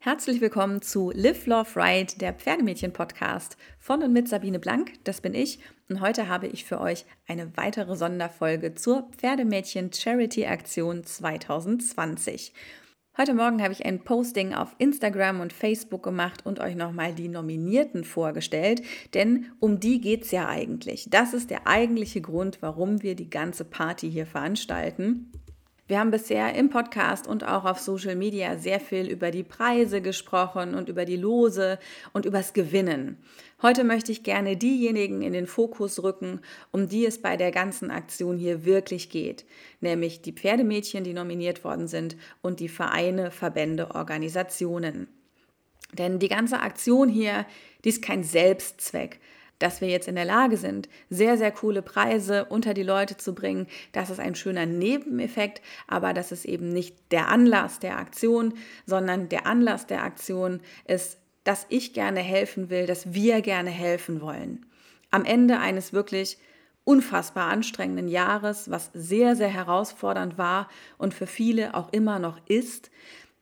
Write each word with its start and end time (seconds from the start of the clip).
Herzlich 0.00 0.40
willkommen 0.40 0.80
zu 0.80 1.10
Live, 1.12 1.46
Love, 1.46 1.74
Ride, 1.74 2.18
der 2.18 2.32
Pferdemädchen-Podcast 2.32 3.56
von 3.80 4.00
und 4.04 4.12
mit 4.12 4.28
Sabine 4.28 4.60
Blank, 4.60 4.92
das 5.02 5.20
bin 5.20 5.34
ich. 5.34 5.58
Und 5.88 6.00
heute 6.00 6.28
habe 6.28 6.46
ich 6.46 6.64
für 6.64 6.80
euch 6.80 7.04
eine 7.26 7.56
weitere 7.56 7.96
Sonderfolge 7.96 8.76
zur 8.76 9.10
Pferdemädchen 9.16 9.92
Charity 9.92 10.46
Aktion 10.46 11.02
2020. 11.02 12.52
Heute 13.16 13.34
Morgen 13.34 13.60
habe 13.60 13.72
ich 13.72 13.84
ein 13.84 14.04
Posting 14.04 14.54
auf 14.54 14.76
Instagram 14.78 15.40
und 15.40 15.52
Facebook 15.52 16.04
gemacht 16.04 16.46
und 16.46 16.60
euch 16.60 16.76
nochmal 16.76 17.12
die 17.12 17.26
Nominierten 17.26 18.04
vorgestellt, 18.04 18.82
denn 19.14 19.46
um 19.58 19.80
die 19.80 20.00
geht 20.00 20.22
es 20.22 20.30
ja 20.30 20.46
eigentlich. 20.46 21.08
Das 21.10 21.34
ist 21.34 21.50
der 21.50 21.66
eigentliche 21.66 22.20
Grund, 22.20 22.58
warum 22.62 23.02
wir 23.02 23.16
die 23.16 23.30
ganze 23.30 23.64
Party 23.64 24.08
hier 24.08 24.26
veranstalten. 24.26 25.32
Wir 25.88 26.00
haben 26.00 26.10
bisher 26.10 26.54
im 26.54 26.68
Podcast 26.68 27.26
und 27.26 27.44
auch 27.44 27.64
auf 27.64 27.78
Social 27.78 28.14
Media 28.14 28.58
sehr 28.58 28.78
viel 28.78 29.06
über 29.06 29.30
die 29.30 29.42
Preise 29.42 30.02
gesprochen 30.02 30.74
und 30.74 30.90
über 30.90 31.06
die 31.06 31.16
Lose 31.16 31.78
und 32.12 32.26
übers 32.26 32.52
Gewinnen. 32.52 33.16
Heute 33.62 33.84
möchte 33.84 34.12
ich 34.12 34.22
gerne 34.22 34.58
diejenigen 34.58 35.22
in 35.22 35.32
den 35.32 35.46
Fokus 35.46 36.02
rücken, 36.02 36.42
um 36.72 36.90
die 36.90 37.06
es 37.06 37.22
bei 37.22 37.38
der 37.38 37.52
ganzen 37.52 37.90
Aktion 37.90 38.36
hier 38.36 38.66
wirklich 38.66 39.08
geht, 39.08 39.46
nämlich 39.80 40.20
die 40.20 40.32
Pferdemädchen, 40.32 41.04
die 41.04 41.14
nominiert 41.14 41.64
worden 41.64 41.88
sind 41.88 42.18
und 42.42 42.60
die 42.60 42.68
Vereine, 42.68 43.30
Verbände, 43.30 43.94
Organisationen. 43.94 45.08
Denn 45.94 46.18
die 46.18 46.28
ganze 46.28 46.60
Aktion 46.60 47.08
hier, 47.08 47.46
die 47.86 47.88
ist 47.88 48.02
kein 48.02 48.24
Selbstzweck, 48.24 49.20
dass 49.58 49.80
wir 49.80 49.88
jetzt 49.88 50.08
in 50.08 50.14
der 50.14 50.24
Lage 50.24 50.56
sind, 50.56 50.88
sehr, 51.10 51.36
sehr 51.36 51.50
coole 51.50 51.82
Preise 51.82 52.44
unter 52.46 52.74
die 52.74 52.82
Leute 52.82 53.16
zu 53.16 53.34
bringen. 53.34 53.66
Das 53.92 54.10
ist 54.10 54.20
ein 54.20 54.34
schöner 54.34 54.66
Nebeneffekt, 54.66 55.62
aber 55.86 56.12
das 56.12 56.32
ist 56.32 56.44
eben 56.44 56.72
nicht 56.72 56.96
der 57.10 57.28
Anlass 57.28 57.80
der 57.80 57.98
Aktion, 57.98 58.54
sondern 58.86 59.28
der 59.28 59.46
Anlass 59.46 59.86
der 59.86 60.02
Aktion 60.02 60.60
ist, 60.86 61.18
dass 61.44 61.66
ich 61.68 61.92
gerne 61.92 62.20
helfen 62.20 62.70
will, 62.70 62.86
dass 62.86 63.14
wir 63.14 63.40
gerne 63.40 63.70
helfen 63.70 64.20
wollen. 64.20 64.66
Am 65.10 65.24
Ende 65.24 65.58
eines 65.58 65.92
wirklich 65.92 66.38
unfassbar 66.84 67.50
anstrengenden 67.50 68.08
Jahres, 68.08 68.70
was 68.70 68.90
sehr, 68.94 69.36
sehr 69.36 69.48
herausfordernd 69.48 70.38
war 70.38 70.68
und 70.96 71.12
für 71.12 71.26
viele 71.26 71.74
auch 71.74 71.92
immer 71.92 72.18
noch 72.18 72.38
ist, 72.46 72.90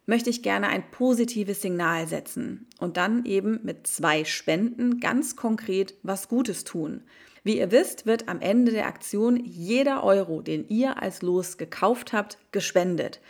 möchte 0.06 0.30
ich 0.30 0.42
gerne 0.42 0.68
ein 0.68 0.90
positives 0.90 1.62
Signal 1.62 2.06
setzen 2.06 2.68
und 2.78 2.96
dann 2.96 3.24
eben 3.24 3.60
mit 3.62 3.86
zwei 3.86 4.24
Spenden 4.24 5.00
ganz 5.00 5.36
konkret 5.36 5.94
was 6.02 6.28
Gutes 6.28 6.64
tun. 6.64 7.02
Wie 7.42 7.58
ihr 7.58 7.70
wisst, 7.70 8.06
wird 8.06 8.28
am 8.28 8.40
Ende 8.40 8.72
der 8.72 8.86
Aktion 8.86 9.36
jeder 9.36 10.02
Euro, 10.02 10.42
den 10.42 10.66
ihr 10.68 11.02
als 11.02 11.22
Los 11.22 11.58
gekauft 11.58 12.12
habt, 12.12 12.38
gespendet. 12.50 13.20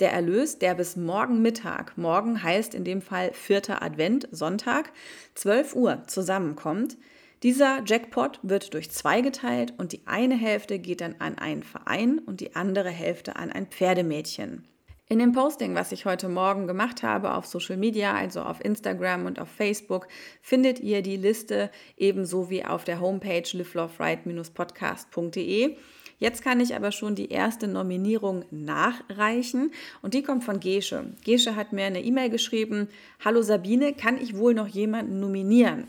Der 0.00 0.12
Erlös, 0.12 0.58
der 0.58 0.74
bis 0.74 0.96
morgen 0.96 1.40
Mittag, 1.40 1.96
morgen 1.96 2.42
heißt 2.42 2.74
in 2.74 2.84
dem 2.84 3.00
Fall 3.00 3.32
vierter 3.32 3.82
Advent, 3.82 4.28
Sonntag, 4.30 4.92
12 5.34 5.74
Uhr 5.74 6.02
zusammenkommt, 6.06 6.98
dieser 7.42 7.82
Jackpot 7.84 8.40
wird 8.42 8.72
durch 8.72 8.90
zwei 8.90 9.20
geteilt 9.20 9.74
und 9.76 9.92
die 9.92 10.06
eine 10.06 10.36
Hälfte 10.36 10.78
geht 10.78 11.02
dann 11.02 11.16
an 11.18 11.36
einen 11.36 11.62
Verein 11.62 12.18
und 12.18 12.40
die 12.40 12.56
andere 12.56 12.90
Hälfte 12.90 13.36
an 13.36 13.52
ein 13.52 13.66
Pferdemädchen. 13.66 14.66
In 15.08 15.20
dem 15.20 15.30
Posting, 15.30 15.76
was 15.76 15.92
ich 15.92 16.04
heute 16.04 16.28
Morgen 16.28 16.66
gemacht 16.66 17.04
habe 17.04 17.34
auf 17.34 17.46
Social 17.46 17.76
Media, 17.76 18.12
also 18.12 18.40
auf 18.40 18.64
Instagram 18.64 19.26
und 19.26 19.38
auf 19.38 19.48
Facebook, 19.48 20.08
findet 20.42 20.80
ihr 20.80 21.00
die 21.00 21.16
Liste 21.16 21.70
ebenso 21.96 22.50
wie 22.50 22.64
auf 22.64 22.82
der 22.82 23.00
Homepage 23.00 23.44
liveloveright-podcast.de. 23.52 25.76
Jetzt 26.18 26.42
kann 26.42 26.58
ich 26.58 26.74
aber 26.74 26.90
schon 26.90 27.14
die 27.14 27.28
erste 27.28 27.68
Nominierung 27.68 28.46
nachreichen 28.50 29.70
und 30.02 30.12
die 30.12 30.24
kommt 30.24 30.42
von 30.42 30.58
Gesche. 30.58 31.14
Gesche 31.24 31.54
hat 31.54 31.72
mir 31.72 31.84
eine 31.84 32.02
E-Mail 32.02 32.30
geschrieben, 32.30 32.88
Hallo 33.24 33.42
Sabine, 33.42 33.92
kann 33.92 34.20
ich 34.20 34.36
wohl 34.36 34.54
noch 34.54 34.66
jemanden 34.66 35.20
nominieren? 35.20 35.86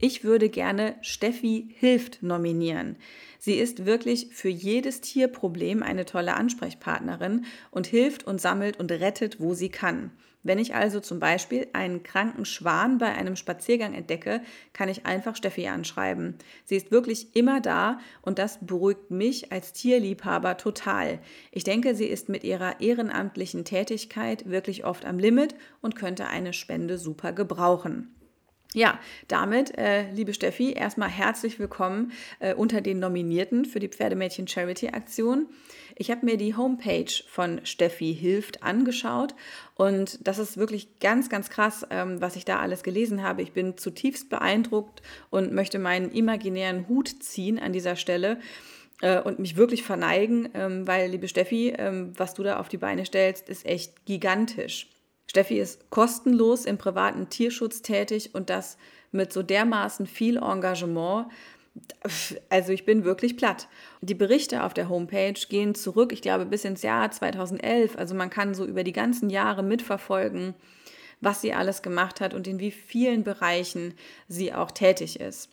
Ich 0.00 0.24
würde 0.24 0.48
gerne 0.48 0.96
Steffi 1.02 1.68
Hilft 1.78 2.20
nominieren. 2.20 2.96
Sie 3.46 3.60
ist 3.60 3.86
wirklich 3.86 4.30
für 4.32 4.48
jedes 4.48 5.00
Tierproblem 5.02 5.84
eine 5.84 6.04
tolle 6.04 6.34
Ansprechpartnerin 6.34 7.44
und 7.70 7.86
hilft 7.86 8.26
und 8.26 8.40
sammelt 8.40 8.80
und 8.80 8.90
rettet, 8.90 9.38
wo 9.38 9.54
sie 9.54 9.68
kann. 9.68 10.10
Wenn 10.42 10.58
ich 10.58 10.74
also 10.74 10.98
zum 10.98 11.20
Beispiel 11.20 11.68
einen 11.72 12.02
kranken 12.02 12.44
Schwan 12.44 12.98
bei 12.98 13.12
einem 13.12 13.36
Spaziergang 13.36 13.94
entdecke, 13.94 14.40
kann 14.72 14.88
ich 14.88 15.06
einfach 15.06 15.36
Steffi 15.36 15.68
anschreiben. 15.68 16.34
Sie 16.64 16.74
ist 16.74 16.90
wirklich 16.90 17.36
immer 17.36 17.60
da 17.60 18.00
und 18.20 18.40
das 18.40 18.58
beruhigt 18.66 19.12
mich 19.12 19.52
als 19.52 19.72
Tierliebhaber 19.72 20.56
total. 20.56 21.20
Ich 21.52 21.62
denke, 21.62 21.94
sie 21.94 22.06
ist 22.06 22.28
mit 22.28 22.42
ihrer 22.42 22.80
ehrenamtlichen 22.80 23.64
Tätigkeit 23.64 24.50
wirklich 24.50 24.84
oft 24.84 25.04
am 25.04 25.20
Limit 25.20 25.54
und 25.80 25.94
könnte 25.94 26.26
eine 26.26 26.52
Spende 26.52 26.98
super 26.98 27.32
gebrauchen. 27.32 28.12
Ja, 28.76 29.00
damit, 29.26 29.78
äh, 29.78 30.10
liebe 30.10 30.34
Steffi, 30.34 30.74
erstmal 30.74 31.08
herzlich 31.08 31.58
willkommen 31.58 32.12
äh, 32.40 32.52
unter 32.52 32.82
den 32.82 32.98
Nominierten 32.98 33.64
für 33.64 33.80
die 33.80 33.88
Pferdemädchen 33.88 34.46
Charity 34.46 34.88
Aktion. 34.88 35.46
Ich 35.94 36.10
habe 36.10 36.26
mir 36.26 36.36
die 36.36 36.54
Homepage 36.54 37.10
von 37.26 37.64
Steffi 37.64 38.14
Hilft 38.14 38.62
angeschaut 38.62 39.34
und 39.76 40.18
das 40.28 40.36
ist 40.36 40.58
wirklich 40.58 41.00
ganz, 41.00 41.30
ganz 41.30 41.48
krass, 41.48 41.86
ähm, 41.88 42.20
was 42.20 42.36
ich 42.36 42.44
da 42.44 42.60
alles 42.60 42.82
gelesen 42.82 43.22
habe. 43.22 43.40
Ich 43.40 43.52
bin 43.52 43.78
zutiefst 43.78 44.28
beeindruckt 44.28 45.00
und 45.30 45.54
möchte 45.54 45.78
meinen 45.78 46.10
imaginären 46.10 46.86
Hut 46.86 47.08
ziehen 47.08 47.58
an 47.58 47.72
dieser 47.72 47.96
Stelle 47.96 48.38
äh, 49.00 49.22
und 49.22 49.38
mich 49.38 49.56
wirklich 49.56 49.84
verneigen, 49.84 50.50
ähm, 50.52 50.86
weil, 50.86 51.10
liebe 51.10 51.28
Steffi, 51.28 51.72
ähm, 51.78 52.12
was 52.18 52.34
du 52.34 52.42
da 52.42 52.60
auf 52.60 52.68
die 52.68 52.76
Beine 52.76 53.06
stellst, 53.06 53.48
ist 53.48 53.64
echt 53.64 54.04
gigantisch. 54.04 54.88
Steffi 55.26 55.58
ist 55.58 55.90
kostenlos 55.90 56.64
im 56.64 56.78
privaten 56.78 57.28
Tierschutz 57.28 57.82
tätig 57.82 58.34
und 58.34 58.50
das 58.50 58.78
mit 59.12 59.32
so 59.32 59.42
dermaßen 59.42 60.06
viel 60.06 60.36
Engagement. 60.36 61.26
Also 62.48 62.72
ich 62.72 62.84
bin 62.84 63.04
wirklich 63.04 63.36
platt. 63.36 63.68
Die 64.00 64.14
Berichte 64.14 64.62
auf 64.62 64.72
der 64.72 64.88
Homepage 64.88 65.38
gehen 65.48 65.74
zurück, 65.74 66.12
ich 66.12 66.22
glaube, 66.22 66.46
bis 66.46 66.64
ins 66.64 66.82
Jahr 66.82 67.10
2011. 67.10 67.98
Also 67.98 68.14
man 68.14 68.30
kann 68.30 68.54
so 68.54 68.64
über 68.64 68.82
die 68.82 68.92
ganzen 68.92 69.28
Jahre 69.28 69.62
mitverfolgen, 69.62 70.54
was 71.20 71.42
sie 71.42 71.52
alles 71.52 71.82
gemacht 71.82 72.20
hat 72.20 72.32
und 72.32 72.46
in 72.46 72.60
wie 72.60 72.70
vielen 72.70 73.24
Bereichen 73.24 73.94
sie 74.28 74.54
auch 74.54 74.70
tätig 74.70 75.20
ist. 75.20 75.50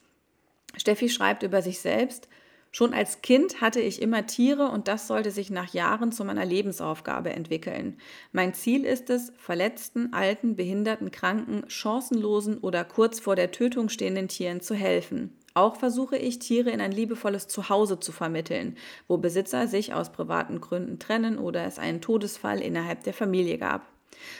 Steffi 0.78 1.10
schreibt 1.10 1.44
über 1.44 1.62
sich 1.62 1.80
selbst, 1.80 2.28
Schon 2.76 2.96
als 2.96 3.22
Kind 3.22 3.62
hatte 3.62 3.80
ich 3.80 4.02
immer 4.02 4.26
Tiere 4.26 4.70
und 4.70 4.88
das 4.88 5.06
sollte 5.06 5.30
sich 5.30 5.52
nach 5.52 5.76
Jahren 5.76 6.12
zu 6.12 6.26
meiner 6.26 6.44
Lebensaufgabe 6.44 7.30
entwickeln. 7.30 8.00
Mein 8.32 8.56
Ziel 8.56 8.84
ist 8.84 9.12
es, 9.12 9.32
verletzten, 9.38 10.12
alten, 10.12 10.56
behinderten, 10.56 11.12
kranken, 11.12 11.66
chancenlosen 11.68 12.58
oder 12.58 12.84
kurz 12.84 13.20
vor 13.20 13.36
der 13.36 13.52
Tötung 13.52 13.90
stehenden 13.90 14.28
Tieren 14.28 14.60
zu 14.60 14.74
helfen. 14.74 15.38
Auch 15.54 15.76
versuche 15.76 16.18
ich, 16.18 16.40
Tiere 16.40 16.72
in 16.72 16.82
ein 16.82 16.92
liebevolles 16.92 17.48
Zuhause 17.48 18.00
zu 18.00 18.12
vermitteln, 18.12 18.76
wo 19.08 19.18
Besitzer 19.18 19.68
sich 19.68 19.94
aus 19.94 20.12
privaten 20.12 20.60
Gründen 20.60 20.98
trennen 20.98 21.38
oder 21.38 21.68
es 21.68 21.78
einen 21.78 22.02
Todesfall 22.02 22.60
innerhalb 22.60 23.04
der 23.04 23.14
Familie 23.14 23.60
gab. 23.60 23.88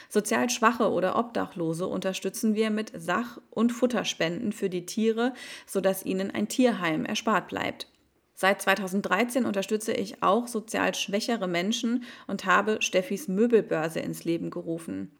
Sozial 0.08 0.50
Schwache 0.50 0.90
oder 0.90 1.16
Obdachlose 1.16 1.86
unterstützen 1.86 2.56
wir 2.56 2.70
mit 2.70 2.90
Sach- 2.96 3.40
und 3.50 3.70
Futterspenden 3.70 4.50
für 4.50 4.70
die 4.70 4.86
Tiere, 4.86 5.34
sodass 5.66 6.04
ihnen 6.04 6.32
ein 6.32 6.48
Tierheim 6.48 7.04
erspart 7.04 7.46
bleibt. 7.46 7.86
Seit 8.34 8.60
2013 8.62 9.44
unterstütze 9.44 9.92
ich 9.92 10.22
auch 10.22 10.48
sozial 10.48 10.94
schwächere 10.94 11.46
Menschen 11.46 12.04
und 12.26 12.44
habe 12.44 12.78
Steffis 12.80 13.28
Möbelbörse 13.28 14.00
ins 14.00 14.24
Leben 14.24 14.50
gerufen. 14.50 15.16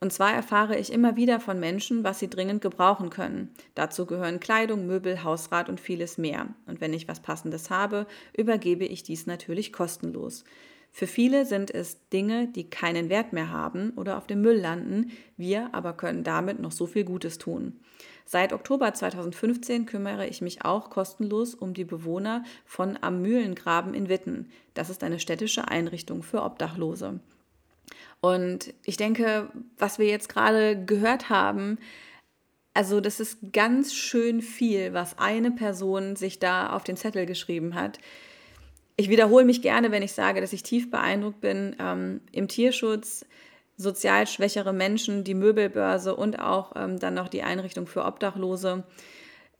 Und 0.00 0.12
zwar 0.12 0.34
erfahre 0.34 0.76
ich 0.76 0.92
immer 0.92 1.14
wieder 1.14 1.38
von 1.38 1.60
Menschen, 1.60 2.02
was 2.02 2.18
sie 2.18 2.28
dringend 2.28 2.60
gebrauchen 2.60 3.08
können. 3.08 3.54
Dazu 3.76 4.04
gehören 4.04 4.40
Kleidung, 4.40 4.84
Möbel, 4.84 5.22
Hausrat 5.22 5.68
und 5.68 5.78
vieles 5.78 6.18
mehr. 6.18 6.48
Und 6.66 6.80
wenn 6.80 6.92
ich 6.92 7.06
was 7.06 7.20
Passendes 7.20 7.70
habe, 7.70 8.06
übergebe 8.36 8.84
ich 8.84 9.04
dies 9.04 9.26
natürlich 9.26 9.72
kostenlos. 9.72 10.42
Für 10.94 11.06
viele 11.06 11.46
sind 11.46 11.74
es 11.74 12.06
Dinge, 12.10 12.48
die 12.48 12.68
keinen 12.68 13.08
Wert 13.08 13.32
mehr 13.32 13.50
haben 13.50 13.92
oder 13.96 14.18
auf 14.18 14.26
dem 14.26 14.42
Müll 14.42 14.60
landen, 14.60 15.10
wir 15.38 15.74
aber 15.74 15.94
können 15.94 16.22
damit 16.22 16.60
noch 16.60 16.70
so 16.70 16.86
viel 16.86 17.04
Gutes 17.04 17.38
tun. 17.38 17.80
Seit 18.26 18.52
Oktober 18.52 18.92
2015 18.92 19.86
kümmere 19.86 20.26
ich 20.26 20.42
mich 20.42 20.64
auch 20.64 20.90
kostenlos 20.90 21.54
um 21.54 21.72
die 21.72 21.84
Bewohner 21.84 22.44
von 22.66 22.98
Am 23.00 23.22
Mühlengraben 23.22 23.94
in 23.94 24.10
Witten. 24.10 24.50
Das 24.74 24.90
ist 24.90 25.02
eine 25.02 25.18
städtische 25.18 25.68
Einrichtung 25.68 26.22
für 26.22 26.42
Obdachlose. 26.42 27.20
Und 28.20 28.72
ich 28.84 28.96
denke, 28.96 29.50
was 29.78 29.98
wir 29.98 30.06
jetzt 30.06 30.28
gerade 30.28 30.84
gehört 30.84 31.30
haben, 31.30 31.78
also 32.74 33.00
das 33.00 33.18
ist 33.18 33.52
ganz 33.52 33.94
schön 33.94 34.40
viel, 34.40 34.92
was 34.92 35.18
eine 35.18 35.50
Person 35.50 36.16
sich 36.16 36.38
da 36.38 36.70
auf 36.70 36.84
den 36.84 36.96
Zettel 36.96 37.26
geschrieben 37.26 37.74
hat. 37.74 37.98
Ich 39.02 39.08
wiederhole 39.08 39.44
mich 39.44 39.62
gerne, 39.62 39.90
wenn 39.90 40.04
ich 40.04 40.12
sage, 40.12 40.40
dass 40.40 40.52
ich 40.52 40.62
tief 40.62 40.88
beeindruckt 40.88 41.40
bin. 41.40 41.74
Ähm, 41.80 42.20
Im 42.30 42.46
Tierschutz 42.46 43.26
sozial 43.76 44.28
schwächere 44.28 44.72
Menschen, 44.72 45.24
die 45.24 45.34
Möbelbörse 45.34 46.14
und 46.14 46.38
auch 46.38 46.76
ähm, 46.76 47.00
dann 47.00 47.14
noch 47.14 47.26
die 47.26 47.42
Einrichtung 47.42 47.88
für 47.88 48.04
Obdachlose. 48.04 48.84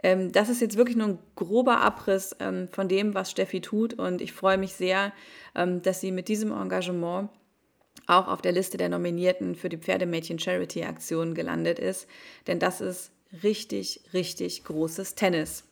Ähm, 0.01 0.31
das 0.31 0.49
ist 0.49 0.61
jetzt 0.61 0.77
wirklich 0.77 0.97
nur 0.97 1.09
ein 1.09 1.19
grober 1.35 1.81
Abriss 1.81 2.37
ähm, 2.39 2.69
von 2.71 2.87
dem, 2.87 3.15
was 3.15 3.33
Steffi 3.33 3.61
tut 3.61 3.95
und 3.95 4.21
ich 4.21 4.33
freue 4.33 4.59
mich 4.59 4.75
sehr, 4.75 5.13
ähm, 5.57 5.83
dass 5.83 6.01
sie 6.01 6.13
mit 6.13 6.29
diesem 6.29 6.53
Engagement 6.53 7.29
auch 8.07 8.29
auf 8.29 8.43
der 8.43 8.53
Liste 8.53 8.77
der 8.77 8.91
Nominierten 8.91 9.57
für 9.57 9.69
die 9.69 9.77
Pferdemädchen 9.77 10.39
Charity 10.39 10.85
Aktion 10.85 11.35
gelandet 11.35 11.81
ist. 11.81 12.07
Denn 12.47 12.61
das 12.61 12.81
ist 12.81 13.11
richtig, 13.43 14.03
richtig 14.15 14.63
großes 14.63 15.17
Tennis. 15.17 15.65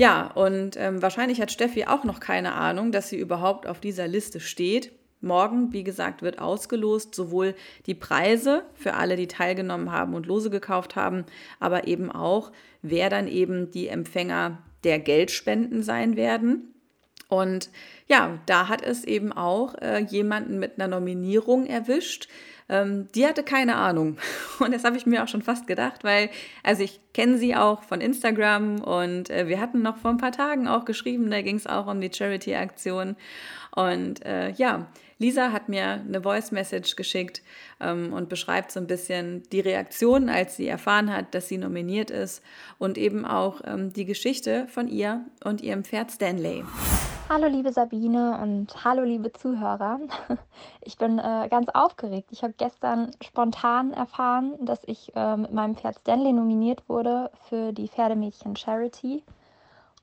Ja, 0.00 0.28
und 0.28 0.78
ähm, 0.78 1.02
wahrscheinlich 1.02 1.42
hat 1.42 1.52
Steffi 1.52 1.84
auch 1.84 2.04
noch 2.04 2.20
keine 2.20 2.54
Ahnung, 2.54 2.90
dass 2.90 3.10
sie 3.10 3.18
überhaupt 3.18 3.66
auf 3.66 3.80
dieser 3.80 4.08
Liste 4.08 4.40
steht. 4.40 4.92
Morgen, 5.20 5.74
wie 5.74 5.84
gesagt, 5.84 6.22
wird 6.22 6.38
ausgelost 6.38 7.14
sowohl 7.14 7.54
die 7.84 7.94
Preise 7.94 8.62
für 8.72 8.94
alle, 8.94 9.16
die 9.16 9.26
teilgenommen 9.26 9.92
haben 9.92 10.14
und 10.14 10.24
Lose 10.24 10.48
gekauft 10.48 10.96
haben, 10.96 11.26
aber 11.58 11.86
eben 11.86 12.10
auch, 12.10 12.50
wer 12.80 13.10
dann 13.10 13.28
eben 13.28 13.72
die 13.72 13.88
Empfänger 13.88 14.62
der 14.84 15.00
Geldspenden 15.00 15.82
sein 15.82 16.16
werden. 16.16 16.72
Und 17.28 17.68
ja, 18.08 18.38
da 18.46 18.68
hat 18.68 18.80
es 18.80 19.04
eben 19.04 19.32
auch 19.34 19.74
äh, 19.82 19.98
jemanden 19.98 20.58
mit 20.58 20.80
einer 20.80 20.88
Nominierung 20.88 21.66
erwischt. 21.66 22.26
Ähm, 22.70 23.08
die 23.14 23.26
hatte 23.26 23.42
keine 23.42 23.74
Ahnung. 23.74 24.16
Und 24.60 24.72
das 24.72 24.84
habe 24.84 24.96
ich 24.96 25.04
mir 25.04 25.22
auch 25.22 25.28
schon 25.28 25.42
fast 25.42 25.66
gedacht, 25.66 26.04
weil, 26.04 26.30
also 26.62 26.82
ich 26.82 27.00
kenne 27.12 27.36
sie 27.36 27.56
auch 27.56 27.82
von 27.82 28.00
Instagram 28.00 28.80
und 28.82 29.30
äh, 29.30 29.48
wir 29.48 29.60
hatten 29.60 29.82
noch 29.82 29.96
vor 29.96 30.12
ein 30.12 30.18
paar 30.18 30.30
Tagen 30.30 30.68
auch 30.68 30.84
geschrieben, 30.84 31.28
da 31.30 31.42
ging 31.42 31.56
es 31.56 31.66
auch 31.66 31.88
um 31.88 32.00
die 32.00 32.12
Charity-Aktion. 32.12 33.16
Und 33.72 34.24
äh, 34.24 34.50
ja, 34.52 34.86
Lisa 35.18 35.52
hat 35.52 35.68
mir 35.68 36.02
eine 36.06 36.22
Voice 36.22 36.52
Message 36.52 36.96
geschickt 36.96 37.42
ähm, 37.80 38.12
und 38.12 38.28
beschreibt 38.28 38.70
so 38.72 38.80
ein 38.80 38.86
bisschen 38.86 39.42
die 39.50 39.60
Reaktion, 39.60 40.28
als 40.28 40.56
sie 40.56 40.68
erfahren 40.68 41.12
hat, 41.12 41.34
dass 41.34 41.48
sie 41.48 41.58
nominiert 41.58 42.10
ist 42.10 42.42
und 42.78 42.96
eben 42.96 43.26
auch 43.26 43.60
ähm, 43.64 43.92
die 43.92 44.06
Geschichte 44.06 44.66
von 44.68 44.88
ihr 44.88 45.24
und 45.44 45.60
ihrem 45.60 45.84
Pferd 45.84 46.10
Stanley. 46.10 46.64
Hallo 47.32 47.46
liebe 47.46 47.72
Sabine 47.72 48.40
und 48.42 48.84
hallo 48.84 49.04
liebe 49.04 49.32
Zuhörer. 49.32 50.00
Ich 50.80 50.98
bin 50.98 51.20
äh, 51.20 51.46
ganz 51.48 51.68
aufgeregt. 51.68 52.30
Ich 52.32 52.42
habe 52.42 52.54
gestern 52.58 53.12
spontan 53.22 53.92
erfahren, 53.92 54.54
dass 54.62 54.80
ich 54.86 55.14
äh, 55.14 55.36
mit 55.36 55.52
meinem 55.52 55.76
Pferd 55.76 56.00
Stanley 56.00 56.32
nominiert 56.32 56.88
wurde 56.88 57.30
für 57.48 57.72
die 57.72 57.86
Pferdemädchen 57.86 58.56
Charity. 58.56 59.22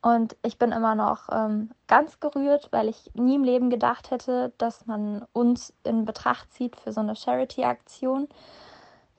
Und 0.02 0.38
ich 0.42 0.58
bin 0.58 0.72
immer 0.72 0.96
noch 0.96 1.28
ähm, 1.30 1.72
ganz 1.88 2.22
gerührt, 2.22 2.70
weil 2.72 2.88
ich 2.88 3.12
nie 3.14 3.36
im 3.36 3.44
Leben 3.44 3.70
gedacht 3.70 4.10
hätte, 4.10 4.54
dass 4.58 4.86
man 4.86 5.26
uns 5.34 5.74
in 5.84 6.06
Betracht 6.06 6.54
zieht 6.54 6.78
für 6.78 6.94
so 6.94 7.02
eine 7.02 7.18
Charity-Aktion. 7.18 8.30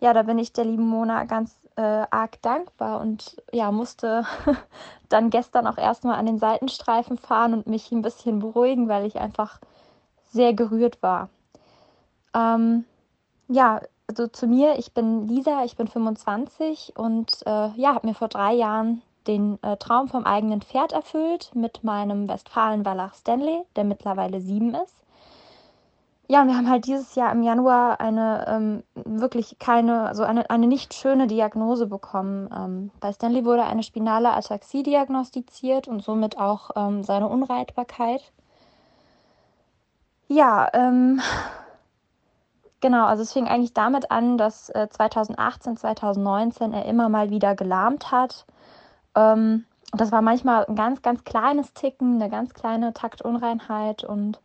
Ja, 0.00 0.14
da 0.14 0.22
bin 0.22 0.38
ich 0.38 0.54
der 0.54 0.64
lieben 0.64 0.88
Mona 0.88 1.24
ganz 1.24 1.60
äh, 1.78 2.06
arg 2.10 2.42
dankbar 2.42 3.00
und 3.00 3.40
ja, 3.52 3.70
musste 3.70 4.26
dann 5.08 5.30
gestern 5.30 5.68
auch 5.68 5.78
erstmal 5.78 6.18
an 6.18 6.26
den 6.26 6.38
Seitenstreifen 6.38 7.18
fahren 7.18 7.54
und 7.54 7.68
mich 7.68 7.92
ein 7.92 8.02
bisschen 8.02 8.40
beruhigen, 8.40 8.88
weil 8.88 9.06
ich 9.06 9.20
einfach 9.20 9.60
sehr 10.30 10.54
gerührt 10.54 11.00
war. 11.02 11.30
Ähm, 12.34 12.84
ja, 13.46 13.80
also 14.08 14.26
zu 14.26 14.48
mir, 14.48 14.76
ich 14.78 14.92
bin 14.92 15.28
Lisa, 15.28 15.64
ich 15.64 15.76
bin 15.76 15.86
25 15.86 16.94
und 16.96 17.30
äh, 17.46 17.68
ja, 17.76 17.94
habe 17.94 18.08
mir 18.08 18.14
vor 18.14 18.28
drei 18.28 18.54
Jahren 18.54 19.00
den 19.28 19.62
äh, 19.62 19.76
Traum 19.76 20.08
vom 20.08 20.24
eigenen 20.24 20.62
Pferd 20.62 20.92
erfüllt 20.92 21.52
mit 21.54 21.84
meinem 21.84 22.28
Westfalen-Wallach 22.28 23.14
Stanley, 23.14 23.62
der 23.76 23.84
mittlerweile 23.84 24.40
sieben 24.40 24.74
ist. 24.74 24.96
Ja, 26.28 26.42
und 26.42 26.48
wir 26.48 26.56
haben 26.56 26.68
halt 26.68 26.86
dieses 26.86 27.14
Jahr 27.14 27.32
im 27.32 27.42
Januar 27.42 28.00
eine 28.00 28.44
ähm, 28.46 28.82
wirklich 28.94 29.58
keine, 29.58 30.06
also 30.08 30.24
eine, 30.24 30.50
eine 30.50 30.66
nicht 30.66 30.94
schöne 30.94 31.26
Diagnose 31.26 31.86
bekommen. 31.86 32.50
Ähm, 32.54 32.90
bei 33.00 33.12
Stanley 33.12 33.44
wurde 33.44 33.64
eine 33.64 33.82
spinale 33.82 34.30
Ataxie 34.32 34.82
diagnostiziert 34.82 35.88
und 35.88 36.02
somit 36.02 36.38
auch 36.38 36.70
ähm, 36.76 37.02
seine 37.02 37.28
Unreitbarkeit. 37.28 38.32
Ja, 40.28 40.68
ähm, 40.74 41.22
genau, 42.80 43.06
also 43.06 43.22
es 43.22 43.32
fing 43.32 43.48
eigentlich 43.48 43.72
damit 43.72 44.10
an, 44.10 44.36
dass 44.36 44.68
äh, 44.70 44.88
2018, 44.90 45.78
2019 45.78 46.74
er 46.74 46.84
immer 46.84 47.08
mal 47.08 47.30
wieder 47.30 47.54
gelahmt 47.54 48.12
hat 48.12 48.44
ähm, 49.18 49.64
das 49.92 50.12
war 50.12 50.22
manchmal 50.22 50.64
ein 50.66 50.76
ganz, 50.76 51.02
ganz 51.02 51.24
kleines 51.24 51.72
Ticken, 51.72 52.20
eine 52.20 52.30
ganz 52.30 52.54
kleine 52.54 52.92
Taktunreinheit 52.92 54.04
und 54.04 54.40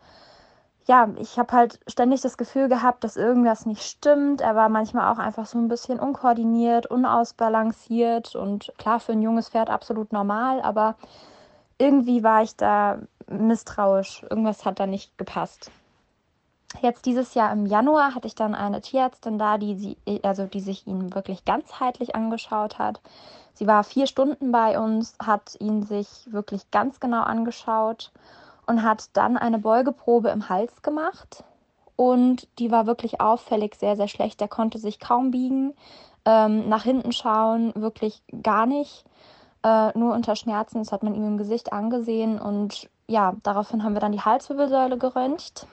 ja, 0.86 1.10
ich 1.18 1.40
habe 1.40 1.54
halt 1.54 1.80
ständig 1.88 2.22
das 2.22 2.38
Gefühl 2.38 2.68
gehabt, 2.68 3.04
dass 3.04 3.16
irgendwas 3.16 3.66
nicht 3.66 3.84
stimmt. 3.84 4.42
Er 4.42 4.56
war 4.56 4.68
manchmal 4.68 5.14
auch 5.14 5.18
einfach 5.18 5.46
so 5.46 5.58
ein 5.58 5.70
bisschen 5.70 6.00
unkoordiniert, 6.00 6.88
unausbalanciert 6.88 8.36
und 8.36 8.74
klar 8.78 9.00
für 9.00 9.14
ein 9.14 9.22
junges 9.22 9.50
Pferd 9.50 9.70
absolut 9.70 10.12
normal, 10.12 10.62
aber 10.62 10.96
irgendwie 11.78 12.24
war 12.24 12.44
ich 12.44 12.56
da 12.58 13.00
misstrauisch. 13.28 14.24
Irgendwas 14.30 14.66
hat 14.66 14.80
da 14.80 14.86
nicht 14.86 15.18
gepasst. 15.18 15.72
Jetzt 16.82 17.06
dieses 17.06 17.34
Jahr 17.34 17.52
im 17.54 17.66
Januar 17.66 18.16
hatte 18.16 18.28
ich 18.28 18.36
dann 18.36 18.56
eine 18.56 18.82
Tierärztin 18.82 19.38
da, 19.38 19.58
die, 19.58 19.76
sie, 19.76 20.24
also 20.24 20.48
die 20.48 20.60
sich 20.60 20.88
ihn 20.88 21.14
wirklich 21.14 21.46
ganzheitlich 21.46 22.16
angeschaut 22.16 22.80
hat. 22.80 23.00
Sie 23.54 23.68
war 23.68 23.84
vier 23.84 24.08
Stunden 24.08 24.52
bei 24.52 24.80
uns, 24.80 25.16
hat 25.24 25.56
ihn 25.60 25.84
sich 25.84 26.08
wirklich 26.32 26.72
ganz 26.72 27.00
genau 27.00 27.22
angeschaut 27.22 28.12
und 28.66 28.84
hat 28.84 29.10
dann 29.14 29.38
eine 29.38 29.60
Beugeprobe 29.60 30.30
im 30.30 30.50
Hals 30.50 30.82
gemacht. 30.82 31.44
Und 31.96 32.48
die 32.60 32.72
war 32.72 32.88
wirklich 32.88 33.22
auffällig 33.22 33.76
sehr, 33.76 33.96
sehr 33.96 34.08
schlecht. 34.08 34.42
Er 34.42 34.48
konnte 34.48 34.80
sich 34.80 35.00
kaum 35.00 35.32
biegen, 35.32 35.74
ähm, 36.26 36.70
nach 36.70 36.84
hinten 36.84 37.12
schauen, 37.12 37.74
wirklich 37.76 38.24
gar 38.42 38.66
nicht. 38.66 39.06
Äh, 39.64 39.98
nur 39.98 40.14
unter 40.14 40.36
Schmerzen, 40.36 40.80
das 40.80 40.92
hat 40.92 41.04
man 41.04 41.16
ihm 41.16 41.26
im 41.26 41.38
Gesicht 41.38 41.72
angesehen. 41.72 42.40
Und 42.40 42.90
ja, 43.08 43.36
daraufhin 43.44 43.84
haben 43.84 43.94
wir 43.94 44.02
dann 44.02 44.12
die 44.12 44.22
Halswirbelsäule 44.22 44.98
geröntgt. 44.98 45.68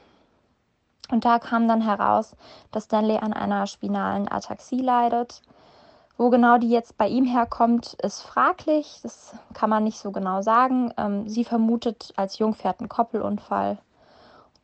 Und 1.11 1.25
da 1.25 1.39
kam 1.39 1.67
dann 1.67 1.81
heraus, 1.81 2.37
dass 2.71 2.85
Stanley 2.85 3.17
an 3.17 3.33
einer 3.33 3.67
spinalen 3.67 4.31
Ataxie 4.31 4.81
leidet. 4.81 5.43
Wo 6.21 6.29
genau 6.29 6.59
die 6.59 6.69
jetzt 6.69 6.99
bei 6.99 7.09
ihm 7.09 7.25
herkommt, 7.25 7.95
ist 7.95 8.21
fraglich. 8.21 9.01
Das 9.03 9.35
kann 9.55 9.71
man 9.71 9.85
nicht 9.85 9.99
so 9.99 10.11
genau 10.11 10.43
sagen. 10.43 10.93
Ähm, 10.99 11.27
sie 11.27 11.45
vermutet 11.45 12.13
als 12.15 12.39
Jungpferd 12.39 12.81
einen 12.81 12.91
Koppelunfall. 12.91 13.79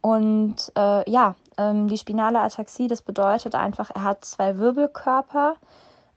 Und 0.03 0.71
äh, 0.77 1.11
ja, 1.11 1.35
ähm, 1.57 1.89
die 1.89 1.97
spinale 1.97 2.41
Ataxie, 2.41 2.89
das 2.89 3.01
bedeutet 3.01 3.55
einfach, 3.55 3.91
er 3.95 4.03
hat 4.03 4.27
zwei 4.27 4.59
Wirbelkörper, 4.59 5.55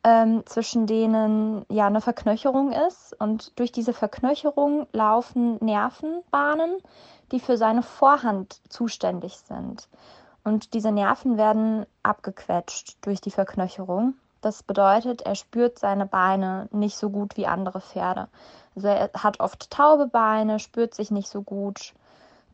ähm, 0.03 0.43
zwischen 0.45 0.87
denen 0.87 1.65
ja 1.69 1.87
eine 1.87 2.01
Verknöcherung 2.01 2.73
ist. 2.73 3.15
Und 3.17 3.57
durch 3.57 3.71
diese 3.71 3.93
Verknöcherung 3.93 4.87
laufen 4.91 5.55
Nervenbahnen, 5.63 6.79
die 7.31 7.39
für 7.39 7.55
seine 7.55 7.81
Vorhand 7.81 8.59
zuständig 8.67 9.37
sind. 9.37 9.87
Und 10.43 10.73
diese 10.73 10.91
Nerven 10.91 11.37
werden 11.37 11.85
abgequetscht 12.03 12.97
durch 12.99 13.21
die 13.21 13.31
Verknöcherung. 13.31 14.15
Das 14.41 14.63
bedeutet, 14.63 15.21
er 15.23 15.35
spürt 15.35 15.79
seine 15.79 16.05
Beine 16.05 16.69
nicht 16.71 16.97
so 16.97 17.09
gut 17.09 17.35
wie 17.35 17.47
andere 17.47 17.81
Pferde. 17.81 18.29
Also 18.75 18.87
er 18.87 19.09
hat 19.13 19.41
oft 19.41 19.69
taube 19.69 20.07
Beine, 20.07 20.59
spürt 20.59 20.93
sich 20.93 21.11
nicht 21.11 21.27
so 21.27 21.41
gut, 21.41 21.93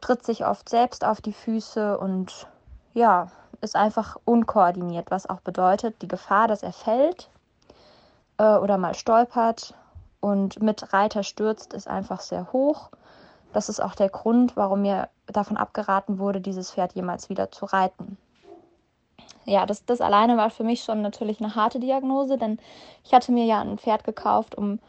tritt 0.02 0.24
sich 0.26 0.46
oft 0.46 0.68
selbst 0.68 1.06
auf 1.06 1.22
die 1.22 1.34
Füße 1.34 1.98
und 1.98 2.48
ja, 2.94 3.30
ist 3.62 3.76
einfach 3.76 4.18
unkoordiniert, 4.26 5.12
was 5.12 5.30
auch 5.30 5.42
bedeutet, 5.42 6.02
die 6.02 6.08
Gefahr, 6.08 6.48
dass 6.48 6.64
er 6.64 6.74
fällt 6.74 7.30
äh, 8.38 8.56
oder 8.56 8.78
mal 8.78 8.96
stolpert 8.96 9.76
und 10.22 10.62
mit 10.64 10.92
Reiter 10.92 11.22
stürzt, 11.22 11.74
ist 11.74 11.88
einfach 11.88 12.22
sehr 12.22 12.52
hoch. 12.52 12.90
Das 13.54 13.70
ist 13.70 13.80
auch 13.80 13.96
der 13.96 14.10
Grund, 14.10 14.58
warum 14.58 14.82
mir 14.82 15.10
davon 15.28 15.56
abgeraten 15.56 16.18
wurde, 16.18 16.42
dieses 16.42 16.72
Pferd 16.72 16.94
jemals 16.94 17.30
wieder 17.30 17.52
zu 17.52 17.66
reiten 17.66 18.18
ja, 19.46 19.66
das, 19.66 19.86
das 19.86 20.02
alleine 20.02 20.38
war 20.38 20.50
für 20.50 20.64
mich 20.64 20.84
schon 20.84 21.02
natürlich 21.02 21.40
eine 21.40 21.56
harte 21.56 21.80
Diagnose, 21.80 22.38
denn 22.38 22.60
ich 23.04 23.14
hatte 23.14 23.32
mir 23.32 23.46
ja 23.46 23.62
ein 23.62 23.78
Pferd 23.78 24.04
gekauft, 24.04 24.56
um 24.56 24.80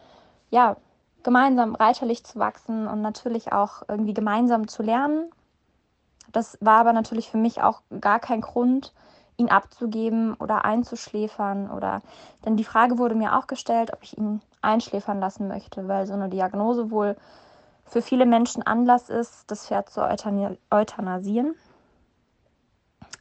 ja 0.51 0.77
gemeinsam 1.23 1.75
reiterlich 1.75 2.25
zu 2.25 2.39
wachsen 2.39 2.87
und 2.87 3.03
natürlich 3.03 3.53
auch 3.53 3.83
irgendwie 3.89 4.15
gemeinsam 4.15 4.69
zu 4.69 4.83
lernen. 4.83 5.31
Das 6.33 6.59
war 6.61 6.81
aber 6.81 6.93
natürlich 6.93 7.31
für 7.31 7.39
mich 7.39 7.63
auch 7.63 7.83
gar 8.01 8.19
kein 8.19 8.41
Grund, 8.41 8.93
ihn 9.37 9.51
abzugeben 9.51 10.35
oder 10.35 10.65
einzuschläfern 10.65 11.71
oder 11.71 12.01
denn 12.45 12.57
die 12.57 12.65
Frage 12.65 12.99
wurde 12.99 13.15
mir 13.15 13.37
auch 13.37 13.47
gestellt, 13.47 13.93
ob 13.93 14.03
ich 14.03 14.17
ihn 14.17 14.41
einschläfern 14.63 15.21
lassen 15.21 15.49
möchte, 15.49 15.89
weil 15.89 16.07
so 16.07 16.15
eine 16.15 16.29
Diagnose 16.29 16.91
wohl 16.91 17.17
für 17.85 18.03
viele 18.03 18.27
Menschen 18.27 18.63
Anlass 18.63 19.11
ist, 19.11 19.51
das 19.51 19.67
Pferd 19.67 19.91
zu 19.91 20.03
euthanasieren. 20.71 21.55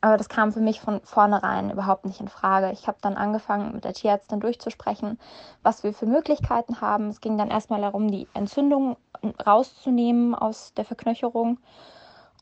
Aber 0.05 0.17
das 0.17 0.29
kam 0.29 0.53
für 0.53 0.59
mich 0.59 0.81
von 0.81 1.01
vornherein 1.01 1.71
überhaupt 1.71 2.05
nicht 2.05 2.21
in 2.21 2.27
Frage. 2.27 2.71
Ich 2.71 2.87
habe 2.87 2.99
dann 3.01 3.17
angefangen, 3.17 3.73
mit 3.73 3.85
der 3.85 3.93
Tierärztin 3.93 4.39
durchzusprechen, 4.39 5.17
was 5.63 5.83
wir 5.83 5.95
für 5.95 6.05
Möglichkeiten 6.05 6.79
haben. 6.79 7.07
Es 7.07 7.21
ging 7.21 7.39
dann 7.39 7.49
erstmal 7.49 7.81
darum, 7.81 8.11
die 8.11 8.27
Entzündung 8.35 8.97
rauszunehmen 9.43 10.35
aus 10.35 10.75
der 10.75 10.85
Verknöcherung. 10.85 11.57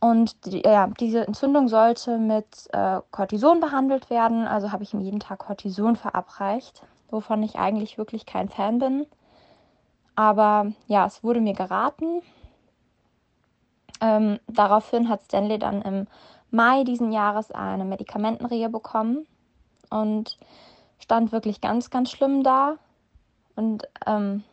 Und 0.01 0.45
die, 0.45 0.61
ja, 0.65 0.87
diese 0.99 1.25
Entzündung 1.25 1.69
sollte 1.69 2.17
mit 2.17 2.67
äh, 2.73 2.99
Cortison 3.11 3.61
behandelt 3.61 4.09
werden. 4.09 4.45
Also 4.45 4.73
habe 4.73 4.83
ich 4.83 4.93
ihm 4.93 4.99
jeden 4.99 5.21
Tag 5.21 5.39
Cortison 5.39 5.95
verabreicht, 5.95 6.83
wovon 7.11 7.43
ich 7.43 7.55
eigentlich 7.55 7.97
wirklich 7.97 8.25
kein 8.25 8.49
Fan 8.49 8.79
bin. 8.79 9.05
Aber 10.15 10.73
ja, 10.87 11.05
es 11.05 11.23
wurde 11.23 11.39
mir 11.39 11.53
geraten. 11.53 12.21
Ähm, 14.01 14.37
daraufhin 14.47 15.07
hat 15.07 15.21
Stanley 15.21 15.59
dann 15.59 15.81
im 15.81 16.07
Mai 16.53 16.83
diesen 16.83 17.11
Jahres 17.11 17.51
eine 17.51 17.83
Medikamentenrehe 17.83 18.69
bekommen 18.69 19.25
und 19.89 20.37
stand 20.99 21.31
wirklich 21.31 21.61
ganz, 21.61 21.89
ganz 21.89 22.11
schlimm 22.11 22.43
da. 22.43 22.77
Und 23.55 23.87
ähm, 24.05 24.43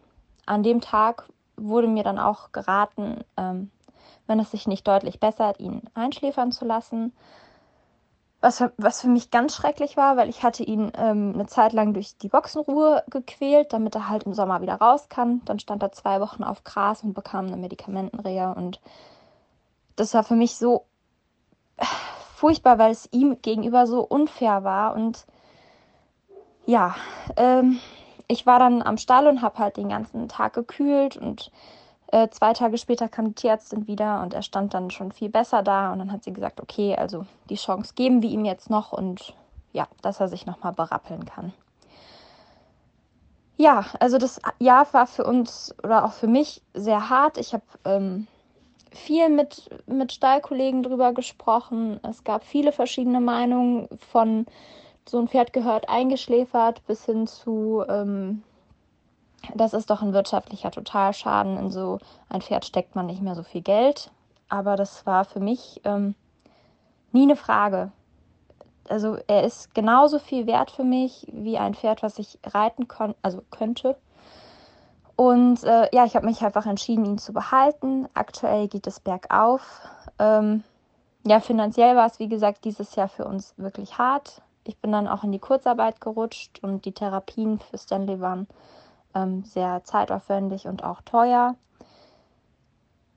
an 0.46 0.62
dem 0.62 0.80
Tag 0.80 1.28
wurde 1.56 1.88
mir 1.88 2.02
dann 2.02 2.18
auch 2.18 2.52
geraten, 2.52 3.22
ähm, 3.36 3.70
wenn 4.26 4.40
es 4.40 4.50
sich 4.50 4.66
nicht 4.66 4.88
deutlich 4.88 5.20
bessert, 5.20 5.60
ihn 5.60 5.82
einschläfern 5.92 6.52
zu 6.52 6.64
lassen. 6.64 7.12
Was 8.40 8.56
für, 8.56 8.72
was 8.78 9.02
für 9.02 9.08
mich 9.08 9.30
ganz 9.30 9.54
schrecklich 9.54 9.98
war, 9.98 10.16
weil 10.16 10.30
ich 10.30 10.42
hatte 10.42 10.62
ihn 10.62 10.90
ähm, 10.96 11.32
eine 11.34 11.46
Zeit 11.46 11.74
lang 11.74 11.92
durch 11.92 12.16
die 12.16 12.28
Boxenruhe 12.28 13.04
gequält, 13.10 13.74
damit 13.74 13.94
er 13.94 14.08
halt 14.08 14.22
im 14.22 14.32
Sommer 14.32 14.62
wieder 14.62 14.76
raus 14.76 15.10
kann. 15.10 15.42
Dann 15.44 15.58
stand 15.58 15.82
er 15.82 15.92
zwei 15.92 16.22
Wochen 16.22 16.44
auf 16.44 16.64
Gras 16.64 17.02
und 17.02 17.12
bekam 17.12 17.48
eine 17.48 17.58
Medikamentenrehe. 17.58 18.54
Und 18.54 18.80
das 19.96 20.14
war 20.14 20.24
für 20.24 20.36
mich 20.36 20.56
so 20.56 20.86
furchtbar, 22.40 22.78
weil 22.78 22.90
es 22.90 23.06
ihm 23.12 23.42
gegenüber 23.42 23.86
so 23.86 24.00
unfair 24.00 24.64
war. 24.64 24.94
Und 24.94 25.26
ja, 26.64 26.94
ähm, 27.36 27.78
ich 28.28 28.46
war 28.46 28.58
dann 28.58 28.80
am 28.80 28.96
Stall 28.96 29.26
und 29.26 29.42
habe 29.42 29.58
halt 29.58 29.76
den 29.76 29.90
ganzen 29.90 30.26
Tag 30.26 30.54
gekühlt 30.54 31.18
und 31.18 31.50
äh, 32.06 32.28
zwei 32.30 32.54
Tage 32.54 32.78
später 32.78 33.08
kam 33.08 33.26
die 33.26 33.34
Tierärztin 33.34 33.86
wieder 33.86 34.22
und 34.22 34.32
er 34.32 34.40
stand 34.40 34.72
dann 34.72 34.90
schon 34.90 35.12
viel 35.12 35.28
besser 35.28 35.62
da. 35.62 35.92
Und 35.92 35.98
dann 35.98 36.10
hat 36.10 36.24
sie 36.24 36.32
gesagt, 36.32 36.62
okay, 36.62 36.96
also 36.96 37.26
die 37.50 37.56
Chance 37.56 37.92
geben 37.94 38.22
wir 38.22 38.30
ihm 38.30 38.46
jetzt 38.46 38.70
noch 38.70 38.92
und 38.92 39.34
ja, 39.72 39.86
dass 40.00 40.18
er 40.18 40.28
sich 40.28 40.46
nochmal 40.46 40.72
berappeln 40.72 41.26
kann. 41.26 41.52
Ja, 43.58 43.84
also 44.00 44.16
das 44.16 44.40
Jahr 44.58 44.90
war 44.94 45.06
für 45.06 45.24
uns 45.24 45.74
oder 45.84 46.06
auch 46.06 46.12
für 46.12 46.26
mich 46.26 46.62
sehr 46.72 47.10
hart. 47.10 47.36
Ich 47.36 47.52
habe 47.52 47.64
ähm, 47.84 48.26
viel 48.92 49.28
mit, 49.28 49.68
mit 49.86 50.12
Stallkollegen 50.12 50.82
drüber 50.82 51.12
gesprochen. 51.12 52.00
Es 52.02 52.24
gab 52.24 52.44
viele 52.44 52.72
verschiedene 52.72 53.20
Meinungen 53.20 53.88
von 54.10 54.46
so 55.08 55.18
ein 55.18 55.28
Pferd 55.28 55.52
gehört 55.52 55.88
eingeschläfert 55.88 56.86
bis 56.86 57.04
hin 57.04 57.26
zu 57.26 57.84
ähm, 57.88 58.42
das 59.54 59.72
ist 59.72 59.90
doch 59.90 60.02
ein 60.02 60.12
wirtschaftlicher 60.12 60.70
Totalschaden. 60.70 61.56
In 61.56 61.70
so 61.70 61.98
ein 62.28 62.42
Pferd 62.42 62.64
steckt 62.64 62.94
man 62.94 63.06
nicht 63.06 63.22
mehr 63.22 63.34
so 63.34 63.42
viel 63.42 63.62
Geld. 63.62 64.10
Aber 64.48 64.76
das 64.76 65.06
war 65.06 65.24
für 65.24 65.40
mich 65.40 65.80
ähm, 65.84 66.14
nie 67.12 67.22
eine 67.22 67.36
Frage. 67.36 67.92
Also 68.88 69.18
er 69.28 69.44
ist 69.44 69.74
genauso 69.74 70.18
viel 70.18 70.46
wert 70.46 70.70
für 70.70 70.84
mich 70.84 71.26
wie 71.32 71.58
ein 71.58 71.74
Pferd, 71.74 72.02
was 72.02 72.18
ich 72.18 72.38
reiten 72.44 72.88
kon 72.88 73.14
also 73.22 73.42
könnte. 73.50 73.96
Und 75.20 75.64
äh, 75.64 75.94
ja, 75.94 76.06
ich 76.06 76.16
habe 76.16 76.24
mich 76.24 76.40
einfach 76.40 76.64
entschieden, 76.64 77.04
ihn 77.04 77.18
zu 77.18 77.34
behalten. 77.34 78.08
Aktuell 78.14 78.68
geht 78.68 78.86
es 78.86 79.00
bergauf. 79.00 79.82
Ähm, 80.18 80.64
ja, 81.26 81.40
finanziell 81.40 81.94
war 81.94 82.06
es, 82.06 82.18
wie 82.20 82.28
gesagt, 82.28 82.64
dieses 82.64 82.94
Jahr 82.94 83.08
für 83.08 83.26
uns 83.26 83.52
wirklich 83.58 83.98
hart. 83.98 84.40
Ich 84.64 84.78
bin 84.78 84.92
dann 84.92 85.06
auch 85.06 85.22
in 85.22 85.30
die 85.30 85.38
Kurzarbeit 85.38 86.00
gerutscht 86.00 86.60
und 86.62 86.86
die 86.86 86.92
Therapien 86.92 87.58
für 87.58 87.76
Stanley 87.76 88.18
waren 88.22 88.46
ähm, 89.14 89.44
sehr 89.44 89.84
zeitaufwendig 89.84 90.66
und 90.66 90.84
auch 90.84 91.02
teuer. 91.02 91.54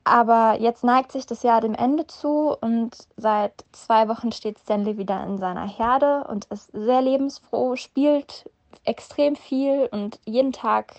Aber 0.04 0.60
jetzt 0.60 0.84
neigt 0.84 1.10
sich 1.10 1.24
das 1.24 1.42
Jahr 1.42 1.62
dem 1.62 1.74
Ende 1.74 2.06
zu 2.06 2.54
und 2.60 2.94
seit 3.16 3.64
zwei 3.72 4.10
Wochen 4.10 4.30
steht 4.30 4.58
Stanley 4.58 4.98
wieder 4.98 5.24
in 5.24 5.38
seiner 5.38 5.66
Herde 5.66 6.24
und 6.28 6.44
ist 6.50 6.70
sehr 6.70 7.00
lebensfroh, 7.00 7.76
spielt 7.76 8.50
extrem 8.84 9.36
viel 9.36 9.88
und 9.90 10.20
jeden 10.26 10.52
Tag 10.52 10.96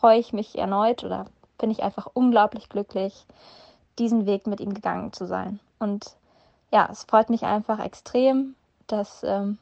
freue 0.00 0.18
ich 0.18 0.32
mich 0.32 0.56
erneut 0.56 1.04
oder 1.04 1.26
bin 1.58 1.70
ich 1.70 1.82
einfach 1.82 2.08
unglaublich 2.12 2.68
glücklich, 2.68 3.26
diesen 3.98 4.26
Weg 4.26 4.46
mit 4.46 4.60
ihm 4.60 4.74
gegangen 4.74 5.12
zu 5.12 5.26
sein. 5.26 5.58
Und 5.78 6.16
ja, 6.72 6.88
es 6.90 7.04
freut 7.04 7.30
mich 7.30 7.42
einfach 7.42 7.84
extrem, 7.84 8.54
dass 8.86 9.22
ähm, 9.24 9.58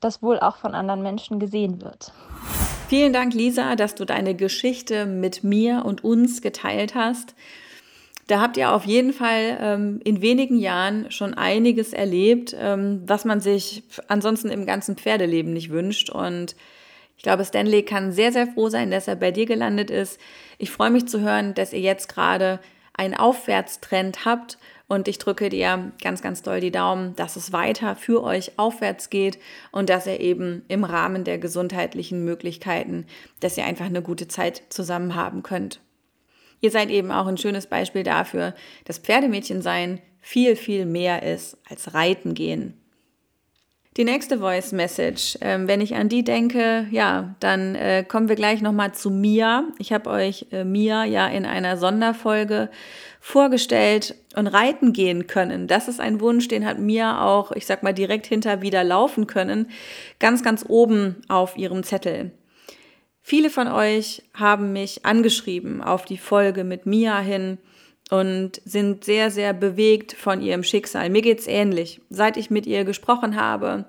das 0.00 0.22
wohl 0.22 0.38
auch 0.38 0.56
von 0.56 0.74
anderen 0.74 1.02
Menschen 1.02 1.40
gesehen 1.40 1.80
wird. 1.82 2.12
Vielen 2.88 3.12
Dank, 3.12 3.34
Lisa, 3.34 3.76
dass 3.76 3.94
du 3.94 4.04
deine 4.04 4.34
Geschichte 4.34 5.06
mit 5.06 5.44
mir 5.44 5.84
und 5.84 6.02
uns 6.02 6.42
geteilt 6.42 6.94
hast. 6.94 7.34
Da 8.26 8.40
habt 8.40 8.56
ihr 8.56 8.72
auf 8.72 8.84
jeden 8.84 9.12
Fall 9.12 9.58
ähm, 9.60 10.00
in 10.04 10.22
wenigen 10.22 10.58
Jahren 10.58 11.10
schon 11.10 11.34
einiges 11.34 11.92
erlebt, 11.92 12.54
ähm, 12.58 13.02
was 13.04 13.24
man 13.24 13.40
sich 13.40 13.82
ansonsten 14.08 14.48
im 14.50 14.66
ganzen 14.66 14.96
Pferdeleben 14.96 15.52
nicht 15.52 15.70
wünscht. 15.70 16.10
Und 16.10 16.54
ich 17.20 17.22
glaube, 17.22 17.44
Stanley 17.44 17.82
kann 17.82 18.12
sehr, 18.12 18.32
sehr 18.32 18.46
froh 18.46 18.70
sein, 18.70 18.90
dass 18.90 19.06
er 19.06 19.14
bei 19.14 19.30
dir 19.30 19.44
gelandet 19.44 19.90
ist. 19.90 20.18
Ich 20.56 20.70
freue 20.70 20.88
mich 20.88 21.06
zu 21.06 21.20
hören, 21.20 21.52
dass 21.52 21.74
ihr 21.74 21.80
jetzt 21.80 22.08
gerade 22.08 22.60
einen 22.94 23.12
Aufwärtstrend 23.12 24.24
habt 24.24 24.56
und 24.88 25.06
ich 25.06 25.18
drücke 25.18 25.50
dir 25.50 25.92
ganz, 26.02 26.22
ganz 26.22 26.40
doll 26.40 26.60
die 26.60 26.70
Daumen, 26.70 27.14
dass 27.16 27.36
es 27.36 27.52
weiter 27.52 27.94
für 27.94 28.22
euch 28.22 28.58
aufwärts 28.58 29.10
geht 29.10 29.38
und 29.70 29.90
dass 29.90 30.06
ihr 30.06 30.18
eben 30.18 30.64
im 30.68 30.82
Rahmen 30.82 31.24
der 31.24 31.36
gesundheitlichen 31.36 32.24
Möglichkeiten, 32.24 33.04
dass 33.40 33.58
ihr 33.58 33.66
einfach 33.66 33.84
eine 33.84 34.00
gute 34.00 34.26
Zeit 34.26 34.62
zusammen 34.70 35.14
haben 35.14 35.42
könnt. 35.42 35.82
Ihr 36.62 36.70
seid 36.70 36.88
eben 36.88 37.12
auch 37.12 37.26
ein 37.26 37.36
schönes 37.36 37.66
Beispiel 37.66 38.02
dafür, 38.02 38.54
dass 38.86 38.96
Pferdemädchen 38.96 39.60
sein 39.60 40.00
viel, 40.22 40.56
viel 40.56 40.86
mehr 40.86 41.22
ist 41.22 41.58
als 41.68 41.92
Reiten 41.92 42.32
gehen. 42.32 42.79
Die 44.00 44.06
nächste 44.06 44.38
Voice 44.38 44.72
Message, 44.72 45.36
ähm, 45.42 45.68
wenn 45.68 45.82
ich 45.82 45.94
an 45.94 46.08
die 46.08 46.24
denke, 46.24 46.86
ja, 46.90 47.34
dann 47.38 47.74
äh, 47.74 48.02
kommen 48.02 48.30
wir 48.30 48.34
gleich 48.34 48.62
nochmal 48.62 48.94
zu 48.94 49.10
Mia. 49.10 49.64
Ich 49.78 49.92
habe 49.92 50.08
euch 50.08 50.46
äh, 50.52 50.64
Mia 50.64 51.04
ja 51.04 51.26
in 51.26 51.44
einer 51.44 51.76
Sonderfolge 51.76 52.70
vorgestellt 53.20 54.14
und 54.34 54.46
reiten 54.46 54.94
gehen 54.94 55.26
können. 55.26 55.66
Das 55.66 55.86
ist 55.86 56.00
ein 56.00 56.22
Wunsch, 56.22 56.48
den 56.48 56.64
hat 56.64 56.78
Mia 56.78 57.22
auch, 57.22 57.52
ich 57.52 57.66
sag 57.66 57.82
mal, 57.82 57.92
direkt 57.92 58.24
hinter 58.24 58.62
wieder 58.62 58.84
laufen 58.84 59.26
können, 59.26 59.68
ganz, 60.18 60.42
ganz 60.42 60.64
oben 60.66 61.16
auf 61.28 61.58
ihrem 61.58 61.82
Zettel. 61.82 62.30
Viele 63.20 63.50
von 63.50 63.68
euch 63.68 64.22
haben 64.32 64.72
mich 64.72 65.04
angeschrieben 65.04 65.82
auf 65.82 66.06
die 66.06 66.16
Folge 66.16 66.64
mit 66.64 66.86
Mia 66.86 67.20
hin 67.20 67.58
und 68.10 68.60
sind 68.64 69.04
sehr, 69.04 69.30
sehr 69.30 69.52
bewegt 69.52 70.12
von 70.12 70.42
ihrem 70.42 70.64
Schicksal. 70.64 71.08
Mir 71.10 71.22
geht's 71.22 71.46
ähnlich. 71.46 72.00
Seit 72.10 72.36
ich 72.36 72.50
mit 72.50 72.66
ihr 72.66 72.84
gesprochen 72.84 73.36
habe, 73.36 73.86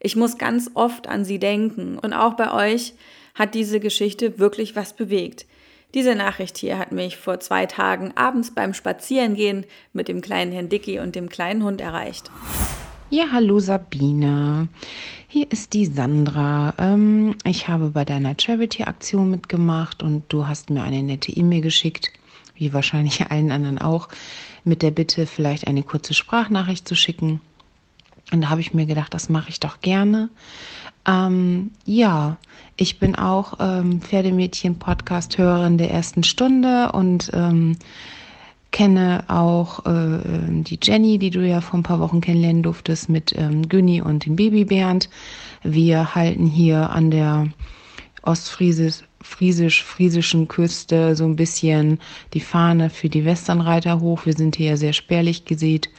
ich 0.00 0.16
muss 0.16 0.36
ganz 0.36 0.70
oft 0.74 1.08
an 1.08 1.24
sie 1.24 1.38
denken. 1.38 1.98
Und 1.98 2.12
auch 2.12 2.34
bei 2.34 2.52
euch 2.52 2.94
hat 3.34 3.54
diese 3.54 3.80
Geschichte 3.80 4.38
wirklich 4.38 4.74
was 4.74 4.94
bewegt. 4.94 5.46
Diese 5.94 6.14
Nachricht 6.14 6.58
hier 6.58 6.78
hat 6.78 6.90
mich 6.92 7.16
vor 7.16 7.38
zwei 7.38 7.66
Tagen 7.66 8.12
abends 8.16 8.52
beim 8.52 8.74
Spazierengehen 8.74 9.64
mit 9.92 10.08
dem 10.08 10.20
kleinen 10.20 10.52
Herrn 10.52 10.68
Dicky 10.68 10.98
und 10.98 11.14
dem 11.14 11.28
kleinen 11.28 11.62
Hund 11.62 11.80
erreicht. 11.80 12.30
Ja, 13.08 13.26
hallo 13.32 13.60
Sabine. 13.60 14.66
Hier 15.28 15.46
ist 15.52 15.72
die 15.74 15.86
Sandra. 15.86 16.74
Ähm, 16.78 17.36
ich 17.44 17.68
habe 17.68 17.90
bei 17.90 18.04
deiner 18.04 18.34
Charity-Aktion 18.38 19.30
mitgemacht 19.30 20.02
und 20.02 20.24
du 20.28 20.48
hast 20.48 20.70
mir 20.70 20.82
eine 20.82 21.04
nette 21.04 21.30
E-Mail 21.30 21.60
geschickt 21.60 22.10
wie 22.56 22.72
wahrscheinlich 22.72 23.26
allen 23.30 23.50
anderen 23.50 23.78
auch, 23.78 24.08
mit 24.64 24.82
der 24.82 24.90
Bitte, 24.90 25.26
vielleicht 25.26 25.66
eine 25.66 25.82
kurze 25.82 26.14
Sprachnachricht 26.14 26.88
zu 26.88 26.94
schicken. 26.94 27.40
Und 28.32 28.40
da 28.42 28.50
habe 28.50 28.60
ich 28.60 28.74
mir 28.74 28.86
gedacht, 28.86 29.14
das 29.14 29.28
mache 29.28 29.50
ich 29.50 29.60
doch 29.60 29.80
gerne. 29.80 30.28
Ähm, 31.06 31.70
ja, 31.84 32.36
ich 32.76 32.98
bin 32.98 33.14
auch 33.14 33.54
ähm, 33.60 34.00
Pferdemädchen-Podcast-Hörerin 34.00 35.78
der 35.78 35.92
ersten 35.92 36.24
Stunde 36.24 36.90
und 36.92 37.30
ähm, 37.32 37.78
kenne 38.72 39.24
auch 39.28 39.86
äh, 39.86 40.18
die 40.62 40.78
Jenny, 40.82 41.18
die 41.18 41.30
du 41.30 41.46
ja 41.46 41.60
vor 41.60 41.78
ein 41.78 41.84
paar 41.84 42.00
Wochen 42.00 42.20
kennenlernen 42.20 42.62
durftest, 42.62 43.08
mit 43.08 43.34
ähm, 43.38 43.68
Günni 43.68 44.02
und 44.02 44.26
dem 44.26 44.36
Baby 44.36 44.64
Bernd. 44.64 45.08
Wir 45.62 46.14
halten 46.14 46.46
hier 46.46 46.90
an 46.90 47.10
der 47.10 47.48
Ostfriesis, 48.22 49.04
friesisch-friesischen 49.26 50.48
Küste 50.48 51.16
so 51.16 51.24
ein 51.24 51.36
bisschen 51.36 51.98
die 52.32 52.40
Fahne 52.40 52.90
für 52.90 53.08
die 53.08 53.24
Westernreiter 53.24 54.00
hoch. 54.00 54.24
Wir 54.24 54.34
sind 54.34 54.56
hier 54.56 54.76
sehr 54.76 54.92
spärlich 54.92 55.44
gesät. 55.44 55.90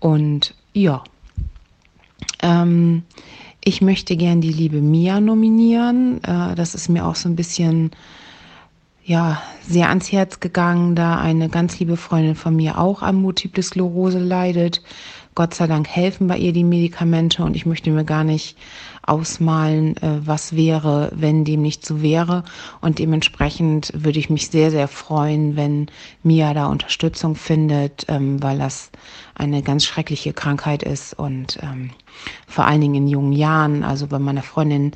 Und 0.00 0.54
ja, 0.72 1.02
ähm, 2.42 3.02
ich 3.64 3.80
möchte 3.80 4.16
gern 4.16 4.40
die 4.40 4.52
liebe 4.52 4.80
Mia 4.80 5.20
nominieren. 5.20 6.22
Äh, 6.24 6.54
das 6.54 6.74
ist 6.74 6.88
mir 6.88 7.06
auch 7.06 7.16
so 7.16 7.28
ein 7.28 7.36
bisschen 7.36 7.92
ja, 9.04 9.40
sehr 9.62 9.88
ans 9.88 10.10
Herz 10.10 10.40
gegangen, 10.40 10.96
da 10.96 11.16
eine 11.16 11.48
ganz 11.48 11.78
liebe 11.78 11.96
Freundin 11.96 12.34
von 12.34 12.56
mir 12.56 12.78
auch 12.78 13.02
an 13.02 13.14
Multiple 13.14 13.62
Sklerose 13.62 14.18
leidet. 14.18 14.82
Gott 15.36 15.54
sei 15.54 15.68
Dank 15.68 15.86
helfen 15.86 16.26
bei 16.26 16.38
ihr 16.38 16.52
die 16.52 16.64
Medikamente 16.64 17.44
und 17.44 17.54
ich 17.54 17.66
möchte 17.66 17.90
mir 17.90 18.04
gar 18.04 18.24
nicht 18.24 18.56
ausmalen, 19.06 19.96
äh, 19.98 20.20
was 20.26 20.54
wäre, 20.56 21.10
wenn 21.14 21.44
dem 21.44 21.62
nicht 21.62 21.84
so 21.86 22.02
wäre. 22.02 22.44
Und 22.80 22.98
dementsprechend 22.98 23.92
würde 23.94 24.18
ich 24.18 24.30
mich 24.30 24.48
sehr, 24.48 24.70
sehr 24.70 24.88
freuen, 24.88 25.56
wenn 25.56 25.86
Mia 26.22 26.52
da 26.54 26.66
Unterstützung 26.66 27.36
findet, 27.36 28.06
ähm, 28.08 28.42
weil 28.42 28.58
das 28.58 28.90
eine 29.34 29.62
ganz 29.62 29.84
schreckliche 29.84 30.32
Krankheit 30.32 30.82
ist 30.82 31.18
und 31.18 31.58
ähm, 31.62 31.90
vor 32.46 32.66
allen 32.66 32.80
Dingen 32.80 32.94
in 32.94 33.08
jungen 33.08 33.32
Jahren. 33.32 33.82
Also 33.84 34.06
bei 34.06 34.18
meiner 34.18 34.42
Freundin 34.42 34.92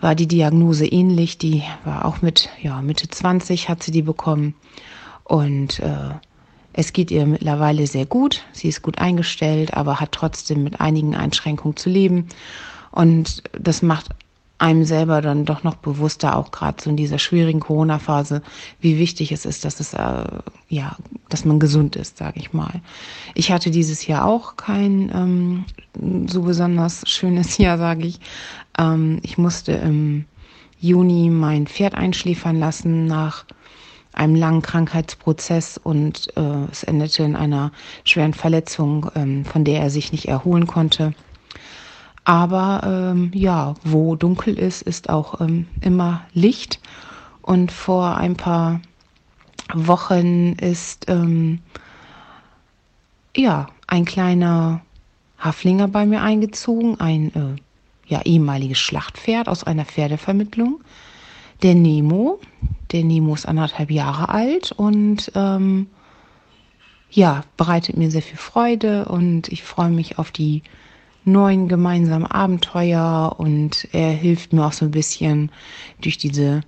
war 0.00 0.14
die 0.14 0.28
Diagnose 0.28 0.86
ähnlich. 0.86 1.38
Die 1.38 1.62
war 1.84 2.04
auch 2.04 2.22
mit, 2.22 2.48
ja, 2.60 2.80
Mitte 2.82 3.08
20 3.08 3.68
hat 3.68 3.82
sie 3.82 3.92
die 3.92 4.02
bekommen. 4.02 4.54
Und 5.24 5.80
äh, 5.80 6.14
Es 6.74 6.92
geht 6.92 7.10
ihr 7.10 7.26
mittlerweile 7.26 7.86
sehr 7.86 8.06
gut. 8.06 8.44
Sie 8.52 8.68
ist 8.68 8.82
gut 8.82 8.98
eingestellt, 8.98 9.74
aber 9.74 10.00
hat 10.00 10.12
trotzdem 10.12 10.64
mit 10.64 10.80
einigen 10.80 11.14
Einschränkungen 11.14 11.76
zu 11.76 11.90
leben. 11.90 12.28
Und 12.92 13.42
das 13.52 13.82
macht 13.82 14.10
einem 14.62 14.84
selber 14.84 15.20
dann 15.20 15.44
doch 15.44 15.64
noch 15.64 15.74
bewusster, 15.74 16.36
auch 16.36 16.52
gerade 16.52 16.80
so 16.80 16.88
in 16.88 16.96
dieser 16.96 17.18
schwierigen 17.18 17.58
Corona-Phase, 17.58 18.42
wie 18.80 18.96
wichtig 18.96 19.32
es 19.32 19.44
ist, 19.44 19.64
dass 19.64 19.80
es 19.80 19.92
äh, 19.92 20.24
ja, 20.68 20.96
dass 21.28 21.44
man 21.44 21.58
gesund 21.58 21.96
ist, 21.96 22.18
sage 22.18 22.38
ich 22.38 22.52
mal. 22.52 22.80
Ich 23.34 23.50
hatte 23.50 23.72
dieses 23.72 24.06
Jahr 24.06 24.24
auch 24.24 24.56
kein 24.56 25.10
ähm, 25.12 25.64
so 26.28 26.42
besonders 26.42 27.02
schönes 27.08 27.58
Jahr, 27.58 27.76
sage 27.76 28.06
ich. 28.06 28.20
Ähm, 28.78 29.18
ich 29.22 29.36
musste 29.36 29.72
im 29.72 30.26
Juni 30.78 31.28
mein 31.28 31.66
Pferd 31.66 31.96
einschläfern 31.96 32.58
lassen 32.58 33.06
nach 33.06 33.44
einem 34.12 34.36
langen 34.36 34.62
Krankheitsprozess 34.62 35.76
und 35.82 36.36
äh, 36.36 36.70
es 36.70 36.84
endete 36.84 37.24
in 37.24 37.34
einer 37.34 37.72
schweren 38.04 38.34
Verletzung, 38.34 39.10
ähm, 39.16 39.44
von 39.44 39.64
der 39.64 39.80
er 39.80 39.90
sich 39.90 40.12
nicht 40.12 40.28
erholen 40.28 40.68
konnte. 40.68 41.14
Aber 42.24 42.82
ähm, 42.84 43.30
ja, 43.34 43.74
wo 43.82 44.14
dunkel 44.14 44.58
ist, 44.58 44.82
ist 44.82 45.08
auch 45.10 45.40
ähm, 45.40 45.66
immer 45.80 46.22
Licht. 46.34 46.80
Und 47.40 47.72
vor 47.72 48.16
ein 48.16 48.36
paar 48.36 48.80
Wochen 49.74 50.52
ist 50.52 51.08
ähm, 51.08 51.60
ja 53.36 53.66
ein 53.86 54.04
kleiner 54.04 54.82
Haflinger 55.38 55.88
bei 55.88 56.06
mir 56.06 56.22
eingezogen, 56.22 57.00
ein 57.00 57.34
äh, 57.34 57.60
ja 58.06 58.22
ehemaliges 58.22 58.78
Schlachtpferd 58.78 59.48
aus 59.48 59.64
einer 59.64 59.84
Pferdevermittlung. 59.84 60.80
Der 61.62 61.74
Nemo, 61.74 62.40
der 62.92 63.04
Nemo 63.04 63.34
ist 63.34 63.46
anderthalb 63.46 63.90
Jahre 63.90 64.28
alt 64.28 64.72
und 64.72 65.32
ähm, 65.34 65.88
ja, 67.10 67.44
bereitet 67.56 67.96
mir 67.96 68.10
sehr 68.10 68.22
viel 68.22 68.38
Freude 68.38 69.06
und 69.06 69.48
ich 69.48 69.62
freue 69.62 69.90
mich 69.90 70.18
auf 70.18 70.30
die 70.30 70.62
neuen 71.24 71.68
gemeinsamen 71.68 72.26
Abenteuer 72.26 73.34
und 73.38 73.88
er 73.92 74.10
hilft 74.10 74.52
mir 74.52 74.66
auch 74.66 74.72
so 74.72 74.86
ein 74.86 74.90
bisschen 74.90 75.50
durch 76.00 76.18
diese 76.18 76.62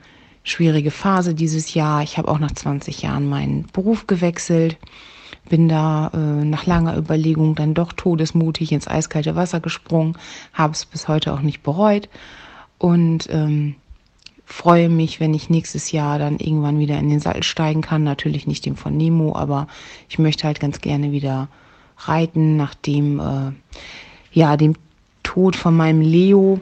schwierige 0.45 0.91
Phase 0.91 1.35
dieses 1.35 1.75
Jahr. 1.75 2.03
Ich 2.03 2.19
habe 2.19 2.29
auch 2.29 2.39
nach 2.39 2.53
20 2.53 3.03
Jahren 3.03 3.29
meinen 3.29 3.67
Beruf 3.73 4.07
gewechselt, 4.07 4.79
bin 5.49 5.69
da 5.69 6.11
äh, 6.15 6.45
nach 6.45 6.67
langer 6.67 6.97
Überlegung 6.97 7.55
dann 7.55 7.75
doch 7.75 7.93
todesmutig 7.93 8.73
ins 8.73 8.87
eiskalte 8.87 9.35
Wasser 9.35 9.61
gesprungen, 9.61 10.17
habe 10.53 10.75
es 10.75 10.85
bis 10.87 11.09
heute 11.09 11.33
auch 11.33 11.41
nicht 11.41 11.63
bereut 11.63 12.09
und 12.79 13.29
ähm, 13.31 13.75
freue 14.45 14.89
mich, 14.89 15.21
wenn 15.21 15.35
ich 15.35 15.51
nächstes 15.51 15.91
Jahr 15.93 16.19
dann 16.19 16.39
irgendwann 16.39 16.79
wieder 16.79 16.99
in 16.99 17.09
den 17.09 17.21
Sattel 17.21 17.43
steigen 17.43 17.81
kann. 17.81 18.05
Natürlich 18.05 18.47
nicht 18.47 18.67
dem 18.67 18.77
von 18.77 18.97
Nemo, 18.97 19.35
aber 19.35 19.67
ich 20.09 20.19
möchte 20.19 20.45
halt 20.47 20.61
ganz 20.61 20.81
gerne 20.81 21.13
wieder 21.13 21.49
reiten, 21.99 22.57
nachdem 22.57 23.21
äh, 23.21 23.53
ja, 24.35 24.57
dem 24.57 24.75
Tod 25.23 25.57
von 25.57 25.75
meinem 25.75 26.01
Leo 26.01 26.61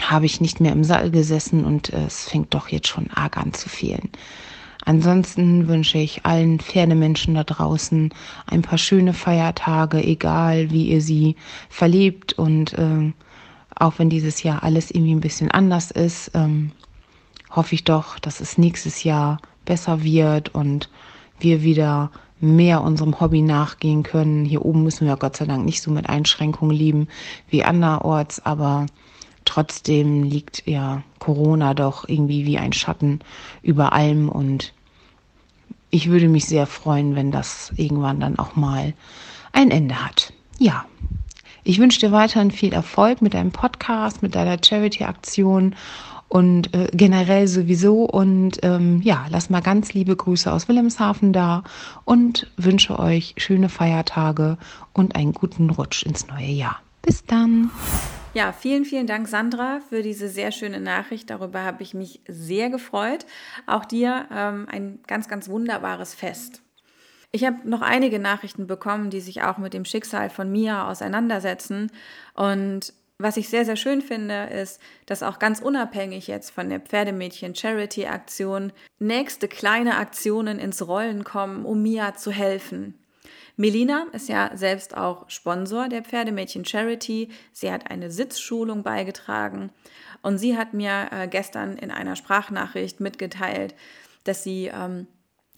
habe 0.00 0.26
ich 0.26 0.40
nicht 0.40 0.58
mehr 0.58 0.72
im 0.72 0.84
Sattel 0.84 1.10
gesessen 1.10 1.64
und 1.64 1.90
es 1.90 2.28
fängt 2.28 2.54
doch 2.54 2.68
jetzt 2.68 2.88
schon 2.88 3.10
arg 3.10 3.36
an 3.36 3.52
zu 3.52 3.68
fehlen. 3.68 4.10
Ansonsten 4.84 5.68
wünsche 5.68 5.98
ich 5.98 6.26
allen 6.26 6.58
Pferdemenschen 6.58 7.34
da 7.34 7.44
draußen 7.44 8.12
ein 8.46 8.62
paar 8.62 8.78
schöne 8.78 9.12
Feiertage, 9.12 10.02
egal 10.02 10.70
wie 10.70 10.88
ihr 10.88 11.00
sie 11.00 11.36
verlebt 11.68 12.32
und 12.32 12.72
äh, 12.72 13.12
auch 13.76 13.98
wenn 13.98 14.10
dieses 14.10 14.42
Jahr 14.42 14.64
alles 14.64 14.90
irgendwie 14.90 15.14
ein 15.14 15.20
bisschen 15.20 15.50
anders 15.52 15.92
ist, 15.92 16.32
ähm, 16.34 16.72
hoffe 17.50 17.74
ich 17.74 17.84
doch, 17.84 18.18
dass 18.18 18.40
es 18.40 18.58
nächstes 18.58 19.04
Jahr 19.04 19.38
besser 19.64 20.02
wird 20.02 20.52
und 20.54 20.88
wir 21.42 21.62
wieder 21.62 22.10
mehr 22.40 22.82
unserem 22.82 23.20
Hobby 23.20 23.40
nachgehen 23.40 24.02
können. 24.02 24.44
Hier 24.44 24.64
oben 24.64 24.82
müssen 24.82 25.06
wir 25.06 25.16
Gott 25.16 25.36
sei 25.36 25.44
Dank 25.44 25.64
nicht 25.64 25.80
so 25.80 25.90
mit 25.90 26.08
Einschränkungen 26.08 26.76
leben 26.76 27.08
wie 27.48 27.64
anderorts, 27.64 28.44
aber 28.44 28.86
trotzdem 29.44 30.24
liegt 30.24 30.66
ja 30.66 31.02
Corona 31.18 31.74
doch 31.74 32.08
irgendwie 32.08 32.44
wie 32.46 32.58
ein 32.58 32.72
Schatten 32.72 33.20
über 33.62 33.92
allem 33.92 34.28
und 34.28 34.72
ich 35.90 36.08
würde 36.08 36.28
mich 36.28 36.46
sehr 36.46 36.66
freuen, 36.66 37.14
wenn 37.14 37.30
das 37.30 37.72
irgendwann 37.76 38.18
dann 38.18 38.38
auch 38.38 38.56
mal 38.56 38.94
ein 39.52 39.70
Ende 39.70 40.04
hat. 40.04 40.32
Ja. 40.58 40.86
Ich 41.64 41.78
wünsche 41.78 42.00
dir 42.00 42.10
weiterhin 42.10 42.50
viel 42.50 42.72
Erfolg 42.72 43.22
mit 43.22 43.34
deinem 43.34 43.52
Podcast, 43.52 44.20
mit 44.20 44.34
deiner 44.34 44.58
Charity-Aktion 44.60 45.76
und 46.32 46.72
äh, 46.74 46.88
generell 46.94 47.46
sowieso. 47.46 48.04
Und 48.04 48.58
ähm, 48.62 49.02
ja, 49.02 49.26
lass 49.28 49.50
mal 49.50 49.60
ganz 49.60 49.92
liebe 49.92 50.16
Grüße 50.16 50.50
aus 50.50 50.66
Wilhelmshaven 50.66 51.34
da 51.34 51.62
und 52.06 52.50
wünsche 52.56 52.98
euch 52.98 53.34
schöne 53.36 53.68
Feiertage 53.68 54.56
und 54.94 55.14
einen 55.14 55.34
guten 55.34 55.68
Rutsch 55.68 56.04
ins 56.04 56.26
neue 56.28 56.46
Jahr. 56.46 56.80
Bis 57.02 57.26
dann. 57.26 57.70
Ja, 58.32 58.52
vielen, 58.52 58.86
vielen 58.86 59.06
Dank, 59.06 59.28
Sandra, 59.28 59.80
für 59.90 60.02
diese 60.02 60.30
sehr 60.30 60.52
schöne 60.52 60.80
Nachricht. 60.80 61.28
Darüber 61.28 61.64
habe 61.64 61.82
ich 61.82 61.92
mich 61.92 62.22
sehr 62.26 62.70
gefreut. 62.70 63.26
Auch 63.66 63.84
dir 63.84 64.24
ähm, 64.34 64.66
ein 64.70 65.00
ganz, 65.06 65.28
ganz 65.28 65.50
wunderbares 65.50 66.14
Fest. 66.14 66.62
Ich 67.30 67.44
habe 67.44 67.68
noch 67.68 67.82
einige 67.82 68.18
Nachrichten 68.18 68.66
bekommen, 68.66 69.10
die 69.10 69.20
sich 69.20 69.42
auch 69.42 69.58
mit 69.58 69.74
dem 69.74 69.84
Schicksal 69.84 70.30
von 70.30 70.50
Mia 70.50 70.88
auseinandersetzen. 70.90 71.90
Und 72.32 72.94
was 73.22 73.36
ich 73.36 73.48
sehr, 73.48 73.64
sehr 73.64 73.76
schön 73.76 74.02
finde, 74.02 74.44
ist, 74.44 74.80
dass 75.06 75.22
auch 75.22 75.38
ganz 75.38 75.60
unabhängig 75.60 76.26
jetzt 76.26 76.50
von 76.50 76.68
der 76.68 76.80
Pferdemädchen 76.80 77.54
Charity 77.54 78.06
Aktion 78.06 78.72
nächste 78.98 79.48
kleine 79.48 79.96
Aktionen 79.96 80.58
ins 80.58 80.86
Rollen 80.86 81.24
kommen, 81.24 81.64
um 81.64 81.82
Mia 81.82 82.14
zu 82.14 82.30
helfen. 82.30 82.98
Melina 83.56 84.06
ist 84.12 84.28
ja 84.28 84.50
selbst 84.54 84.96
auch 84.96 85.28
Sponsor 85.28 85.88
der 85.88 86.02
Pferdemädchen 86.02 86.64
Charity. 86.64 87.30
Sie 87.52 87.70
hat 87.70 87.90
eine 87.90 88.10
Sitzschulung 88.10 88.82
beigetragen 88.82 89.70
und 90.22 90.38
sie 90.38 90.56
hat 90.56 90.72
mir 90.72 91.08
äh, 91.10 91.28
gestern 91.28 91.76
in 91.76 91.90
einer 91.90 92.16
Sprachnachricht 92.16 93.00
mitgeteilt, 93.00 93.74
dass 94.24 94.42
sie 94.42 94.70
ähm, 94.72 95.06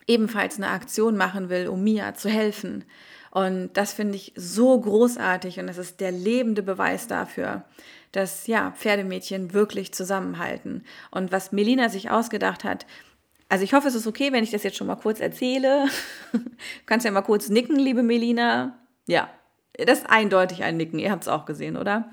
ebenfalls 0.06 0.56
eine 0.56 0.68
Aktion 0.68 1.16
machen 1.16 1.48
will, 1.48 1.68
um 1.68 1.82
Mia 1.82 2.14
zu 2.14 2.28
helfen. 2.28 2.84
Und 3.30 3.72
das 3.74 3.92
finde 3.92 4.16
ich 4.16 4.32
so 4.36 4.78
großartig 4.80 5.58
und 5.58 5.66
das 5.66 5.78
ist 5.78 6.00
der 6.00 6.12
lebende 6.12 6.62
Beweis 6.62 7.08
dafür, 7.08 7.64
dass 8.12 8.46
ja, 8.46 8.70
Pferdemädchen 8.72 9.52
wirklich 9.52 9.92
zusammenhalten. 9.92 10.84
Und 11.10 11.32
was 11.32 11.50
Melina 11.50 11.88
sich 11.88 12.10
ausgedacht 12.10 12.62
hat, 12.62 12.86
also 13.48 13.64
ich 13.64 13.74
hoffe, 13.74 13.88
es 13.88 13.94
ist 13.94 14.06
okay, 14.06 14.32
wenn 14.32 14.44
ich 14.44 14.50
das 14.50 14.62
jetzt 14.62 14.76
schon 14.76 14.86
mal 14.86 14.96
kurz 14.96 15.20
erzähle. 15.20 15.86
du 16.32 16.40
kannst 16.86 17.04
ja 17.04 17.10
mal 17.10 17.22
kurz 17.22 17.48
nicken, 17.48 17.76
liebe 17.76 18.02
Melina. 18.02 18.78
Ja, 19.06 19.28
das 19.76 19.98
ist 19.98 20.10
eindeutig 20.10 20.62
ein 20.62 20.76
Nicken. 20.76 20.98
Ihr 20.98 21.10
habt 21.10 21.22
es 21.22 21.28
auch 21.28 21.44
gesehen, 21.44 21.76
oder? 21.76 22.10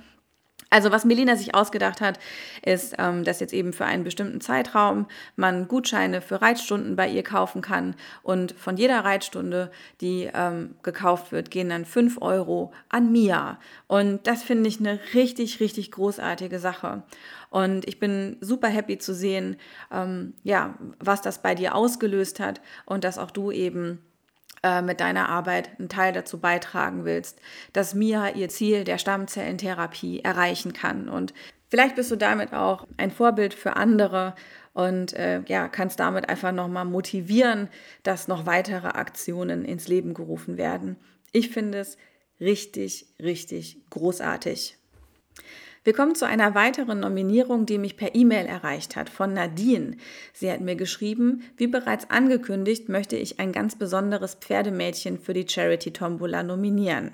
Also 0.72 0.90
was 0.90 1.04
Melina 1.04 1.36
sich 1.36 1.54
ausgedacht 1.54 2.00
hat, 2.00 2.18
ist, 2.64 2.96
ähm, 2.98 3.26
dass 3.26 3.42
jetzt 3.42 3.54
eben 3.54 3.74
für 3.74 3.84
einen 3.84 4.06
bestimmten 4.06 4.40
Zeitraum 4.40 5.06
man 5.36 5.68
Gutscheine 5.68 6.22
für 6.22 6.42
Reitstunden 6.42 6.96
bei 6.96 7.10
ihr 7.10 7.24
kaufen 7.24 7.62
kann 7.62 7.94
und 8.24 8.54
von 8.54 8.78
jeder 8.78 9.04
Reitstunde, 9.04 9.70
die 10.00 10.30
ähm, 10.34 10.76
gekauft 10.82 11.34
wird, 11.34 11.52
gehen 11.52 11.68
dann 11.68 11.84
5 11.84 12.22
Euro 12.22 12.72
an 12.88 13.12
Mia. 13.12 13.60
Und 13.88 14.26
das 14.28 14.44
finde 14.44 14.70
ich 14.70 14.80
eine 14.80 14.98
richtig, 15.14 15.60
richtig 15.60 15.92
großartige 15.92 16.58
Sache. 16.58 17.04
Und 17.50 17.86
ich 17.86 18.00
bin 18.00 18.38
super 18.40 18.70
happy 18.70 18.98
zu 18.98 19.14
sehen, 19.14 19.58
ähm, 19.92 20.36
ja, 20.44 20.76
was 21.00 21.22
das 21.22 21.42
bei 21.42 21.54
dir 21.54 21.76
ausgelöst 21.76 22.40
hat 22.40 22.62
und 22.86 23.04
dass 23.04 23.18
auch 23.18 23.32
du 23.32 23.52
eben 23.52 24.00
äh, 24.64 24.82
mit 24.82 25.00
deiner 25.00 25.30
Arbeit 25.30 25.72
einen 25.80 25.90
Teil 25.90 26.14
dazu 26.14 26.40
beitragen 26.40 27.06
willst, 27.06 27.40
dass 27.74 27.94
Mia 27.94 28.30
ihr 28.30 28.50
Ziel 28.50 28.84
der 28.84 28.98
Stammzellentherapie 28.98 30.20
erreichen 30.20 30.74
kann. 30.74 31.10
Und 31.10 31.34
vielleicht 31.70 31.96
bist 31.96 32.12
du 32.12 32.16
damit 32.16 32.54
auch 32.54 32.88
ein 32.98 33.12
Vorbild 33.12 33.54
für 33.54 33.76
andere 33.76 34.36
und 34.74 35.14
äh, 35.14 35.42
ja, 35.48 35.68
kannst 35.68 36.00
damit 36.00 36.30
einfach 36.30 36.52
nochmal 36.52 36.86
motivieren, 36.86 37.70
dass 38.04 38.28
noch 38.28 38.46
weitere 38.46 38.88
Aktionen 38.88 39.66
ins 39.66 39.88
Leben 39.88 40.14
gerufen 40.14 40.58
werden. 40.58 40.96
Ich 41.32 41.50
finde 41.50 41.80
es 41.80 41.98
richtig, 42.40 43.08
richtig 43.22 43.90
großartig. 43.90 44.78
Wir 45.84 45.94
kommen 45.94 46.14
zu 46.14 46.28
einer 46.28 46.54
weiteren 46.54 47.00
Nominierung, 47.00 47.66
die 47.66 47.80
mich 47.80 47.98
per 47.98 48.14
E-Mail 48.14 48.46
erreicht 48.46 48.96
hat, 48.96 49.10
von 49.10 49.34
Nadine. 49.34 49.98
Sie 50.32 50.52
hat 50.52 50.62
mir 50.62 50.76
geschrieben, 50.76 51.42
wie 51.58 51.66
bereits 51.66 52.10
angekündigt, 52.12 52.88
möchte 52.88 53.16
ich 53.16 53.40
ein 53.40 53.52
ganz 53.52 53.76
besonderes 53.76 54.36
Pferdemädchen 54.36 55.18
für 55.18 55.34
die 55.34 55.48
Charity 55.48 55.92
Tombola 55.92 56.44
nominieren. 56.44 57.14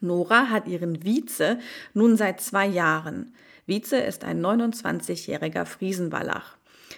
Nora 0.00 0.48
hat 0.48 0.68
ihren 0.68 1.04
Vize 1.04 1.58
nun 1.92 2.16
seit 2.16 2.40
zwei 2.40 2.66
Jahren. 2.66 3.34
Vize 3.66 3.96
ist 3.96 4.24
ein 4.24 4.40
29-jähriger 4.40 5.64
Friesenwallach. 5.64 6.56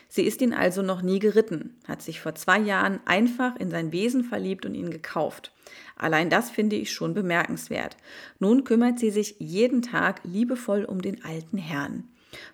Sie 0.09 0.23
ist 0.23 0.43
ihn 0.43 0.53
also 0.53 0.83
noch 0.83 1.03
nie 1.03 1.19
geritten, 1.19 1.77
hat 1.89 2.03
sich 2.03 2.21
vor 2.21 2.35
zwei 2.35 2.59
Jahren 2.59 3.01
einfach 3.05 3.57
in 3.57 3.71
sein 3.71 3.93
Wesen 3.93 4.25
verliebt 4.25 4.67
und 4.67 4.75
ihn 4.75 4.91
gekauft. 4.91 5.53
Allein 5.97 6.31
das 6.31 6.51
finde 6.51 6.77
ich 6.77 6.93
schon 6.93 7.15
bemerkenswert. 7.15 7.97
Nun 8.39 8.65
kümmert 8.65 8.99
sie 8.99 9.11
sich 9.11 9.37
jeden 9.39 9.83
Tag 9.83 10.21
liebevoll 10.25 10.85
um 10.85 11.01
den 11.01 11.25
alten 11.25 11.59
Herrn. 11.59 12.05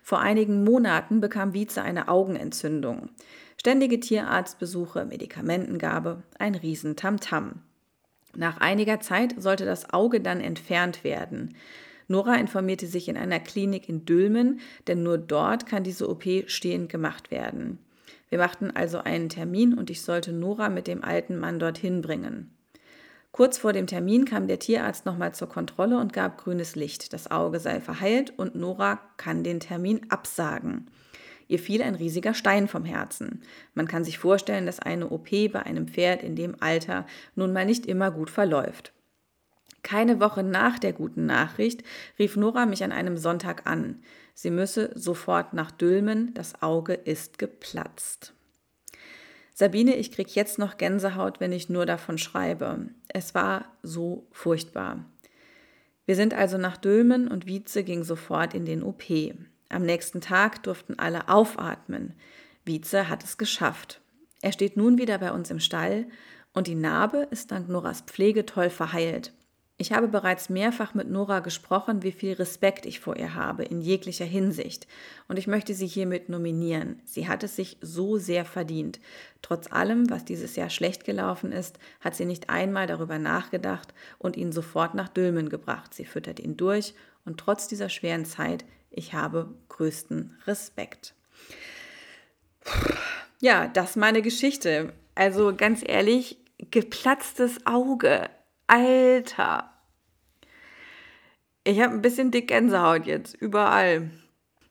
Vor 0.03 0.19
einigen 0.19 0.63
Monaten 0.63 1.21
bekam 1.21 1.53
Wietze 1.53 1.81
eine 1.81 2.07
Augenentzündung. 2.07 3.09
Ständige 3.57 3.99
Tierarztbesuche, 3.99 5.05
Medikamentengabe, 5.05 6.23
ein 6.37 6.55
Riesentamtam. 6.55 7.61
Nach 8.35 8.59
einiger 8.59 8.99
Zeit 8.99 9.35
sollte 9.37 9.65
das 9.65 9.93
Auge 9.93 10.21
dann 10.21 10.39
entfernt 10.39 11.03
werden. 11.03 11.55
Nora 12.07 12.35
informierte 12.35 12.87
sich 12.87 13.07
in 13.07 13.17
einer 13.17 13.39
Klinik 13.39 13.87
in 13.89 14.05
Dülmen, 14.05 14.59
denn 14.87 15.03
nur 15.03 15.17
dort 15.17 15.65
kann 15.65 15.83
diese 15.83 16.09
OP 16.09 16.25
stehend 16.47 16.89
gemacht 16.89 17.31
werden. 17.31 17.79
Wir 18.29 18.37
machten 18.37 18.71
also 18.71 18.99
einen 18.99 19.29
Termin 19.29 19.73
und 19.73 19.89
ich 19.89 20.01
sollte 20.01 20.31
Nora 20.31 20.69
mit 20.69 20.87
dem 20.87 21.03
alten 21.03 21.37
Mann 21.37 21.59
dorthin 21.59 22.01
bringen. 22.01 22.51
Kurz 23.31 23.57
vor 23.57 23.71
dem 23.71 23.87
Termin 23.87 24.25
kam 24.25 24.47
der 24.47 24.59
Tierarzt 24.59 25.05
nochmal 25.05 25.33
zur 25.33 25.47
Kontrolle 25.47 25.97
und 25.99 26.11
gab 26.11 26.37
grünes 26.37 26.75
Licht. 26.75 27.13
Das 27.13 27.31
Auge 27.31 27.59
sei 27.59 27.79
verheilt 27.79 28.33
und 28.37 28.55
Nora 28.55 28.99
kann 29.15 29.43
den 29.43 29.61
Termin 29.61 30.01
absagen. 30.09 30.91
Ihr 31.47 31.59
fiel 31.59 31.81
ein 31.81 31.95
riesiger 31.95 32.33
Stein 32.33 32.67
vom 32.67 32.85
Herzen. 32.85 33.41
Man 33.73 33.87
kann 33.87 34.03
sich 34.03 34.17
vorstellen, 34.17 34.65
dass 34.65 34.79
eine 34.79 35.09
OP 35.09 35.29
bei 35.51 35.63
einem 35.63 35.87
Pferd 35.87 36.23
in 36.23 36.35
dem 36.35 36.55
Alter 36.61 37.05
nun 37.35 37.53
mal 37.53 37.65
nicht 37.65 37.85
immer 37.85 38.11
gut 38.11 38.29
verläuft. 38.29 38.93
Keine 39.83 40.19
Woche 40.19 40.43
nach 40.43 40.77
der 40.77 40.93
guten 40.93 41.25
Nachricht 41.25 41.83
rief 42.19 42.35
Nora 42.35 42.65
mich 42.65 42.83
an 42.83 42.91
einem 42.91 43.17
Sonntag 43.17 43.65
an. 43.65 44.03
Sie 44.33 44.51
müsse 44.51 44.91
sofort 44.95 45.53
nach 45.53 45.71
Dülmen, 45.71 46.33
das 46.33 46.61
Auge 46.61 46.93
ist 46.93 47.39
geplatzt. 47.39 48.33
Sabine, 49.61 49.95
ich 49.95 50.11
krieg 50.11 50.33
jetzt 50.33 50.57
noch 50.57 50.77
Gänsehaut, 50.77 51.39
wenn 51.39 51.51
ich 51.51 51.69
nur 51.69 51.85
davon 51.85 52.17
schreibe. 52.17 52.87
Es 53.09 53.35
war 53.35 53.65
so 53.83 54.25
furchtbar. 54.31 55.05
Wir 56.07 56.15
sind 56.15 56.33
also 56.33 56.57
nach 56.57 56.77
Dülmen 56.77 57.27
und 57.27 57.45
Wietze 57.45 57.83
ging 57.83 58.03
sofort 58.03 58.55
in 58.55 58.65
den 58.65 58.81
OP. 58.81 59.03
Am 59.69 59.83
nächsten 59.83 60.19
Tag 60.19 60.63
durften 60.63 60.97
alle 60.97 61.29
aufatmen. 61.29 62.15
Wietze 62.65 63.07
hat 63.07 63.23
es 63.23 63.37
geschafft. 63.37 64.01
Er 64.41 64.51
steht 64.51 64.77
nun 64.77 64.97
wieder 64.97 65.19
bei 65.19 65.31
uns 65.31 65.51
im 65.51 65.59
Stall 65.59 66.07
und 66.53 66.65
die 66.65 66.73
Narbe 66.73 67.27
ist 67.29 67.51
dank 67.51 67.69
Noras 67.69 68.01
Pflege 68.01 68.47
toll 68.47 68.71
verheilt. 68.71 69.31
Ich 69.81 69.91
habe 69.91 70.07
bereits 70.07 70.47
mehrfach 70.47 70.93
mit 70.93 71.09
Nora 71.09 71.39
gesprochen, 71.39 72.03
wie 72.03 72.11
viel 72.11 72.33
Respekt 72.33 72.85
ich 72.85 72.99
vor 72.99 73.17
ihr 73.17 73.33
habe, 73.33 73.63
in 73.63 73.81
jeglicher 73.81 74.25
Hinsicht. 74.25 74.85
Und 75.27 75.39
ich 75.39 75.47
möchte 75.47 75.73
sie 75.73 75.87
hiermit 75.87 76.29
nominieren. 76.29 77.01
Sie 77.03 77.27
hat 77.27 77.43
es 77.43 77.55
sich 77.55 77.77
so 77.81 78.19
sehr 78.19 78.45
verdient. 78.45 78.99
Trotz 79.41 79.71
allem, 79.71 80.07
was 80.11 80.23
dieses 80.23 80.55
Jahr 80.55 80.69
schlecht 80.69 81.03
gelaufen 81.03 81.51
ist, 81.51 81.79
hat 81.99 82.13
sie 82.13 82.25
nicht 82.25 82.47
einmal 82.47 82.85
darüber 82.85 83.17
nachgedacht 83.17 83.91
und 84.19 84.37
ihn 84.37 84.51
sofort 84.51 84.93
nach 84.93 85.09
Dülmen 85.09 85.49
gebracht. 85.49 85.95
Sie 85.95 86.05
füttert 86.05 86.39
ihn 86.39 86.57
durch 86.57 86.93
und 87.25 87.39
trotz 87.39 87.67
dieser 87.67 87.89
schweren 87.89 88.25
Zeit, 88.25 88.65
ich 88.91 89.15
habe 89.15 89.51
größten 89.69 90.37
Respekt. 90.45 91.15
Ja, 93.39 93.65
das 93.65 93.91
ist 93.91 93.95
meine 93.95 94.21
Geschichte. 94.21 94.93
Also 95.15 95.55
ganz 95.55 95.81
ehrlich, 95.83 96.37
geplatztes 96.69 97.65
Auge. 97.65 98.29
Alter, 98.67 99.70
ich 101.63 101.79
habe 101.79 101.93
ein 101.93 102.01
bisschen 102.01 102.31
dick 102.31 102.47
Gänsehaut 102.47 103.05
jetzt, 103.05 103.35
überall. 103.35 104.09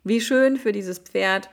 Wie 0.02 0.20
schön 0.20 0.56
für 0.56 0.72
dieses 0.72 0.98
Pferd, 0.98 1.50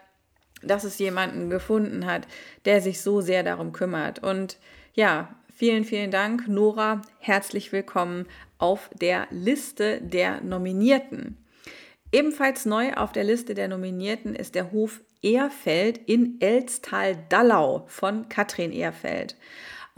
dass 0.63 0.83
es 0.83 0.97
jemanden 0.97 1.49
gefunden 1.49 2.05
hat, 2.05 2.27
der 2.65 2.81
sich 2.81 3.01
so 3.01 3.21
sehr 3.21 3.43
darum 3.43 3.71
kümmert. 3.71 4.19
Und 4.19 4.57
ja, 4.93 5.35
vielen, 5.53 5.83
vielen 5.83 6.11
Dank, 6.11 6.47
Nora. 6.47 7.01
Herzlich 7.19 7.71
willkommen 7.71 8.25
auf 8.57 8.89
der 8.99 9.27
Liste 9.29 10.01
der 10.01 10.41
Nominierten. 10.41 11.37
Ebenfalls 12.11 12.65
neu 12.65 12.93
auf 12.93 13.11
der 13.11 13.25
Liste 13.25 13.53
der 13.53 13.67
Nominierten 13.67 14.33
ist 14.33 14.55
der 14.55 14.71
Hof 14.71 15.01
Ehrfeld 15.21 15.97
in 15.97 16.37
Elstal-Dallau 16.39 17.85
von 17.87 18.29
Katrin 18.29 18.71
Ehrfeld 18.71 19.35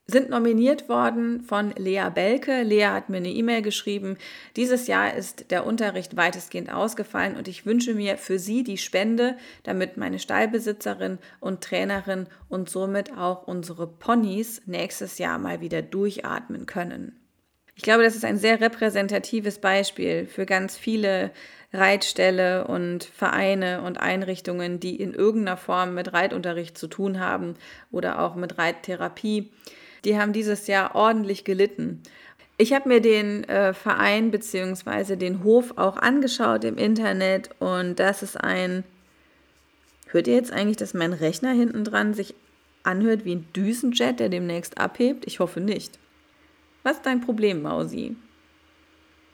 sind 0.10 0.30
nominiert 0.30 0.89
worden 0.89 1.41
von 1.41 1.72
Lea 1.78 2.10
Belke. 2.13 2.63
Lea 2.63 2.88
hat 2.88 3.10
mir 3.10 3.17
eine 3.17 3.30
E-Mail 3.30 3.62
geschrieben. 3.62 4.17
Dieses 4.56 4.88
Jahr 4.88 5.13
ist 5.13 5.52
der 5.52 5.65
Unterricht 5.65 6.17
weitestgehend 6.17 6.72
ausgefallen 6.72 7.36
und 7.36 7.48
ich 7.48 7.65
wünsche 7.65 7.93
mir 7.93 8.17
für 8.17 8.39
sie 8.39 8.63
die 8.63 8.78
Spende, 8.78 9.38
damit 9.63 9.98
meine 9.98 10.19
Stallbesitzerin 10.19 11.19
und 11.39 11.62
Trainerin 11.62 12.28
und 12.48 12.69
somit 12.69 13.15
auch 13.17 13.48
unsere 13.48 13.88
Ponys 13.88 14.62
nächstes 14.65 15.17
Jahr 15.17 15.38
mal 15.38 15.62
wieder 15.62 15.82
durchatmen 15.82 16.65
können. 16.65 17.15
Ich 17.76 17.84
glaube, 17.84 18.04
das 18.04 18.15
ist 18.15 18.26
ein 18.26 18.38
sehr 18.38 18.60
repräsentatives 18.60 19.60
Beispiel 19.60 20.26
für 20.26 20.45
ganz 20.45 20.76
viele 20.76 21.32
Reitställe 21.72 22.67
und 22.67 23.06
Vereine 23.06 23.84
und 23.84 24.00
Einrichtungen, 24.00 24.80
die 24.80 24.95
in 24.95 25.13
irgendeiner 25.13 25.56
Form 25.56 25.93
mit 25.93 26.12
Reitunterricht 26.12 26.78
zu 26.78 26.88
tun 26.88 27.19
haben 27.19 27.56
oder 27.91 28.19
auch 28.19 28.36
mit 28.36 28.58
Reittherapie 28.58 29.52
die 30.06 30.18
haben 30.18 30.34
dieses 30.34 30.68
Jahr 30.68 30.96
ordentlich 30.96 31.44
gelitten. 31.44 32.02
Ich 32.58 32.74
habe 32.74 32.90
mir 32.90 33.00
den 33.02 33.46
äh, 33.46 33.74
Verein 33.74 34.32
bzw. 34.32 35.16
den 35.16 35.44
Hof 35.44 35.78
auch 35.78 35.98
angeschaut 35.98 36.64
im 36.66 36.78
Internet 36.78 37.50
und 37.60 38.00
das 38.00 38.22
ist 38.22 38.36
ein. 38.36 38.84
Hört 40.08 40.28
ihr 40.28 40.36
jetzt 40.36 40.52
eigentlich, 40.52 40.78
dass 40.78 40.94
mein 40.94 41.14
Rechner 41.14 41.52
hinten 41.52 41.84
dran 41.84 42.14
sich 42.14 42.34
anhört 42.84 43.24
wie 43.26 43.36
ein 43.36 43.48
Düsenjet, 43.56 44.20
der 44.20 44.30
demnächst 44.30 44.78
abhebt? 44.78 45.26
Ich 45.28 45.40
hoffe 45.40 45.62
nicht. 45.62 46.00
Was 46.84 46.98
ist 46.98 47.06
dein 47.06 47.22
Problem, 47.22 47.62
Mausi? 47.62 48.16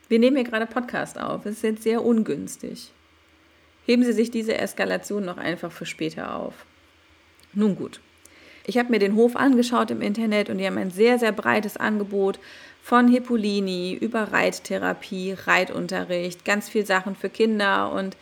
Wir 0.08 0.18
nehmen 0.18 0.36
hier 0.36 0.44
gerade 0.44 0.66
Podcast 0.66 1.18
auf. 1.18 1.46
Es 1.46 1.56
ist 1.56 1.62
jetzt 1.62 1.82
sehr 1.82 2.04
ungünstig. 2.04 2.92
Heben 3.86 4.04
Sie 4.04 4.12
sich 4.12 4.30
diese 4.30 4.56
Eskalation 4.56 5.24
noch 5.24 5.36
einfach 5.36 5.72
für 5.72 5.86
später 5.86 6.36
auf. 6.36 6.66
Nun 7.52 7.74
gut. 7.74 8.00
Ich 8.68 8.78
habe 8.78 8.90
mir 8.90 8.98
den 8.98 9.14
Hof 9.14 9.36
angeschaut 9.36 9.92
im 9.92 10.02
Internet 10.02 10.50
und 10.50 10.58
die 10.58 10.66
haben 10.66 10.76
ein 10.76 10.90
sehr, 10.90 11.20
sehr 11.20 11.30
breites 11.30 11.76
Angebot 11.76 12.40
von 12.82 13.06
Hippolini 13.06 13.94
über 13.94 14.32
Reittherapie, 14.32 15.36
Reitunterricht, 15.46 16.44
ganz 16.44 16.68
viel 16.68 16.84
Sachen 16.84 17.14
für 17.14 17.28
Kinder 17.28 17.92
und 17.92 18.16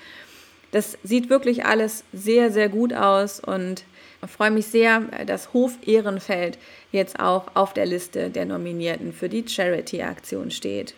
das 0.71 0.99
sieht 1.03 1.31
wirklich 1.31 1.65
alles 1.65 2.05
sehr, 2.13 2.51
sehr 2.51 2.69
gut 2.69 2.93
aus 2.93 3.41
und 3.41 3.85
ich 4.23 4.31
freue 4.31 4.51
mich 4.51 4.67
sehr, 4.67 5.01
dass 5.27 5.53
Hof 5.53 5.79
Ehrenfeld 5.87 6.59
jetzt 6.93 7.21
auch 7.21 7.49
auf 7.55 7.73
der 7.73 7.87
Liste 7.87 8.31
der 8.31 8.45
Nominierten 8.45 9.13
für 9.13 9.29
die 9.29 9.47
Charity-Aktion 9.47 10.51
steht. 10.51 10.95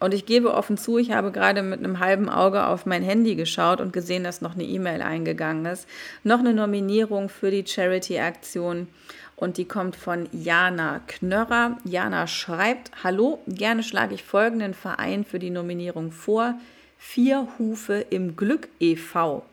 Und 0.00 0.12
ich 0.12 0.26
gebe 0.26 0.52
offen 0.52 0.76
zu, 0.76 0.98
ich 0.98 1.12
habe 1.12 1.30
gerade 1.30 1.62
mit 1.62 1.78
einem 1.78 2.00
halben 2.00 2.28
Auge 2.28 2.66
auf 2.66 2.84
mein 2.84 3.02
Handy 3.02 3.36
geschaut 3.36 3.80
und 3.80 3.92
gesehen, 3.92 4.24
dass 4.24 4.40
noch 4.40 4.54
eine 4.54 4.64
E-Mail 4.64 5.02
eingegangen 5.02 5.64
ist. 5.66 5.88
Noch 6.24 6.40
eine 6.40 6.52
Nominierung 6.52 7.28
für 7.28 7.50
die 7.50 7.66
Charity-Aktion. 7.66 8.88
Und 9.36 9.56
die 9.56 9.64
kommt 9.64 9.96
von 9.96 10.28
Jana 10.32 11.00
Knörrer. 11.06 11.78
Jana 11.84 12.26
schreibt, 12.26 12.90
Hallo, 13.02 13.40
gerne 13.46 13.82
schlage 13.82 14.14
ich 14.14 14.24
folgenden 14.24 14.74
Verein 14.74 15.24
für 15.24 15.38
die 15.38 15.50
Nominierung 15.50 16.12
vor. 16.12 16.54
Vier 16.98 17.48
Hufe 17.58 18.04
im 18.10 18.36
Glück 18.36 18.68
e.V. 18.80 19.44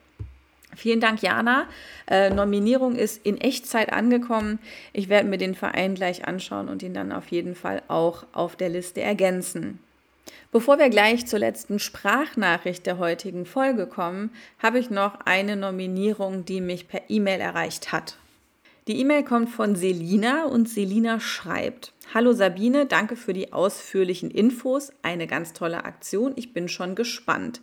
Vielen 0.76 1.02
Dank, 1.02 1.22
Jana. 1.22 1.68
Äh, 2.08 2.30
Nominierung 2.30 2.96
ist 2.96 3.26
in 3.26 3.40
Echtzeit 3.40 3.92
angekommen. 3.92 4.60
Ich 4.94 5.10
werde 5.10 5.28
mir 5.28 5.38
den 5.38 5.56
Verein 5.56 5.96
gleich 5.96 6.26
anschauen 6.28 6.70
und 6.70 6.82
ihn 6.82 6.94
dann 6.94 7.12
auf 7.12 7.28
jeden 7.28 7.56
Fall 7.56 7.82
auch 7.88 8.26
auf 8.32 8.56
der 8.56 8.70
Liste 8.70 9.02
ergänzen. 9.02 9.80
Bevor 10.52 10.78
wir 10.80 10.90
gleich 10.90 11.26
zur 11.28 11.40
letzten 11.40 11.80
Sprachnachricht 11.80 12.86
der 12.86 12.98
heutigen 12.98 13.46
Folge 13.46 13.88
kommen, 13.88 14.32
habe 14.60 14.80
ich 14.80 14.90
noch 14.90 15.22
eine 15.24 15.56
Nominierung, 15.56 16.44
die 16.44 16.60
mich 16.60 16.90
per 16.90 17.04
E-Mail 17.08 17.40
erreicht 17.40 17.94
hat. 17.94 18.18
Die 18.90 19.00
E-Mail 19.00 19.24
kommt 19.24 19.50
von 19.50 19.78
Selina 19.78 20.44
und 20.44 20.68
Selina 20.68 21.22
schreibt: 21.22 21.94
Hallo 22.14 22.34
Sabine, 22.34 22.86
danke 22.86 23.16
für 23.16 23.32
die 23.32 23.54
ausführlichen 23.54 24.30
Infos. 24.30 24.92
Eine 25.04 25.26
ganz 25.26 25.54
tolle 25.54 25.86
Aktion. 25.86 26.34
Ich 26.36 26.52
bin 26.52 26.68
schon 26.68 26.96
gespannt. 26.96 27.62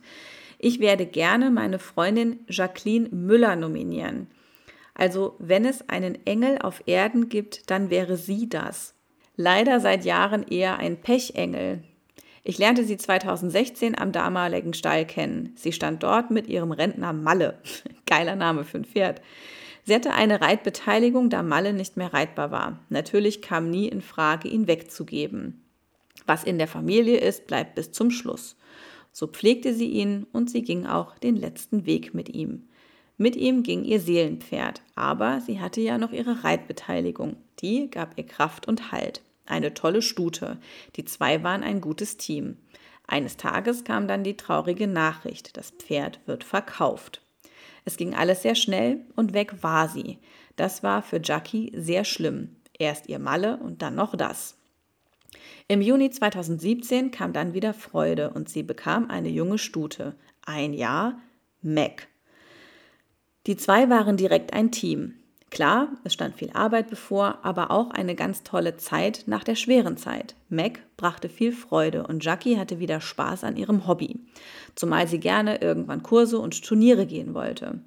Ich 0.57 0.79
werde 0.79 1.05
gerne 1.05 1.51
meine 1.51 1.77
Freundin 1.77 2.39
Jacqueline 2.47 3.09
Müller 3.09 3.55
nominieren. 3.55 4.27
Also, 4.95 5.35
wenn 5.37 5.63
es 5.63 5.87
einen 5.89 6.25
Engel 6.25 6.57
auf 6.57 6.81
Erden 6.87 7.29
gibt, 7.29 7.69
dann 7.69 7.91
wäre 7.91 8.17
sie 8.17 8.49
das. 8.49 8.95
Leider 9.35 9.79
seit 9.79 10.05
Jahren 10.05 10.43
eher 10.43 10.79
ein 10.79 10.99
Pechengel. 10.99 11.83
Ich 12.49 12.57
lernte 12.57 12.83
sie 12.83 12.97
2016 12.97 13.95
am 13.95 14.11
damaligen 14.11 14.73
Stall 14.73 15.05
kennen. 15.05 15.53
Sie 15.55 15.71
stand 15.71 16.01
dort 16.01 16.31
mit 16.31 16.47
ihrem 16.47 16.71
Rentner 16.71 17.13
Malle. 17.13 17.59
Geiler 18.07 18.35
Name 18.35 18.63
für 18.63 18.79
ein 18.79 18.85
Pferd. 18.85 19.21
Sie 19.83 19.93
hatte 19.93 20.15
eine 20.15 20.41
Reitbeteiligung, 20.41 21.29
da 21.29 21.43
Malle 21.43 21.73
nicht 21.73 21.95
mehr 21.95 22.11
reitbar 22.11 22.49
war. 22.49 22.79
Natürlich 22.89 23.43
kam 23.43 23.69
nie 23.69 23.87
in 23.87 24.01
Frage, 24.01 24.47
ihn 24.47 24.65
wegzugeben. 24.65 25.63
Was 26.25 26.43
in 26.43 26.57
der 26.57 26.67
Familie 26.67 27.19
ist, 27.19 27.45
bleibt 27.45 27.75
bis 27.75 27.91
zum 27.91 28.09
Schluss. 28.09 28.57
So 29.11 29.27
pflegte 29.27 29.75
sie 29.75 29.91
ihn 29.91 30.25
und 30.31 30.49
sie 30.49 30.63
ging 30.63 30.87
auch 30.87 31.19
den 31.19 31.35
letzten 31.35 31.85
Weg 31.85 32.15
mit 32.15 32.29
ihm. 32.29 32.63
Mit 33.19 33.35
ihm 33.35 33.61
ging 33.61 33.83
ihr 33.83 33.99
Seelenpferd, 33.99 34.81
aber 34.95 35.39
sie 35.39 35.59
hatte 35.59 35.81
ja 35.81 35.99
noch 35.99 36.13
ihre 36.13 36.43
Reitbeteiligung. 36.43 37.35
Die 37.59 37.91
gab 37.91 38.17
ihr 38.17 38.25
Kraft 38.25 38.67
und 38.67 38.91
Halt. 38.91 39.21
Eine 39.49 39.73
tolle 39.73 40.01
Stute. 40.01 40.57
Die 40.95 41.05
zwei 41.05 41.43
waren 41.43 41.63
ein 41.63 41.81
gutes 41.81 42.17
Team. 42.17 42.57
Eines 43.07 43.35
Tages 43.35 43.83
kam 43.83 44.07
dann 44.07 44.23
die 44.23 44.37
traurige 44.37 44.87
Nachricht, 44.87 45.57
das 45.57 45.71
Pferd 45.71 46.19
wird 46.27 46.43
verkauft. 46.43 47.21
Es 47.83 47.97
ging 47.97 48.13
alles 48.13 48.43
sehr 48.43 48.53
schnell 48.53 49.01
und 49.15 49.33
weg 49.33 49.63
war 49.63 49.89
sie. 49.89 50.19
Das 50.55 50.83
war 50.83 51.01
für 51.01 51.19
Jackie 51.23 51.71
sehr 51.75 52.03
schlimm. 52.03 52.57
Erst 52.77 53.09
ihr 53.09 53.17
Malle 53.17 53.57
und 53.57 53.81
dann 53.81 53.95
noch 53.95 54.15
das. 54.15 54.55
Im 55.67 55.81
Juni 55.81 56.11
2017 56.11 57.09
kam 57.09 57.33
dann 57.33 57.53
wieder 57.53 57.73
Freude 57.73 58.29
und 58.29 58.49
sie 58.49 58.63
bekam 58.63 59.09
eine 59.09 59.29
junge 59.29 59.57
Stute. 59.57 60.15
Ein 60.45 60.73
Jahr, 60.73 61.19
Mac. 61.61 62.07
Die 63.47 63.57
zwei 63.57 63.89
waren 63.89 64.17
direkt 64.17 64.53
ein 64.53 64.71
Team. 64.71 65.18
Klar, 65.49 65.89
es 66.03 66.13
stand 66.13 66.35
viel 66.35 66.51
Arbeit 66.51 66.89
bevor, 66.89 67.39
aber 67.43 67.71
auch 67.71 67.89
eine 67.89 68.15
ganz 68.15 68.43
tolle 68.43 68.77
Zeit 68.77 69.23
nach 69.25 69.43
der 69.43 69.55
schweren 69.55 69.97
Zeit. 69.97 70.35
Mac 70.47 70.79
brachte 70.95 71.27
viel 71.27 71.51
Freude 71.51 72.05
und 72.05 72.23
Jackie 72.23 72.57
hatte 72.57 72.79
wieder 72.79 73.01
Spaß 73.01 73.43
an 73.43 73.57
ihrem 73.57 73.87
Hobby, 73.87 74.19
zumal 74.75 75.07
sie 75.07 75.19
gerne 75.19 75.59
irgendwann 75.61 76.03
Kurse 76.03 76.37
und 76.39 76.63
Turniere 76.63 77.07
gehen 77.07 77.33
wollte. 77.33 77.81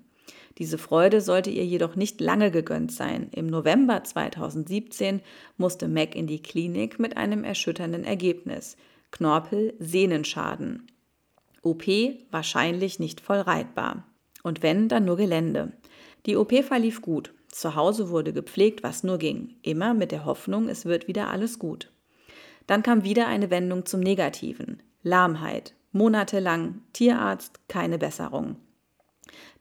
Diese 0.59 0.77
Freude 0.77 1.21
sollte 1.21 1.51
ihr 1.51 1.65
jedoch 1.65 1.97
nicht 1.97 2.21
lange 2.21 2.51
gegönnt 2.51 2.93
sein. 2.93 3.29
Im 3.33 3.47
November 3.47 4.05
2017 4.05 5.21
musste 5.57 5.89
Mac 5.89 6.15
in 6.15 6.27
die 6.27 6.43
Klinik 6.43 6.99
mit 6.99 7.17
einem 7.17 7.45
erschütternden 7.45 8.05
Ergebnis. 8.05 8.77
Knorpel-Sehnenschaden. 9.13 10.89
OP 11.63 11.85
wahrscheinlich 12.31 12.99
nicht 12.99 13.21
voll 13.21 13.39
reitbar. 13.39 14.07
Und 14.43 14.63
wenn, 14.63 14.89
dann 14.89 15.05
nur 15.05 15.17
Gelände. 15.17 15.73
Die 16.27 16.37
OP 16.37 16.53
verlief 16.65 17.01
gut. 17.01 17.33
Zu 17.53 17.77
Hause 17.77 18.09
wurde 18.09 18.33
gepflegt, 18.33 18.83
was 18.83 19.05
nur 19.05 19.19
ging. 19.19 19.57
Immer 19.63 19.93
mit 19.93 20.11
der 20.11 20.25
Hoffnung, 20.25 20.69
es 20.69 20.87
wird 20.87 21.07
wieder 21.07 21.29
alles 21.29 21.59
gut. 21.59 21.93
Dann 22.67 22.83
kam 22.83 23.05
wieder 23.05 23.29
eine 23.29 23.51
Wendung 23.51 23.85
zum 23.85 24.01
Negativen. 24.01 24.83
Lahmheit. 25.03 25.75
Monatelang 25.93 26.81
Tierarzt, 26.95 27.61
keine 27.69 27.99
Besserung. 27.99 28.57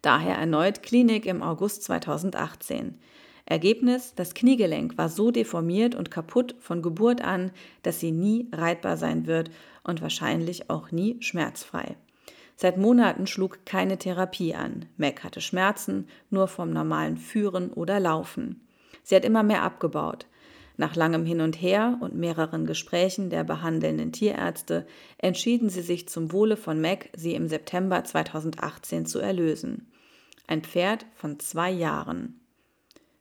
Daher 0.02 0.36
erneut 0.38 0.82
Klinik 0.82 1.26
im 1.26 1.44
August 1.44 1.84
2018. 1.84 2.98
Ergebnis, 3.46 4.16
das 4.16 4.34
Kniegelenk 4.34 4.98
war 4.98 5.10
so 5.10 5.30
deformiert 5.30 5.94
und 5.94 6.10
kaputt 6.10 6.56
von 6.60 6.82
Geburt 6.82 7.22
an, 7.22 7.52
dass 7.84 8.00
sie 8.00 8.12
nie 8.12 8.48
reitbar 8.54 8.96
sein 8.96 9.28
wird 9.28 9.52
und 9.84 10.02
wahrscheinlich 10.02 10.70
auch 10.70 10.92
nie 10.92 11.18
schmerzfrei. 11.20 11.98
Seit 12.56 12.78
Monaten 12.78 13.28
schlug 13.28 13.66
keine 13.66 13.98
Therapie 13.98 14.54
an. 14.54 14.86
Mac 14.98 15.24
hatte 15.24 15.42
Schmerzen, 15.42 16.08
nur 16.30 16.48
vom 16.48 16.72
normalen 16.72 17.18
Führen 17.18 17.72
oder 17.72 18.00
Laufen. 18.00 18.68
Sie 19.04 19.16
hat 19.16 19.26
immer 19.26 19.44
mehr 19.44 19.64
abgebaut. 19.64 20.28
Nach 20.78 20.96
langem 20.96 21.26
Hin 21.26 21.42
und 21.42 21.62
Her 21.62 21.98
und 22.02 22.16
mehreren 22.16 22.66
Gesprächen 22.66 23.30
der 23.30 23.44
behandelnden 23.44 24.12
Tierärzte 24.12 24.88
entschieden 25.18 25.70
sie 25.70 25.82
sich 25.82 26.08
zum 26.08 26.32
Wohle 26.32 26.58
von 26.58 26.82
Mac, 26.82 27.10
sie 27.16 27.36
im 27.36 27.48
September 27.48 28.04
2018 28.04 29.06
zu 29.06 29.20
erlösen. 29.20 29.92
Ein 30.48 30.64
Pferd 30.64 31.06
von 31.14 31.40
zwei 31.40 31.70
Jahren. 31.72 32.40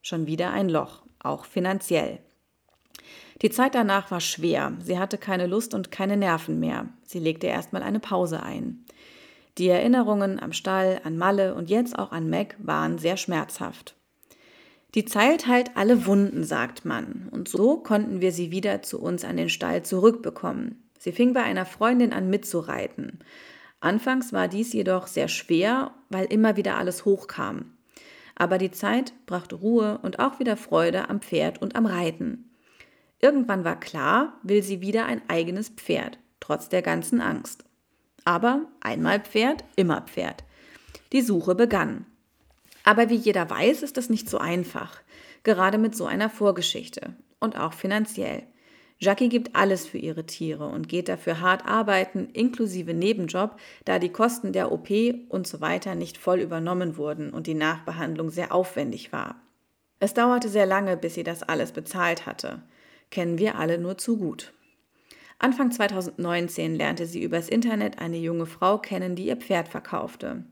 Schon 0.03 0.27
wieder 0.27 0.53
ein 0.53 0.69
Loch, 0.69 1.03
auch 1.19 1.45
finanziell. 1.45 2.21
Die 3.43 3.51
Zeit 3.51 3.75
danach 3.75 4.11
war 4.11 4.21
schwer. 4.21 4.73
Sie 4.81 4.99
hatte 4.99 5.17
keine 5.19 5.47
Lust 5.47 5.75
und 5.75 5.91
keine 5.91 6.17
Nerven 6.17 6.61
mehr. 6.61 6.89
Sie 7.05 7.19
legte 7.19 7.47
erstmal 7.47 7.83
eine 7.83 8.01
Pause 8.01 8.43
ein. 8.43 8.85
Die 9.61 9.69
Erinnerungen 9.69 10.41
am 10.41 10.55
Stall, 10.55 11.03
an 11.05 11.19
Malle 11.19 11.55
und 11.55 11.69
jetzt 11.69 11.99
auch 11.99 12.13
an 12.13 12.31
Mac 12.31 12.57
waren 12.61 12.97
sehr 12.97 13.19
schmerzhaft. 13.19 13.95
Die 14.95 15.05
Zeit 15.05 15.47
heilt 15.47 15.77
alle 15.77 16.07
Wunden, 16.07 16.45
sagt 16.45 16.87
man, 16.87 17.29
und 17.31 17.47
so 17.47 17.77
konnten 17.77 18.23
wir 18.23 18.33
sie 18.33 18.51
wieder 18.53 18.81
zu 18.81 18.99
uns 18.99 19.23
an 19.23 19.37
den 19.37 19.51
Stall 19.51 19.83
zurückbekommen. 19.83 20.89
Sie 20.99 21.13
fing 21.13 21.35
bei 21.35 21.43
einer 21.43 21.67
Freundin 21.67 22.15
an 22.15 22.31
mitzureiten. 22.31 23.19
Anfangs 23.81 24.33
war 24.33 24.49
dies 24.49 24.73
jedoch 24.73 25.07
sehr 25.07 25.29
schwer, 25.29 25.91
weil 26.09 26.25
immer 26.25 26.57
wieder 26.57 26.79
alles 26.79 27.05
hochkam. 27.05 27.77
Aber 28.37 28.57
die 28.57 28.71
Zeit 28.71 29.13
brachte 29.27 29.57
Ruhe 29.57 29.99
und 30.03 30.21
auch 30.21 30.39
wieder 30.39 30.57
Freude 30.57 31.11
am 31.11 31.21
Pferd 31.21 31.61
und 31.61 31.77
am 31.77 31.85
Reiten. 31.85 32.51
Irgendwann 33.19 33.67
war 33.67 33.79
klar, 33.79 34.41
will 34.43 34.63
sie 34.63 34.81
wieder 34.81 35.05
ein 35.05 35.21
eigenes 35.29 35.69
Pferd, 35.69 36.19
trotz 36.41 36.71
der 36.71 36.81
ganzen 36.81 37.21
Angst. 37.21 37.67
Aber 38.25 38.63
einmal 38.81 39.21
Pferd, 39.21 39.65
immer 39.77 40.03
Pferd. 40.03 40.45
Die 41.13 41.23
Suche 41.23 41.55
begann. 41.55 42.07
Aber 42.85 43.11
wie 43.11 43.17
jeder 43.17 43.49
weiß, 43.49 43.83
ist 43.83 43.97
das 43.97 44.11
nicht 44.11 44.29
so 44.29 44.39
einfach, 44.39 45.01
gerade 45.43 45.79
mit 45.79 45.95
so 45.95 46.07
einer 46.07 46.31
Vorgeschichte 46.31 47.15
und 47.39 47.59
auch 47.59 47.73
finanziell. 47.73 48.45
Jackie 48.99 49.31
gibt 49.31 49.57
alles 49.57 49.87
für 49.87 49.97
ihre 49.97 50.27
Tiere 50.27 50.67
und 50.67 50.89
geht 50.89 51.09
dafür 51.09 51.41
hart 51.41 51.65
arbeiten, 51.67 52.29
inklusive 52.35 52.93
Nebenjob, 52.93 53.57
da 53.87 53.99
die 53.99 54.11
Kosten 54.11 54.53
der 54.53 54.71
OP 54.71 54.91
und 55.31 55.47
so 55.47 55.63
weiter 55.63 55.95
nicht 55.95 56.19
voll 56.19 56.41
übernommen 56.41 56.99
wurden 56.99 57.31
und 57.31 57.47
die 57.47 57.55
Nachbehandlung 57.55 58.29
sehr 58.29 58.55
aufwendig 58.55 59.11
war. 59.11 59.37
Es 60.01 60.13
dauerte 60.13 60.51
sehr 60.51 60.67
lange, 60.67 60.99
bis 60.99 61.15
sie 61.15 61.25
das 61.25 61.43
alles 61.43 61.73
bezahlt 61.73 62.27
hatte. 62.27 62.63
Kennen 63.11 63.39
wir 63.39 63.59
alle 63.59 63.79
nur 63.79 63.97
zu 63.97 64.19
gut. 64.19 64.53
Anfang 65.43 65.71
2019 65.71 66.75
lernte 66.75 67.07
sie 67.07 67.23
übers 67.23 67.49
Internet 67.49 67.99
eine 67.99 68.19
junge 68.19 68.45
Frau 68.45 68.77
kennen, 68.77 69.17
die 69.17 69.27
ihr 69.27 69.39
Pferd 69.39 69.69
verkaufte. 69.69 70.45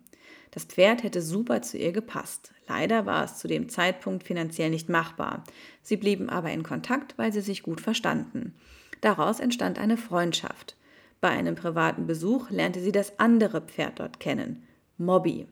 Das 0.51 0.65
Pferd 0.65 1.03
hätte 1.03 1.21
super 1.21 1.61
zu 1.61 1.77
ihr 1.77 1.93
gepasst. 1.93 2.53
Leider 2.67 3.05
war 3.05 3.23
es 3.23 3.37
zu 3.37 3.49
dem 3.49 3.69
Zeitpunkt 3.69 4.25
finanziell 4.25 4.71
nicht 4.71 4.89
machbar. 4.89 5.45
Sie 5.83 5.99
blieben 5.99 6.31
aber 6.31 6.51
in 6.53 6.63
Kontakt, 6.63 7.19
weil 7.19 7.35
sie 7.35 7.43
sich 7.43 7.63
gut 7.63 7.83
verstanden. 7.83 8.55
Daraus 9.03 9.41
entstand 9.41 9.79
eine 9.79 9.99
Freundschaft. 9.99 10.75
Bei 11.21 11.29
einem 11.29 11.55
privaten 11.55 12.07
Besuch 12.07 12.49
lernte 12.49 12.81
sie 12.81 12.93
das 12.93 13.19
andere 13.19 13.61
Pferd 13.61 14.01
dort 14.01 14.21
kennen, 14.21 14.63
Mobby. 14.97 15.47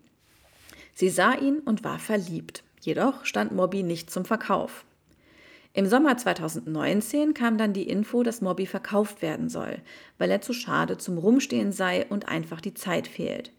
Sie 0.94 1.10
sah 1.10 1.34
ihn 1.34 1.58
und 1.58 1.84
war 1.84 1.98
verliebt. 1.98 2.64
Jedoch 2.80 3.26
stand 3.26 3.52
Mobby 3.52 3.82
nicht 3.82 4.10
zum 4.10 4.24
Verkauf. 4.24 4.86
Im 5.76 5.86
Sommer 5.86 6.16
2019 6.16 7.34
kam 7.34 7.58
dann 7.58 7.74
die 7.74 7.86
Info, 7.86 8.22
dass 8.22 8.40
Mobby 8.40 8.64
verkauft 8.64 9.20
werden 9.20 9.50
soll, 9.50 9.82
weil 10.16 10.30
er 10.30 10.40
zu 10.40 10.54
schade 10.54 10.96
zum 10.96 11.18
Rumstehen 11.18 11.70
sei 11.70 12.06
und 12.06 12.28
einfach 12.28 12.62
die 12.62 12.72
Zeit 12.72 13.06
fehlt. 13.06 13.52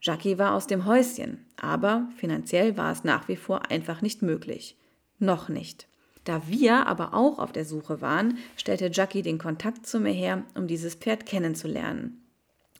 Jackie 0.00 0.38
war 0.38 0.54
aus 0.54 0.66
dem 0.66 0.86
Häuschen, 0.86 1.44
aber 1.60 2.08
finanziell 2.16 2.78
war 2.78 2.90
es 2.90 3.04
nach 3.04 3.28
wie 3.28 3.36
vor 3.36 3.70
einfach 3.70 4.00
nicht 4.00 4.22
möglich. 4.22 4.78
Noch 5.18 5.50
nicht. 5.50 5.86
Da 6.24 6.48
wir 6.48 6.86
aber 6.86 7.12
auch 7.12 7.38
auf 7.38 7.52
der 7.52 7.66
Suche 7.66 8.00
waren, 8.00 8.38
stellte 8.56 8.88
Jackie 8.90 9.20
den 9.20 9.36
Kontakt 9.36 9.86
zu 9.86 10.00
mir 10.00 10.12
her, 10.12 10.44
um 10.54 10.66
dieses 10.66 10.94
Pferd 10.94 11.26
kennenzulernen. 11.26 12.24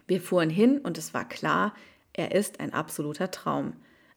Wir 0.07 0.23
fuhren 0.23 0.49
hin 0.49 0.79
und 0.79 0.97
es 0.97 1.13
war 1.13 1.29
klar, 1.29 1.75
er 2.15 2.33
ist 2.33 2.61
ein 2.61 2.73
absoluter 2.73 3.31
Traum. 3.31 3.75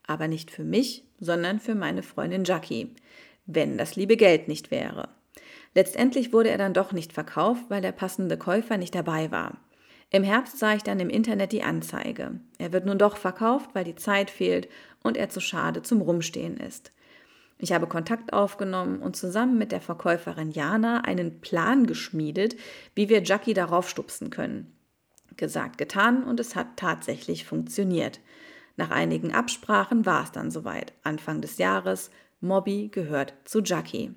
Aber 0.07 0.29
nicht 0.29 0.51
für 0.51 0.63
mich, 0.63 1.03
sondern 1.19 1.59
für 1.59 1.75
meine 1.75 2.01
Freundin 2.01 2.45
Jackie. 2.45 2.95
Wenn 3.45 3.77
das 3.77 3.95
liebe 3.95 4.17
Geld 4.17 4.47
nicht 4.47 4.71
wäre. 4.71 5.09
Letztendlich 5.75 6.33
wurde 6.33 6.49
er 6.49 6.57
dann 6.57 6.73
doch 6.73 6.91
nicht 6.91 7.13
verkauft, 7.13 7.65
weil 7.69 7.81
der 7.81 7.91
passende 7.91 8.37
Käufer 8.37 8.77
nicht 8.77 8.95
dabei 8.95 9.31
war. 9.31 9.57
Im 10.11 10.23
Herbst 10.23 10.59
sah 10.59 10.75
ich 10.75 10.83
dann 10.83 10.99
im 10.99 11.09
Internet 11.09 11.51
die 11.51 11.63
Anzeige. 11.63 12.39
Er 12.59 12.71
wird 12.71 12.85
nun 12.85 12.99
doch 12.99 13.17
verkauft, 13.17 13.71
weil 13.73 13.83
die 13.83 13.95
Zeit 13.95 14.29
fehlt 14.29 14.69
und 15.01 15.17
er 15.17 15.29
zu 15.29 15.39
schade 15.39 15.81
zum 15.81 16.01
Rumstehen 16.01 16.57
ist. 16.57 16.91
Ich 17.57 17.71
habe 17.71 17.87
Kontakt 17.87 18.33
aufgenommen 18.33 18.99
und 18.99 19.15
zusammen 19.15 19.57
mit 19.57 19.71
der 19.71 19.81
Verkäuferin 19.81 20.51
Jana 20.51 21.01
einen 21.01 21.41
Plan 21.41 21.87
geschmiedet, 21.87 22.55
wie 22.93 23.09
wir 23.09 23.23
Jackie 23.23 23.53
darauf 23.53 23.89
stupsen 23.89 24.29
können. 24.29 24.75
Gesagt, 25.37 25.77
getan 25.77 26.23
und 26.23 26.39
es 26.39 26.55
hat 26.55 26.77
tatsächlich 26.77 27.45
funktioniert. 27.45 28.19
Nach 28.75 28.91
einigen 28.91 29.33
Absprachen 29.33 30.05
war 30.05 30.23
es 30.23 30.31
dann 30.31 30.51
soweit. 30.51 30.93
Anfang 31.03 31.41
des 31.41 31.57
Jahres, 31.57 32.11
Mobby 32.43 32.89
gehört 32.91 33.33
zu 33.45 33.61
Jackie. 33.61 34.13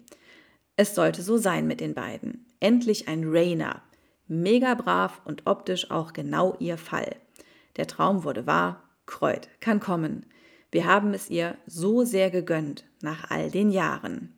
Es 0.76 0.94
sollte 0.94 1.22
so 1.22 1.38
sein 1.38 1.66
mit 1.66 1.80
den 1.80 1.94
beiden. 1.94 2.46
Endlich 2.60 3.08
ein 3.08 3.24
Rainer. 3.24 3.82
Mega 4.28 4.74
brav 4.74 5.22
und 5.24 5.46
optisch 5.46 5.90
auch 5.90 6.12
genau 6.12 6.56
ihr 6.58 6.76
Fall. 6.76 7.16
Der 7.76 7.86
Traum 7.86 8.24
wurde 8.24 8.46
wahr, 8.46 8.82
Kreut 9.06 9.48
kann 9.60 9.80
kommen. 9.80 10.26
Wir 10.72 10.84
haben 10.84 11.14
es 11.14 11.30
ihr 11.30 11.56
so 11.66 12.04
sehr 12.04 12.30
gegönnt, 12.30 12.84
nach 13.00 13.30
all 13.30 13.50
den 13.50 13.70
Jahren. 13.70 14.34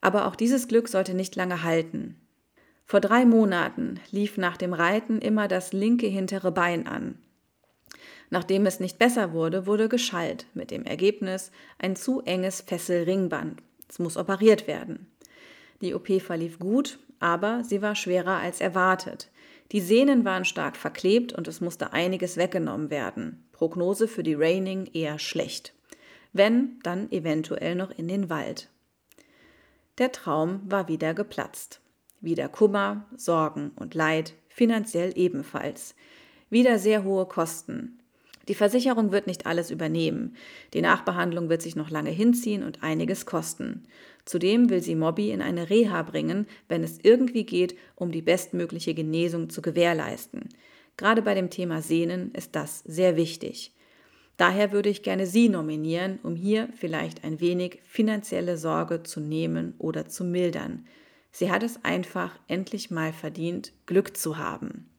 Aber 0.00 0.26
auch 0.26 0.36
dieses 0.36 0.68
Glück 0.68 0.88
sollte 0.88 1.14
nicht 1.14 1.36
lange 1.36 1.62
halten. 1.62 2.18
Vor 2.86 3.00
drei 3.00 3.24
Monaten 3.24 4.00
lief 4.10 4.36
nach 4.36 4.56
dem 4.56 4.72
Reiten 4.72 5.18
immer 5.18 5.48
das 5.48 5.72
linke 5.72 6.06
hintere 6.06 6.52
Bein 6.52 6.86
an. 6.86 7.18
Nachdem 8.34 8.66
es 8.66 8.80
nicht 8.80 8.98
besser 8.98 9.32
wurde, 9.32 9.64
wurde 9.64 9.88
geschallt, 9.88 10.46
mit 10.54 10.72
dem 10.72 10.84
Ergebnis 10.84 11.52
ein 11.78 11.94
zu 11.94 12.20
enges 12.22 12.62
Fesselringband. 12.62 13.62
Es 13.88 14.00
muss 14.00 14.16
operiert 14.16 14.66
werden. 14.66 15.06
Die 15.80 15.94
OP 15.94 16.20
verlief 16.20 16.58
gut, 16.58 16.98
aber 17.20 17.62
sie 17.62 17.80
war 17.80 17.94
schwerer 17.94 18.38
als 18.38 18.60
erwartet. 18.60 19.30
Die 19.70 19.80
Sehnen 19.80 20.24
waren 20.24 20.44
stark 20.44 20.76
verklebt 20.76 21.32
und 21.32 21.46
es 21.46 21.60
musste 21.60 21.92
einiges 21.92 22.36
weggenommen 22.36 22.90
werden. 22.90 23.46
Prognose 23.52 24.08
für 24.08 24.24
die 24.24 24.34
Raining 24.34 24.90
eher 24.92 25.20
schlecht. 25.20 25.72
Wenn, 26.32 26.80
dann 26.82 27.12
eventuell 27.12 27.76
noch 27.76 27.92
in 27.92 28.08
den 28.08 28.30
Wald. 28.30 28.68
Der 29.98 30.10
Traum 30.10 30.62
war 30.64 30.88
wieder 30.88 31.14
geplatzt. 31.14 31.80
Wieder 32.20 32.48
Kummer, 32.48 33.06
Sorgen 33.16 33.70
und 33.76 33.94
Leid, 33.94 34.34
finanziell 34.48 35.12
ebenfalls. 35.14 35.94
Wieder 36.50 36.80
sehr 36.80 37.04
hohe 37.04 37.26
Kosten. 37.26 38.00
Die 38.48 38.54
Versicherung 38.54 39.10
wird 39.12 39.26
nicht 39.26 39.46
alles 39.46 39.70
übernehmen. 39.70 40.36
Die 40.74 40.82
Nachbehandlung 40.82 41.48
wird 41.48 41.62
sich 41.62 41.76
noch 41.76 41.90
lange 41.90 42.10
hinziehen 42.10 42.62
und 42.62 42.82
einiges 42.82 43.26
kosten. 43.26 43.84
Zudem 44.24 44.70
will 44.70 44.82
sie 44.82 44.94
Mobby 44.94 45.30
in 45.30 45.42
eine 45.42 45.70
Reha 45.70 46.02
bringen, 46.02 46.46
wenn 46.68 46.82
es 46.82 46.98
irgendwie 47.02 47.44
geht, 47.44 47.76
um 47.94 48.12
die 48.12 48.22
bestmögliche 48.22 48.94
Genesung 48.94 49.50
zu 49.50 49.62
gewährleisten. 49.62 50.48
Gerade 50.96 51.22
bei 51.22 51.34
dem 51.34 51.50
Thema 51.50 51.82
Sehnen 51.82 52.32
ist 52.32 52.54
das 52.54 52.80
sehr 52.80 53.16
wichtig. 53.16 53.72
Daher 54.36 54.72
würde 54.72 54.88
ich 54.88 55.02
gerne 55.02 55.26
Sie 55.26 55.48
nominieren, 55.48 56.18
um 56.22 56.34
hier 56.34 56.68
vielleicht 56.76 57.24
ein 57.24 57.40
wenig 57.40 57.80
finanzielle 57.84 58.56
Sorge 58.56 59.02
zu 59.02 59.20
nehmen 59.20 59.74
oder 59.78 60.08
zu 60.08 60.24
mildern. 60.24 60.86
Sie 61.30 61.50
hat 61.50 61.62
es 61.62 61.84
einfach 61.84 62.32
endlich 62.48 62.90
mal 62.90 63.12
verdient, 63.12 63.72
Glück 63.86 64.16
zu 64.16 64.38
haben. 64.38 64.90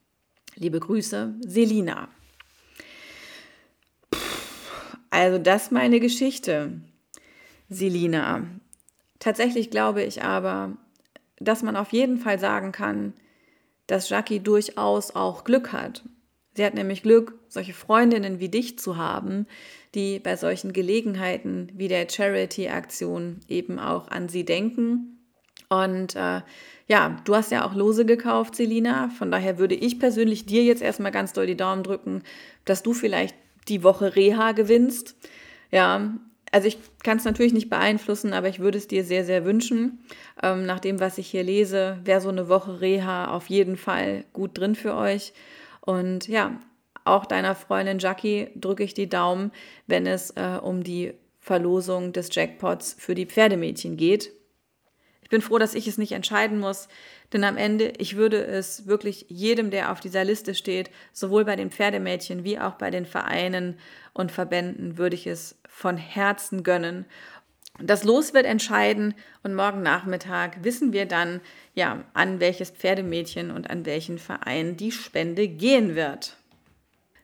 Liebe 0.55 0.79
Grüße, 0.79 1.35
Selina. 1.45 2.09
Also 5.15 5.37
das 5.37 5.71
meine 5.71 6.01
Geschichte, 6.01 6.73
Selina. 7.69 8.47
Tatsächlich 9.17 9.71
glaube 9.71 10.03
ich 10.03 10.23
aber, 10.23 10.75
dass 11.39 11.63
man 11.63 11.77
auf 11.77 11.93
jeden 11.93 12.17
Fall 12.17 12.37
sagen 12.37 12.73
kann, 12.73 13.13
dass 13.87 14.09
Jackie 14.09 14.41
durchaus 14.41 15.15
auch 15.15 15.45
Glück 15.45 15.71
hat. 15.71 16.03
Sie 16.53 16.65
hat 16.65 16.73
nämlich 16.73 17.01
Glück, 17.01 17.39
solche 17.47 17.71
Freundinnen 17.71 18.41
wie 18.41 18.49
dich 18.49 18.77
zu 18.77 18.97
haben, 18.97 19.47
die 19.93 20.19
bei 20.19 20.35
solchen 20.35 20.73
Gelegenheiten 20.73 21.71
wie 21.73 21.87
der 21.87 22.09
Charity-Aktion 22.09 23.39
eben 23.47 23.79
auch 23.79 24.09
an 24.09 24.27
sie 24.27 24.43
denken. 24.43 25.17
Und 25.69 26.17
äh, 26.17 26.41
ja, 26.89 27.21
du 27.23 27.35
hast 27.35 27.53
ja 27.53 27.65
auch 27.65 27.73
Lose 27.73 28.05
gekauft, 28.05 28.57
Selina. 28.57 29.07
Von 29.17 29.31
daher 29.31 29.59
würde 29.59 29.75
ich 29.75 29.97
persönlich 29.97 30.45
dir 30.45 30.65
jetzt 30.65 30.81
erstmal 30.81 31.13
ganz 31.13 31.31
doll 31.31 31.47
die 31.47 31.55
Daumen 31.55 31.83
drücken, 31.83 32.21
dass 32.65 32.83
du 32.83 32.93
vielleicht 32.93 33.33
die 33.67 33.83
Woche 33.83 34.15
Reha 34.15 34.51
gewinnst. 34.51 35.15
Ja, 35.71 36.13
also 36.51 36.67
ich 36.67 36.77
kann 37.03 37.17
es 37.17 37.25
natürlich 37.25 37.53
nicht 37.53 37.69
beeinflussen, 37.69 38.33
aber 38.33 38.47
ich 38.47 38.59
würde 38.59 38.77
es 38.77 38.87
dir 38.87 39.03
sehr, 39.03 39.25
sehr 39.25 39.43
wünschen. 39.45 40.05
Ähm, 40.41 40.65
nach 40.65 40.79
dem, 40.79 40.99
was 40.99 41.17
ich 41.17 41.27
hier 41.27 41.43
lese, 41.43 41.99
wäre 42.03 42.21
so 42.21 42.29
eine 42.29 42.47
Woche 42.47 42.79
Reha 42.81 43.31
auf 43.31 43.49
jeden 43.49 43.77
Fall 43.77 44.23
gut 44.31 44.57
drin 44.57 44.75
für 44.75 44.95
euch. 44.95 45.33
Und 45.81 46.27
ja, 46.27 46.59
auch 47.03 47.25
deiner 47.25 47.55
Freundin 47.55 47.99
Jackie 47.99 48.47
drücke 48.55 48.83
ich 48.83 48.93
die 48.93 49.09
Daumen, 49.09 49.51
wenn 49.85 50.07
es 50.07 50.31
äh, 50.31 50.59
um 50.61 50.83
die 50.83 51.13
Verlosung 51.39 52.13
des 52.13 52.33
Jackpots 52.33 52.95
für 52.97 53.15
die 53.15 53.27
Pferdemädchen 53.27 53.97
geht. 53.97 54.31
Ich 55.25 55.29
bin 55.29 55.41
froh, 55.41 55.57
dass 55.57 55.73
ich 55.73 55.87
es 55.87 55.97
nicht 55.97 56.11
entscheiden 56.11 56.59
muss, 56.59 56.87
denn 57.33 57.43
am 57.43 57.57
Ende, 57.57 57.93
ich 57.97 58.15
würde 58.15 58.45
es 58.45 58.85
wirklich 58.85 59.25
jedem, 59.27 59.71
der 59.71 59.91
auf 59.91 59.99
dieser 59.99 60.23
Liste 60.23 60.53
steht, 60.53 60.91
sowohl 61.13 61.45
bei 61.45 61.55
den 61.55 61.71
Pferdemädchen 61.71 62.43
wie 62.43 62.59
auch 62.59 62.75
bei 62.75 62.91
den 62.91 63.07
Vereinen 63.07 63.79
und 64.13 64.31
Verbänden, 64.31 64.99
würde 64.99 65.15
ich 65.15 65.25
es 65.25 65.57
von 65.67 65.97
Herzen 65.97 66.61
gönnen. 66.61 67.05
Das 67.81 68.03
Los 68.03 68.35
wird 68.35 68.45
entscheiden 68.45 69.15
und 69.41 69.55
morgen 69.55 69.81
Nachmittag 69.81 70.63
wissen 70.63 70.93
wir 70.93 71.07
dann, 71.07 71.41
ja, 71.73 72.03
an 72.13 72.39
welches 72.39 72.69
Pferdemädchen 72.69 73.49
und 73.49 73.67
an 73.67 73.87
welchen 73.87 74.19
Verein 74.19 74.77
die 74.77 74.91
Spende 74.91 75.47
gehen 75.47 75.95
wird. 75.95 76.37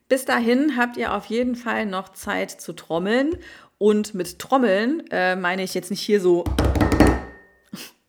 Bis 0.09 0.25
dahin 0.25 0.75
habt 0.75 0.97
ihr 0.97 1.13
auf 1.13 1.27
jeden 1.27 1.55
Fall 1.55 1.85
noch 1.85 2.09
Zeit 2.09 2.49
zu 2.49 2.73
trommeln. 2.73 3.37
Und 3.77 4.15
mit 4.15 4.39
Trommeln 4.39 5.03
äh, 5.11 5.35
meine 5.35 5.63
ich 5.63 5.75
jetzt 5.75 5.91
nicht 5.91 6.01
hier 6.01 6.19
so. 6.19 6.43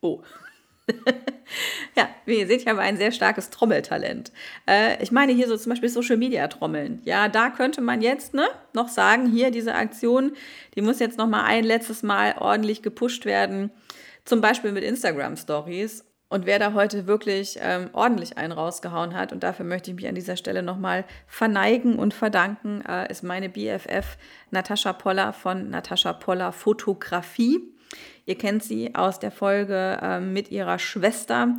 Oh. 0.03 0.21
ja, 1.97 2.09
wie 2.27 2.41
ihr 2.41 2.47
seht, 2.49 2.63
ich 2.63 2.67
habe 2.67 2.81
ein 2.81 2.97
sehr 2.97 3.13
starkes 3.13 3.51
Trommeltalent. 3.51 4.33
Äh, 4.69 5.01
ich 5.03 5.13
meine 5.13 5.33
hier 5.33 5.47
so 5.47 5.57
zum 5.57 5.71
Beispiel 5.71 5.89
Social 5.89 6.17
Media 6.17 6.49
Trommeln. 6.49 7.01
Ja, 7.05 7.29
da 7.29 7.51
könnte 7.51 7.81
man 7.81 8.03
jetzt 8.03 8.35
ne, 8.35 8.49
noch 8.75 8.89
sagen, 8.89 9.31
hier 9.31 9.53
diese 9.53 9.75
Aktion, 9.75 10.33
die 10.75 10.83
muss 10.83 10.99
jetzt 10.99 11.19
noch 11.19 11.29
mal 11.29 11.45
ein 11.45 11.63
letztes 11.63 12.03
Mal 12.03 12.35
ordentlich 12.39 12.83
gepusht 12.83 13.25
werden. 13.25 13.71
Zum 14.25 14.41
Beispiel 14.41 14.73
mit 14.73 14.83
Instagram 14.83 15.37
Stories. 15.37 16.05
Und 16.29 16.47
wer 16.47 16.59
da 16.59 16.73
heute 16.73 17.07
wirklich 17.07 17.59
ähm, 17.61 17.91
ordentlich 17.93 18.39
einen 18.39 18.53
rausgehauen 18.53 19.15
hat, 19.15 19.33
und 19.33 19.43
dafür 19.43 19.67
möchte 19.67 19.91
ich 19.91 19.97
mich 19.97 20.09
an 20.09 20.15
dieser 20.15 20.37
Stelle 20.37 20.63
nochmal 20.63 21.05
verneigen 21.27 21.97
und 21.97 22.13
verdanken, 22.15 22.83
äh, 22.89 23.09
ist 23.11 23.23
meine 23.23 23.51
BFF 23.51 24.17
Natascha 24.51 24.95
Poller 24.95 25.33
von 25.33 25.71
Natascha 25.71 26.13
Poller 26.13 26.53
Fotografie. 26.53 27.61
Ihr 28.27 28.37
kennt 28.37 28.63
sie 28.63 28.95
aus 28.95 29.19
der 29.19 29.31
Folge 29.31 29.99
äh, 30.01 30.21
mit 30.21 30.51
ihrer 30.51 30.79
Schwester. 30.79 31.57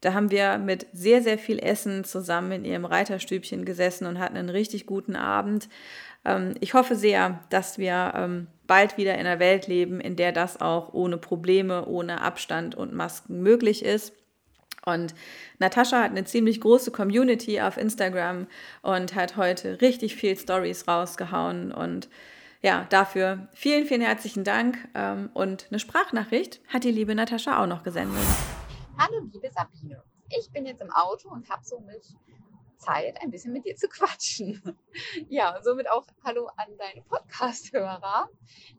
Da 0.00 0.14
haben 0.14 0.30
wir 0.30 0.58
mit 0.58 0.86
sehr, 0.92 1.22
sehr 1.22 1.38
viel 1.38 1.58
Essen 1.58 2.04
zusammen 2.04 2.52
in 2.52 2.64
ihrem 2.64 2.84
Reiterstübchen 2.84 3.64
gesessen 3.64 4.06
und 4.06 4.18
hatten 4.18 4.36
einen 4.36 4.50
richtig 4.50 4.86
guten 4.86 5.16
Abend. 5.16 5.68
Ähm, 6.24 6.54
ich 6.60 6.74
hoffe 6.74 6.96
sehr, 6.96 7.40
dass 7.50 7.78
wir 7.78 8.12
ähm, 8.16 8.48
bald 8.66 8.96
wieder 8.96 9.14
in 9.14 9.20
einer 9.20 9.38
Welt 9.38 9.68
leben, 9.68 10.00
in 10.00 10.16
der 10.16 10.32
das 10.32 10.60
auch 10.60 10.92
ohne 10.92 11.18
Probleme, 11.18 11.86
ohne 11.86 12.20
Abstand 12.20 12.74
und 12.74 12.92
Masken 12.92 13.42
möglich 13.42 13.84
ist. 13.84 14.12
Und 14.84 15.14
Natascha 15.58 16.02
hat 16.02 16.10
eine 16.10 16.24
ziemlich 16.24 16.60
große 16.60 16.90
Community 16.90 17.60
auf 17.60 17.76
Instagram 17.76 18.48
und 18.82 19.14
hat 19.14 19.36
heute 19.36 19.80
richtig 19.80 20.16
viel 20.16 20.36
Stories 20.36 20.88
rausgehauen 20.88 21.70
und 21.70 22.08
ja, 22.62 22.84
dafür 22.90 23.48
vielen, 23.54 23.86
vielen 23.86 24.00
herzlichen 24.00 24.44
Dank. 24.44 24.88
Ähm, 24.94 25.30
und 25.34 25.66
eine 25.70 25.78
Sprachnachricht 25.78 26.60
hat 26.68 26.84
die 26.84 26.92
liebe 26.92 27.14
Natascha 27.14 27.62
auch 27.62 27.66
noch 27.66 27.82
gesendet. 27.82 28.22
Hallo, 28.96 29.20
liebe 29.32 29.50
Sabine. 29.50 30.02
Ich 30.38 30.50
bin 30.52 30.64
jetzt 30.64 30.80
im 30.80 30.90
Auto 30.90 31.28
und 31.28 31.50
habe 31.50 31.64
somit 31.64 32.06
Zeit, 32.78 33.20
ein 33.22 33.30
bisschen 33.30 33.52
mit 33.52 33.64
dir 33.64 33.76
zu 33.76 33.88
quatschen. 33.88 34.60
Ja, 35.28 35.58
somit 35.62 35.90
auch 35.90 36.06
Hallo 36.24 36.48
an 36.56 36.76
deine 36.78 37.02
Podcast-Hörer. 37.02 38.28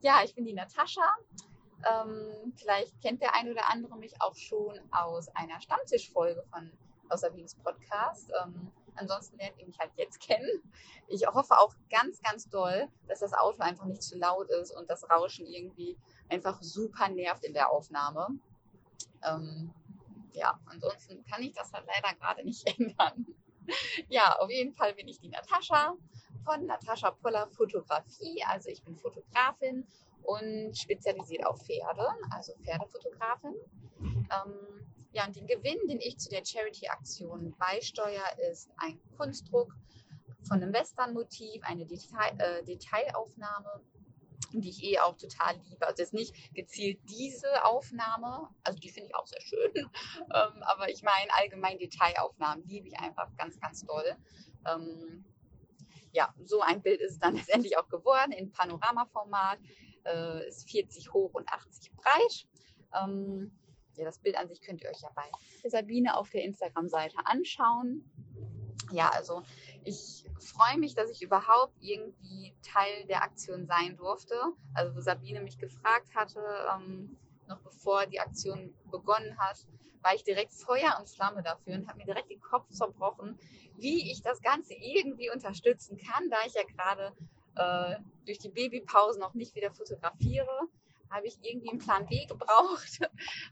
Ja, 0.02 0.22
ich 0.24 0.34
bin 0.36 0.46
die 0.46 0.54
Natascha. 0.54 1.16
Ähm, 1.84 2.54
vielleicht 2.56 3.02
kennt 3.02 3.22
der 3.22 3.36
ein 3.36 3.50
oder 3.52 3.70
andere 3.72 3.98
mich 3.98 4.22
auch 4.22 4.36
schon 4.36 4.80
aus 4.92 5.28
einer 5.36 5.60
Stammtischfolge 5.60 6.44
von 6.52 6.72
aus 7.10 7.22
Sabines 7.22 7.56
Podcast. 7.56 8.32
Ähm, 8.44 8.72
Ansonsten 8.96 9.38
lernt 9.38 9.58
ihr 9.60 9.66
mich 9.66 9.80
halt 9.80 9.92
jetzt 9.96 10.20
kennen. 10.20 10.50
Ich 11.08 11.26
hoffe 11.28 11.58
auch 11.58 11.74
ganz, 11.90 12.22
ganz 12.22 12.50
doll, 12.50 12.88
dass 13.08 13.20
das 13.20 13.34
Auto 13.34 13.62
einfach 13.62 13.86
nicht 13.86 14.04
zu 14.04 14.18
laut 14.18 14.50
ist 14.50 14.72
und 14.72 14.90
das 14.90 15.10
Rauschen 15.10 15.46
irgendwie 15.46 15.98
einfach 16.30 16.62
super 16.62 17.10
nervt 17.10 17.44
in 17.44 17.54
der 17.54 17.72
Aufnahme. 17.72 18.28
Ähm, 19.24 19.74
ja, 20.34 20.60
ansonsten 20.66 21.24
kann 21.26 21.42
ich 21.42 21.54
das 21.54 21.72
halt 21.74 21.86
leider 21.88 22.16
gerade 22.16 22.44
nicht 22.44 22.68
ändern. 22.80 23.26
ja, 24.10 24.36
auf 24.40 24.50
jeden 24.50 24.74
Fall 24.74 24.94
bin 24.94 25.08
ich 25.08 25.20
die 25.20 25.30
Natascha 25.30 25.96
von 26.44 26.66
Natascha 26.66 27.12
Poller 27.12 27.48
Fotografie. 27.48 28.44
Also 28.48 28.70
ich 28.70 28.84
bin 28.84 28.98
Fotografin 28.98 29.88
und 30.24 30.78
spezialisiert 30.78 31.46
auf 31.46 31.62
Pferde, 31.62 32.08
also 32.32 32.54
Pferdefotografin. 32.64 33.56
Ähm, 34.02 34.93
ja, 35.14 35.26
und 35.28 35.36
den 35.36 35.48
Gewinn, 35.48 35.88
den 35.88 36.02
ich 36.02 36.18
zu 36.18 36.30
der 36.30 36.44
Charity-Aktion 36.44 37.56
beisteuere, 37.58 38.24
ist 38.52 38.70
ein 38.78 39.00
Kunstdruck 39.16 39.76
von 40.48 40.62
einem 40.62 40.74
Western-Motiv, 40.74 41.64
eine 41.64 41.86
Detail, 41.86 42.36
äh, 42.40 42.64
Detailaufnahme, 42.64 43.82
die 44.54 44.70
ich 44.70 44.84
eh 44.84 45.00
auch 45.00 45.16
total 45.16 45.56
liebe. 45.70 45.86
Also 45.86 46.02
jetzt 46.02 46.14
nicht 46.14 46.54
gezielt 46.54 47.00
diese 47.10 47.64
Aufnahme, 47.64 48.50
also 48.64 48.80
die 48.80 48.90
finde 48.90 49.10
ich 49.10 49.16
auch 49.16 49.28
sehr 49.28 49.42
schön, 49.42 49.72
ähm, 49.76 50.64
aber 50.64 50.90
ich 50.90 51.04
meine 51.04 51.32
allgemein 51.34 51.78
Detailaufnahmen 51.78 52.66
liebe 52.68 52.88
ich 52.88 53.00
einfach 53.00 53.30
ganz, 53.38 53.60
ganz 53.60 53.86
doll. 53.86 54.16
Ähm, 54.66 55.24
ja, 56.12 56.34
so 56.44 56.62
ein 56.62 56.82
Bild 56.82 57.02
ist 57.02 57.14
es 57.14 57.20
dann 57.20 57.36
letztendlich 57.38 57.78
auch 57.78 57.88
geworden 57.88 58.32
in 58.32 58.52
Panoramaformat, 58.52 59.60
äh, 60.06 60.48
ist 60.48 60.70
40 60.70 61.14
hoch 61.14 61.34
und 61.34 61.48
80 61.50 61.92
breit. 61.94 62.48
Ähm, 63.00 63.52
ja, 63.96 64.06
das 64.06 64.20
Bild 64.20 64.38
an 64.38 64.48
sich 64.48 64.62
könnt 64.62 64.82
ihr 64.82 64.90
euch 64.90 65.02
ja 65.02 65.10
bei 65.16 65.70
Sabine 65.70 66.18
auf 66.18 66.30
der 66.30 66.44
Instagram-Seite 66.44 67.18
anschauen. 67.26 68.10
Ja, 68.92 69.10
also 69.10 69.44
ich 69.84 70.26
freue 70.40 70.78
mich, 70.78 70.96
dass 70.96 71.10
ich 71.10 71.22
überhaupt 71.22 71.76
irgendwie 71.80 72.56
Teil 72.62 73.06
der 73.08 73.24
Aktion 73.24 73.66
sein 73.66 73.96
durfte. 73.96 74.36
Also 74.74 74.96
wo 74.96 75.02
Sabine 75.02 75.42
mich 75.42 75.58
gefragt 75.58 76.14
hatte, 76.16 76.42
ähm, 76.76 77.18
noch 77.48 77.60
bevor 77.60 78.06
die 78.06 78.20
Aktion 78.20 78.74
begonnen 78.92 79.38
hat, 79.38 79.66
war 80.02 80.14
ich 80.14 80.24
direkt 80.24 80.54
Feuer 80.54 80.98
und 81.00 81.10
Flamme 81.10 81.44
dafür 81.44 81.76
und 81.76 81.88
habe 81.88 82.00
mir 82.00 82.06
direkt 82.06 82.30
den 82.30 82.42
Kopf 82.42 82.70
zerbrochen, 82.70 83.40
wie 83.78 84.12
ich 84.12 84.22
das 84.22 84.42
Ganze 84.42 84.74
irgendwie 84.74 85.30
unterstützen 85.32 85.98
kann, 85.98 86.30
da 86.30 86.38
ich 86.46 86.54
ja 86.54 86.64
gerade 86.64 87.16
äh, 87.56 88.00
durch 88.26 88.40
die 88.40 88.50
Babypause 88.50 89.20
noch 89.20 89.34
nicht 89.34 89.56
wieder 89.56 89.72
fotografiere 89.72 90.68
habe 91.14 91.28
ich 91.28 91.38
irgendwie 91.42 91.70
einen 91.70 91.80
Plan 91.80 92.06
B 92.08 92.26
gebraucht, 92.28 93.00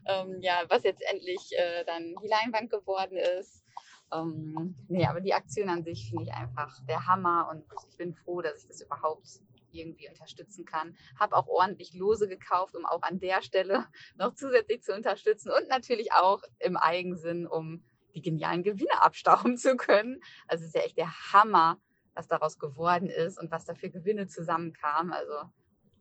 ähm, 0.06 0.38
ja, 0.40 0.64
was 0.68 0.82
jetzt 0.82 1.02
endlich 1.02 1.52
äh, 1.56 1.84
dann 1.84 2.14
die 2.22 2.28
Leinwand 2.28 2.70
geworden 2.70 3.16
ist. 3.16 3.64
Ähm, 4.12 4.74
nee, 4.88 5.06
aber 5.06 5.20
die 5.20 5.32
Aktion 5.32 5.68
an 5.68 5.84
sich 5.84 6.10
finde 6.10 6.24
ich 6.24 6.32
einfach 6.32 6.78
der 6.86 7.06
Hammer 7.06 7.48
und 7.50 7.64
ich 7.88 7.96
bin 7.96 8.14
froh, 8.14 8.42
dass 8.42 8.62
ich 8.62 8.68
das 8.68 8.82
überhaupt 8.82 9.26
irgendwie 9.70 10.08
unterstützen 10.08 10.64
kann. 10.64 10.96
Habe 11.18 11.36
auch 11.36 11.46
ordentlich 11.46 11.94
Lose 11.94 12.28
gekauft, 12.28 12.76
um 12.76 12.84
auch 12.84 13.02
an 13.02 13.20
der 13.20 13.42
Stelle 13.42 13.86
noch 14.16 14.34
zusätzlich 14.34 14.82
zu 14.82 14.94
unterstützen 14.94 15.50
und 15.50 15.68
natürlich 15.68 16.12
auch 16.12 16.42
im 16.58 16.76
Eigensinn, 16.76 17.46
um 17.46 17.82
die 18.14 18.22
genialen 18.22 18.62
Gewinne 18.62 19.02
abstauben 19.02 19.56
zu 19.56 19.76
können. 19.76 20.20
Also 20.46 20.62
es 20.62 20.68
ist 20.68 20.76
ja 20.76 20.82
echt 20.82 20.98
der 20.98 21.32
Hammer, 21.32 21.78
was 22.14 22.28
daraus 22.28 22.58
geworden 22.58 23.08
ist 23.08 23.38
und 23.38 23.50
was 23.50 23.64
da 23.64 23.74
für 23.74 23.88
Gewinne 23.88 24.26
zusammenkamen. 24.26 25.12
Also 25.12 25.32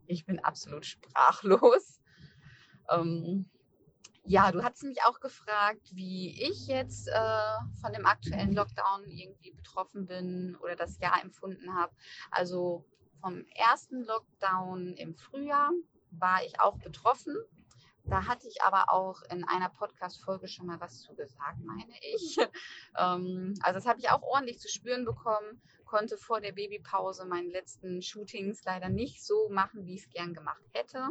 ich 0.08 0.26
bin 0.26 0.40
absolut 0.40 0.86
sprachlos. 0.86 2.02
Ähm, 2.90 3.50
ja, 4.24 4.52
du 4.52 4.64
hast 4.64 4.84
mich 4.84 5.02
auch 5.04 5.20
gefragt, 5.20 5.82
wie 5.94 6.30
ich 6.42 6.68
jetzt 6.68 7.08
äh, 7.08 7.82
von 7.82 7.92
dem 7.94 8.06
aktuellen 8.06 8.54
Lockdown 8.54 9.10
irgendwie 9.10 9.52
betroffen 9.52 10.06
bin 10.06 10.56
oder 10.62 10.76
das 10.76 11.00
Jahr 11.00 11.22
empfunden 11.22 11.74
habe. 11.74 11.94
Also 12.30 12.86
vom 13.20 13.46
ersten 13.56 14.04
Lockdown 14.04 14.94
im 14.94 15.16
Frühjahr 15.16 15.72
war 16.12 16.44
ich 16.46 16.60
auch 16.60 16.78
betroffen. 16.78 17.36
Da 18.06 18.28
hatte 18.28 18.48
ich 18.48 18.62
aber 18.64 18.92
auch 18.92 19.22
in 19.32 19.44
einer 19.44 19.70
Podcast-Folge 19.70 20.48
schon 20.48 20.66
mal 20.66 20.80
was 20.80 21.02
zu 21.02 21.16
gesagt, 21.16 21.60
meine 21.64 21.94
ich. 22.02 22.38
ähm, 22.98 23.54
also 23.62 23.78
das 23.78 23.86
habe 23.86 24.00
ich 24.00 24.10
auch 24.10 24.24
ordentlich 24.24 24.60
zu 24.60 24.70
spüren 24.70 25.06
bekommen, 25.06 25.62
konnte 25.86 26.18
vor 26.18 26.42
der 26.42 26.52
Babypause 26.52 27.26
meine 27.26 27.50
letzten 27.50 28.02
Shootings 28.02 28.64
leider 28.64 28.90
nicht 28.90 29.24
so 29.24 29.50
machen, 29.50 29.86
wie 29.86 29.96
ich 29.96 30.04
es 30.04 30.10
gern 30.10 30.34
gemacht 30.34 30.64
hätte. 30.74 31.10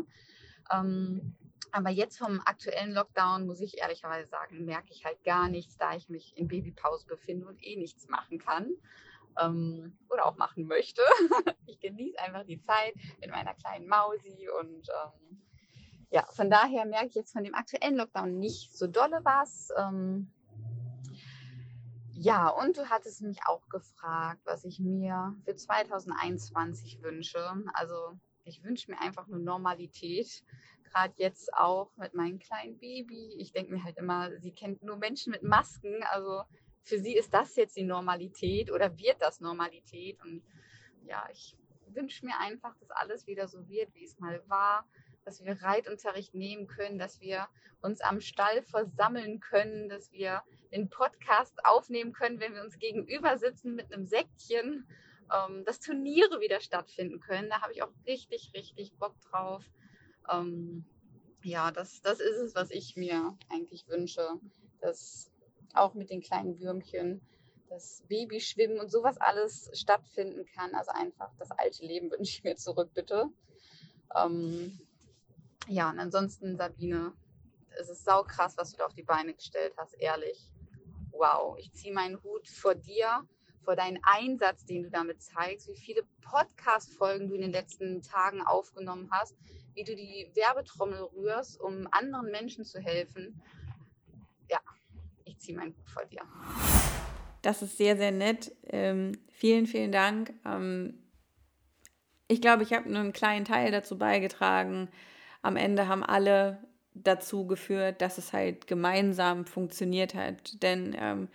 Ähm, 0.72 1.36
aber 1.72 1.90
jetzt 1.90 2.18
vom 2.18 2.40
aktuellen 2.44 2.92
Lockdown, 2.92 3.46
muss 3.46 3.60
ich 3.60 3.78
ehrlicherweise 3.78 4.28
sagen, 4.28 4.64
merke 4.64 4.92
ich 4.92 5.04
halt 5.04 5.22
gar 5.22 5.48
nichts, 5.48 5.76
da 5.76 5.94
ich 5.94 6.08
mich 6.08 6.36
in 6.36 6.48
Babypause 6.48 7.06
befinde 7.06 7.46
und 7.46 7.62
eh 7.62 7.76
nichts 7.76 8.08
machen 8.08 8.38
kann 8.38 8.72
ähm, 9.40 9.96
oder 10.08 10.26
auch 10.26 10.36
machen 10.36 10.66
möchte. 10.66 11.02
ich 11.66 11.78
genieße 11.80 12.18
einfach 12.18 12.44
die 12.44 12.60
Zeit 12.60 12.94
mit 13.20 13.30
meiner 13.30 13.54
kleinen 13.54 13.86
Mausi 13.86 14.48
und 14.60 14.88
ähm, 14.88 15.42
ja, 16.10 16.24
von 16.32 16.50
daher 16.50 16.84
merke 16.86 17.06
ich 17.06 17.14
jetzt 17.14 17.32
von 17.32 17.44
dem 17.44 17.54
aktuellen 17.54 17.96
Lockdown 17.96 18.38
nicht 18.38 18.76
so 18.76 18.86
dolle 18.86 19.20
was. 19.24 19.70
Ähm, 19.76 20.30
ja, 22.12 22.48
und 22.48 22.76
du 22.76 22.90
hattest 22.90 23.22
mich 23.22 23.38
auch 23.46 23.68
gefragt, 23.68 24.40
was 24.44 24.64
ich 24.64 24.78
mir 24.80 25.34
für 25.44 25.56
2021 25.56 27.02
wünsche. 27.02 27.38
Also 27.72 27.94
ich 28.44 28.62
wünsche 28.62 28.90
mir 28.90 29.00
einfach 29.00 29.26
nur 29.26 29.38
Normalität 29.38 30.44
gerade 30.90 31.14
jetzt 31.16 31.52
auch 31.54 31.90
mit 31.96 32.14
meinem 32.14 32.38
kleinen 32.38 32.78
Baby. 32.78 33.34
Ich 33.38 33.52
denke 33.52 33.72
mir 33.72 33.84
halt 33.84 33.96
immer, 33.96 34.36
sie 34.38 34.52
kennt 34.52 34.82
nur 34.82 34.96
Menschen 34.96 35.30
mit 35.30 35.42
Masken. 35.42 36.02
Also 36.10 36.42
für 36.82 36.98
sie 36.98 37.16
ist 37.16 37.32
das 37.32 37.56
jetzt 37.56 37.76
die 37.76 37.84
Normalität 37.84 38.70
oder 38.70 38.98
wird 38.98 39.20
das 39.20 39.40
Normalität. 39.40 40.20
Und 40.22 40.42
ja, 41.04 41.26
ich 41.32 41.56
wünsche 41.88 42.26
mir 42.26 42.38
einfach, 42.38 42.76
dass 42.78 42.90
alles 42.90 43.26
wieder 43.26 43.48
so 43.48 43.68
wird, 43.68 43.94
wie 43.94 44.04
es 44.04 44.18
mal 44.18 44.42
war. 44.48 44.86
Dass 45.24 45.44
wir 45.44 45.60
Reitunterricht 45.62 46.34
nehmen 46.34 46.66
können, 46.66 46.98
dass 46.98 47.20
wir 47.20 47.48
uns 47.82 48.00
am 48.00 48.20
Stall 48.20 48.62
versammeln 48.62 49.40
können, 49.40 49.88
dass 49.88 50.12
wir 50.12 50.42
den 50.72 50.88
Podcast 50.88 51.64
aufnehmen 51.64 52.12
können, 52.12 52.40
wenn 52.40 52.54
wir 52.54 52.62
uns 52.62 52.78
gegenüber 52.78 53.38
sitzen 53.38 53.74
mit 53.74 53.92
einem 53.92 54.06
Säckchen, 54.06 54.86
ähm, 55.32 55.64
dass 55.64 55.80
Turniere 55.80 56.40
wieder 56.40 56.60
stattfinden 56.60 57.20
können. 57.20 57.48
Da 57.50 57.60
habe 57.62 57.72
ich 57.72 57.82
auch 57.82 57.92
richtig, 58.06 58.52
richtig 58.54 58.92
Bock 58.98 59.14
drauf 59.30 59.64
ähm, 60.30 60.84
ja, 61.42 61.70
das, 61.70 62.02
das 62.02 62.20
ist 62.20 62.36
es, 62.36 62.54
was 62.54 62.70
ich 62.70 62.96
mir 62.96 63.36
eigentlich 63.48 63.88
wünsche, 63.88 64.28
dass 64.80 65.30
auch 65.74 65.94
mit 65.94 66.10
den 66.10 66.20
kleinen 66.20 66.60
Würmchen 66.60 67.20
das 67.68 68.02
Babyschwimmen 68.08 68.78
und 68.80 68.90
sowas 68.90 69.16
alles 69.18 69.70
stattfinden 69.72 70.44
kann. 70.54 70.74
Also 70.74 70.90
einfach 70.92 71.32
das 71.38 71.50
alte 71.52 71.84
Leben 71.84 72.10
wünsche 72.10 72.36
ich 72.36 72.44
mir 72.44 72.56
zurück, 72.56 72.90
bitte. 72.94 73.28
Ähm, 74.14 74.78
ja, 75.70 75.88
und 75.88 76.00
ansonsten, 76.00 76.56
Sabine, 76.56 77.12
es 77.78 77.88
ist 77.88 78.04
saukrass, 78.04 78.56
was 78.58 78.72
du 78.72 78.78
da 78.78 78.86
auf 78.86 78.94
die 78.94 79.04
Beine 79.04 79.32
gestellt 79.34 79.72
hast, 79.76 79.94
ehrlich. 80.00 80.52
Wow, 81.12 81.56
ich 81.58 81.72
ziehe 81.72 81.94
meinen 81.94 82.20
Hut 82.24 82.48
vor 82.48 82.74
dir, 82.74 83.24
vor 83.62 83.76
deinen 83.76 84.00
Einsatz, 84.02 84.64
den 84.64 84.82
du 84.82 84.90
damit 84.90 85.22
zeigst, 85.22 85.68
wie 85.68 85.76
viele 85.76 86.02
Podcast-Folgen 86.22 87.28
du 87.28 87.36
in 87.36 87.42
den 87.42 87.52
letzten 87.52 88.02
Tagen 88.02 88.42
aufgenommen 88.42 89.08
hast, 89.12 89.36
wie 89.74 89.84
du 89.84 89.94
die 89.94 90.32
Werbetrommel 90.34 91.02
rührst, 91.14 91.60
um 91.60 91.86
anderen 91.92 92.32
Menschen 92.32 92.64
zu 92.64 92.80
helfen. 92.80 93.40
Ja, 94.50 94.58
ich 95.24 95.38
ziehe 95.38 95.56
meinen 95.56 95.76
Hut 95.76 95.88
vor 95.88 96.04
dir. 96.06 96.22
Das 97.42 97.62
ist 97.62 97.78
sehr, 97.78 97.96
sehr 97.96 98.10
nett. 98.10 98.52
Ähm, 98.64 99.12
vielen, 99.28 99.68
vielen 99.68 99.92
Dank. 99.92 100.34
Ähm, 100.44 101.00
ich 102.26 102.40
glaube, 102.40 102.64
ich 102.64 102.72
habe 102.72 102.90
nur 102.90 103.00
einen 103.00 103.12
kleinen 103.12 103.44
Teil 103.44 103.70
dazu 103.70 103.96
beigetragen. 103.96 104.88
Am 105.42 105.56
Ende 105.56 105.88
haben 105.88 106.04
alle 106.04 106.58
dazu 106.94 107.46
geführt, 107.46 108.02
dass 108.02 108.18
es 108.18 108.32
halt 108.32 108.66
gemeinsam 108.66 109.44
funktioniert 109.46 110.14
hat. 110.14 110.62
Denn 110.62 110.94
ähm, 110.98 111.28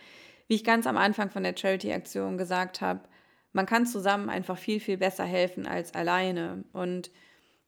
wie 0.47 0.56
ich 0.56 0.64
ganz 0.64 0.86
am 0.88 0.97
Anfang 0.97 1.30
von 1.30 1.43
der 1.43 1.56
Charity-Aktion 1.58 2.38
gesagt 2.38 2.82
habe, 2.82 3.01
man 3.53 3.66
kann 3.66 3.86
zusammen 3.86 4.30
einfach 4.30 4.58
viel, 4.58 4.80
viel 4.80 4.97
besser 4.97 5.24
helfen 5.24 5.66
als 5.66 5.93
alleine. 5.95 6.66
Und 6.74 7.10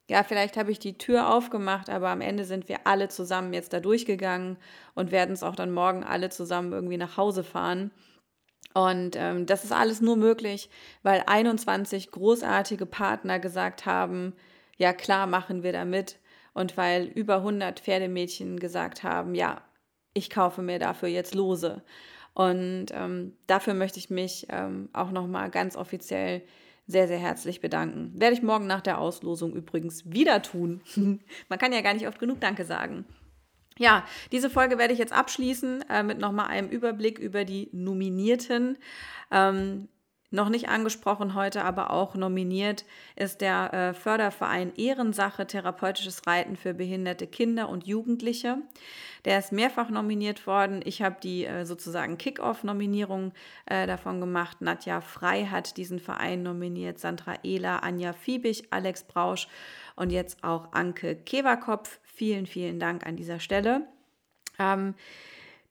ja, 0.10 0.24
vielleicht 0.24 0.58
habe 0.58 0.72
ich 0.72 0.80
die 0.80 0.98
Tür 0.98 1.34
aufgemacht, 1.34 1.90
aber 1.90 2.10
am 2.10 2.22
Ende 2.22 2.46
sind 2.46 2.70
wir 2.70 2.86
alle 2.86 3.10
zusammen 3.10 3.54
jetzt 3.54 3.74
da 3.74 3.80
durchgegangen 3.80 4.58
und 4.96 5.12
werden 5.12 5.34
es 5.34 5.44
auch 5.44 5.56
dann 5.56 5.72
morgen 5.72 6.04
alle 6.04 6.30
zusammen 6.30 6.72
irgendwie 6.72 6.98
nach 6.98 7.18
Hause 7.18 7.44
fahren. 7.44 7.92
Und 8.74 9.16
ähm, 9.16 9.46
das 9.46 9.64
ist 9.64 9.72
alles 9.72 10.02
nur 10.02 10.18
möglich, 10.18 10.70
weil 11.04 11.24
21 11.26 12.12
großartige 12.12 12.86
Partner 12.86 13.40
gesagt 13.40 13.86
haben, 13.86 14.34
ja 14.78 14.94
klar 14.94 15.26
machen 15.26 15.64
wir 15.64 15.74
da 15.74 15.84
mit. 15.84 16.20
Und 16.58 16.76
weil 16.76 17.06
über 17.06 17.36
100 17.36 17.82
Pferdemädchen 17.82 18.60
gesagt 18.60 19.04
haben, 19.04 19.36
ja, 19.36 19.62
ich 20.16 20.32
kaufe 20.32 20.64
mir 20.64 20.80
dafür 20.80 21.08
jetzt 21.08 21.36
Lose. 21.36 21.84
Und 22.34 22.88
ähm, 22.94 23.34
dafür 23.46 23.76
möchte 23.76 24.00
ich 24.00 24.10
mich 24.10 24.48
ähm, 24.50 24.90
auch 24.92 25.12
nochmal 25.12 25.52
ganz 25.52 25.76
offiziell 25.76 26.42
sehr, 26.88 27.08
sehr 27.08 27.20
herzlich 27.20 27.62
bedanken. 27.62 28.12
Werde 28.16 28.36
ich 28.36 28.42
morgen 28.42 28.66
nach 28.66 28.82
der 28.82 28.98
Auslosung 28.98 29.54
übrigens 29.54 30.12
wieder 30.12 30.42
tun. 30.42 30.82
Man 31.48 31.60
kann 31.60 31.74
ja 31.74 31.82
gar 31.82 31.94
nicht 31.94 32.08
oft 32.08 32.18
genug 32.18 32.42
Danke 32.42 32.66
sagen. 32.66 33.06
Ja, 33.78 34.04
diese 34.32 34.50
Folge 34.50 34.80
werde 34.80 34.94
ich 34.94 35.00
jetzt 35.00 35.14
abschließen 35.14 35.88
äh, 35.92 36.02
mit 36.02 36.18
nochmal 36.18 36.48
einem 36.48 36.70
Überblick 36.70 37.20
über 37.20 37.46
die 37.46 37.70
Nominierten. 37.72 38.80
Ähm, 39.30 39.90
noch 40.30 40.50
nicht 40.50 40.68
angesprochen 40.68 41.36
heute, 41.36 41.64
aber 41.64 41.92
auch 41.92 42.16
nominiert 42.16 42.86
ist 43.16 43.40
der 43.40 43.74
äh, 43.74 43.94
Förderverein 43.94 44.74
Ehrensache 44.76 45.48
Therapeutisches 45.48 46.28
Reiten 46.28 46.58
für 46.58 46.74
behinderte 46.74 47.28
Kinder 47.28 47.70
und 47.70 47.88
Jugendliche. 47.88 48.58
Der 49.24 49.40
ist 49.40 49.52
mehrfach 49.52 49.90
nominiert 49.90 50.46
worden. 50.46 50.82
Ich 50.84 51.02
habe 51.02 51.18
die 51.24 51.46
äh, 51.46 51.66
sozusagen 51.66 52.18
Kick-Off-Nominierung 52.18 53.32
äh, 53.66 53.88
davon 53.88 54.20
gemacht. 54.20 54.62
Nadja 54.62 55.00
Frei 55.02 55.46
hat 55.46 55.78
diesen 55.78 56.00
Verein 56.00 56.44
nominiert, 56.44 57.00
Sandra 57.00 57.36
Ehler, 57.44 57.84
Anja 57.84 58.12
Fiebig, 58.14 58.68
Alex 58.72 59.04
Brausch 59.04 59.48
und 59.96 60.12
jetzt 60.12 60.44
auch 60.44 60.74
Anke 60.74 61.16
Keverkopf. 61.16 62.00
Vielen, 62.04 62.48
vielen 62.48 62.80
Dank 62.80 63.06
an 63.06 63.16
dieser 63.16 63.40
Stelle. 63.40 63.88
Ähm, 64.60 64.94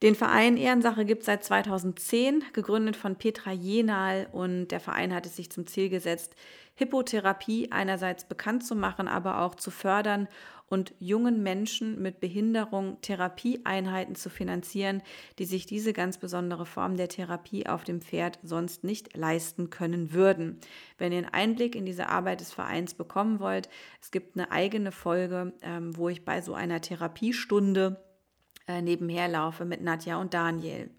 den 0.02 0.14
Verein 0.14 0.58
Ehrensache 0.58 1.06
gibt 1.06 1.20
es 1.20 1.26
seit 1.26 1.42
2010, 1.42 2.44
gegründet 2.52 2.96
von 2.96 3.16
Petra 3.16 3.52
Jenal 3.52 4.28
und 4.30 4.68
der 4.68 4.80
Verein 4.80 5.14
hat 5.14 5.24
es 5.24 5.36
sich 5.36 5.50
zum 5.50 5.66
Ziel 5.66 5.88
gesetzt, 5.88 6.36
Hippotherapie 6.74 7.72
einerseits 7.72 8.28
bekannt 8.28 8.66
zu 8.66 8.76
machen, 8.76 9.08
aber 9.08 9.40
auch 9.40 9.54
zu 9.54 9.70
fördern 9.70 10.28
und 10.68 10.92
jungen 10.98 11.42
Menschen 11.42 12.02
mit 12.02 12.20
Behinderung 12.20 13.00
Therapieeinheiten 13.00 14.16
zu 14.16 14.28
finanzieren, 14.28 15.00
die 15.38 15.46
sich 15.46 15.64
diese 15.64 15.94
ganz 15.94 16.18
besondere 16.18 16.66
Form 16.66 16.98
der 16.98 17.08
Therapie 17.08 17.66
auf 17.66 17.84
dem 17.84 18.02
Pferd 18.02 18.38
sonst 18.42 18.84
nicht 18.84 19.16
leisten 19.16 19.70
können 19.70 20.12
würden. 20.12 20.58
Wenn 20.98 21.12
ihr 21.12 21.18
einen 21.18 21.32
Einblick 21.32 21.74
in 21.74 21.86
diese 21.86 22.10
Arbeit 22.10 22.40
des 22.40 22.52
Vereins 22.52 22.92
bekommen 22.92 23.40
wollt, 23.40 23.70
es 24.02 24.10
gibt 24.10 24.36
eine 24.36 24.50
eigene 24.50 24.92
Folge, 24.92 25.54
ähm, 25.62 25.96
wo 25.96 26.10
ich 26.10 26.26
bei 26.26 26.42
so 26.42 26.52
einer 26.52 26.82
Therapiestunde 26.82 28.02
äh, 28.66 28.82
nebenher 28.82 29.28
laufe 29.28 29.64
mit 29.64 29.82
Nadja 29.82 30.16
und 30.20 30.34
Daniel. 30.34 30.90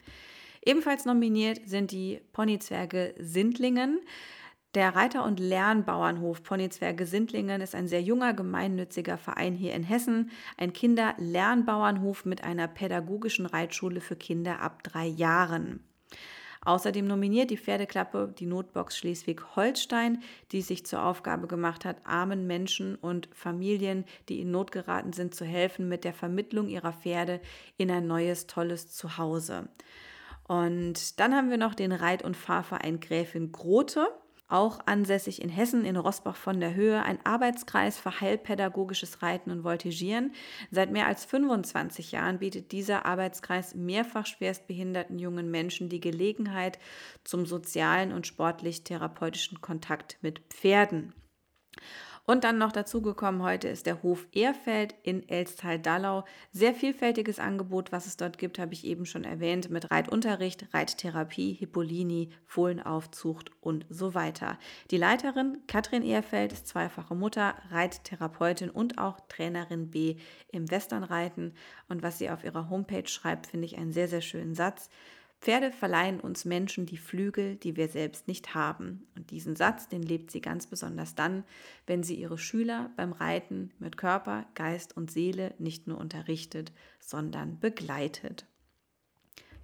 Ebenfalls 0.66 1.06
nominiert 1.06 1.62
sind 1.66 1.92
die 1.92 2.20
Ponyzwerge 2.34 3.16
Sindlingen. 3.18 4.00
Der 4.76 4.96
Reiter- 4.96 5.24
und 5.24 5.40
Lernbauernhof 5.40 6.44
Ponyzwerge 6.44 7.06
Sindlingen 7.06 7.62
ist 7.62 7.74
ein 7.74 7.88
sehr 7.88 8.02
junger 8.02 8.34
gemeinnütziger 8.34 9.18
Verein 9.18 9.54
hier 9.54 9.74
in 9.74 9.84
Hessen, 9.84 10.30
ein 10.58 10.74
Kinder-Lernbauernhof 10.74 12.26
mit 12.26 12.44
einer 12.44 12.68
pädagogischen 12.68 13.46
Reitschule 13.46 14.02
für 14.02 14.18
Kinder 14.18 14.60
ab 14.60 14.84
drei 14.84 15.08
Jahren. 15.08 15.87
Außerdem 16.68 17.08
nominiert 17.08 17.50
die 17.50 17.56
Pferdeklappe 17.56 18.34
die 18.38 18.46
Notbox 18.46 18.98
Schleswig-Holstein, 18.98 20.22
die 20.52 20.62
sich 20.62 20.86
zur 20.86 21.02
Aufgabe 21.02 21.48
gemacht 21.48 21.86
hat, 21.86 21.96
armen 22.04 22.46
Menschen 22.46 22.96
und 22.96 23.30
Familien, 23.34 24.04
die 24.28 24.42
in 24.42 24.52
Not 24.52 24.74
geraten 24.74 25.14
sind, 25.14 25.34
zu 25.34 25.46
helfen 25.46 25.88
mit 25.88 26.04
der 26.04 26.12
Vermittlung 26.12 26.68
ihrer 26.68 26.92
Pferde 26.92 27.40
in 27.78 27.90
ein 27.90 28.06
neues, 28.06 28.48
tolles 28.48 28.92
Zuhause. 28.92 29.70
Und 30.46 31.22
dann 31.22 31.34
haben 31.34 31.50
wir 31.50 31.58
noch 31.58 31.74
den 31.74 31.94
Reit- 31.94 32.26
und 32.26 32.36
Fahrverein 32.36 33.00
Gräfin 33.00 33.54
Grote. 33.54 34.06
Auch 34.48 34.80
ansässig 34.86 35.42
in 35.42 35.50
Hessen, 35.50 35.84
in 35.86 35.98
Rosbach 35.98 36.36
von 36.36 36.60
der 36.60 36.74
Höhe, 36.74 37.04
ein 37.04 37.20
Arbeitskreis 37.26 37.98
für 37.98 38.22
heilpädagogisches 38.22 39.22
Reiten 39.22 39.52
und 39.52 39.64
Voltigieren. 39.64 40.34
Seit 40.72 40.92
mehr 40.92 41.08
als 41.08 41.26
25 41.26 42.14
Jahren 42.14 42.40
bietet 42.40 42.72
dieser 42.72 43.06
Arbeitskreis 43.06 43.76
mehrfach 43.76 44.26
schwerstbehinderten 44.26 45.20
jungen 45.20 45.52
Menschen 45.52 45.90
die 45.90 46.00
Gelegenheit 46.00 46.80
zum 47.24 47.46
sozialen 47.46 48.14
und 48.14 48.26
sportlich-therapeutischen 48.26 49.62
Kontakt 49.62 50.18
mit 50.22 50.40
Pferden. 50.50 51.14
Und 52.30 52.44
dann 52.44 52.58
noch 52.58 52.74
dazugekommen, 52.74 53.42
heute 53.42 53.70
ist 53.70 53.86
der 53.86 54.04
Hof 54.04 54.28
Ehrfeld 54.34 54.94
in 55.02 55.30
Elstal-Dallau. 55.30 56.26
Sehr 56.52 56.74
vielfältiges 56.74 57.40
Angebot, 57.40 57.94
was 57.94 58.06
es 58.06 58.18
dort 58.18 58.38
gibt, 58.38 58.60
habe 58.60 58.74
ich 58.74 58.84
eben 58.84 59.06
schon 59.06 59.24
erwähnt, 59.24 59.70
mit 59.70 59.92
Reitunterricht, 59.92 60.68
Reittherapie, 60.74 61.54
Hippolini, 61.54 62.32
Fohlenaufzucht 62.46 63.52
und 63.62 63.86
so 63.88 64.14
weiter. 64.14 64.60
Die 64.92 64.98
Leiterin 64.98 65.60
Katrin 65.68 66.04
Ehrfeld 66.04 66.52
ist 66.52 66.68
zweifache 66.68 67.16
Mutter, 67.16 67.56
Reittherapeutin 67.72 68.72
und 68.72 68.98
auch 68.98 69.22
Trainerin 69.30 69.90
B 69.90 70.18
im 70.52 70.70
Westernreiten. 70.70 71.54
Und 71.88 72.04
was 72.04 72.18
sie 72.18 72.30
auf 72.30 72.44
ihrer 72.44 72.70
Homepage 72.70 73.08
schreibt, 73.08 73.48
finde 73.48 73.68
ich 73.68 73.78
einen 73.78 73.94
sehr, 73.94 74.10
sehr 74.10 74.20
schönen 74.20 74.54
Satz. 74.54 74.90
Pferde 75.40 75.72
verleihen 75.72 76.20
uns 76.20 76.46
Menschen 76.46 76.86
die 76.86 76.98
Flügel, 76.98 77.56
die 77.56 77.76
wir 77.76 77.88
selbst 77.90 78.28
nicht 78.28 78.56
haben. 78.56 79.08
Und 79.16 79.30
diesen 79.30 79.56
Satz, 79.56 79.88
den 79.88 80.02
lebt 80.02 80.32
sie 80.32 80.42
ganz 80.42 80.68
besonders 80.68 81.14
dann, 81.16 81.44
wenn 81.86 82.04
sie 82.04 82.16
ihre 82.16 82.38
Schüler 82.38 82.92
beim 82.96 83.14
Reiten 83.14 83.72
mit 83.78 83.98
Körper, 83.98 84.48
Geist 84.56 84.98
und 84.98 85.12
Seele 85.12 85.54
nicht 85.60 85.88
nur 85.88 86.00
unterrichtet, 86.00 86.72
sondern 87.00 87.60
begleitet. 87.60 88.46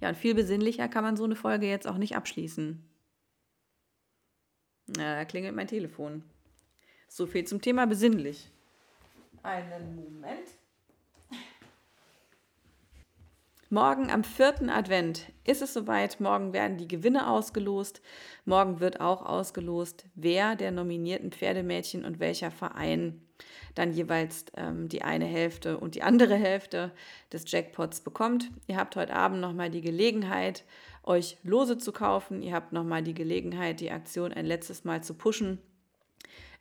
Ja, 0.00 0.08
und 0.10 0.16
viel 0.16 0.34
besinnlicher 0.34 0.88
kann 0.88 1.04
man 1.04 1.16
so 1.16 1.24
eine 1.24 1.36
Folge 1.36 1.66
jetzt 1.66 1.86
auch 1.86 1.98
nicht 1.98 2.16
abschließen. 2.16 2.82
Na, 4.86 5.16
da 5.16 5.24
klingelt 5.24 5.56
mein 5.56 5.66
Telefon. 5.66 6.22
So 7.08 7.26
viel 7.26 7.44
zum 7.44 7.60
Thema 7.60 7.86
besinnlich. 7.86 8.50
Einen 9.42 9.96
Moment. 9.96 10.48
Morgen 13.74 14.08
am 14.08 14.22
vierten 14.22 14.70
Advent 14.70 15.32
ist 15.42 15.60
es 15.60 15.74
soweit. 15.74 16.20
Morgen 16.20 16.52
werden 16.52 16.78
die 16.78 16.86
Gewinne 16.86 17.28
ausgelost. 17.28 18.02
Morgen 18.44 18.78
wird 18.78 19.00
auch 19.00 19.26
ausgelost, 19.26 20.04
wer 20.14 20.54
der 20.54 20.70
nominierten 20.70 21.32
Pferdemädchen 21.32 22.04
und 22.04 22.20
welcher 22.20 22.52
Verein 22.52 23.20
dann 23.74 23.92
jeweils 23.92 24.44
ähm, 24.56 24.88
die 24.88 25.02
eine 25.02 25.24
Hälfte 25.24 25.76
und 25.78 25.96
die 25.96 26.04
andere 26.04 26.36
Hälfte 26.36 26.92
des 27.32 27.50
Jackpots 27.50 28.02
bekommt. 28.02 28.48
Ihr 28.68 28.76
habt 28.76 28.94
heute 28.94 29.12
Abend 29.12 29.40
nochmal 29.40 29.70
die 29.70 29.80
Gelegenheit, 29.80 30.62
euch 31.02 31.36
Lose 31.42 31.76
zu 31.76 31.90
kaufen. 31.90 32.42
Ihr 32.42 32.54
habt 32.54 32.72
nochmal 32.72 33.02
die 33.02 33.12
Gelegenheit, 33.14 33.80
die 33.80 33.90
Aktion 33.90 34.32
ein 34.32 34.46
letztes 34.46 34.84
Mal 34.84 35.02
zu 35.02 35.14
pushen. 35.14 35.58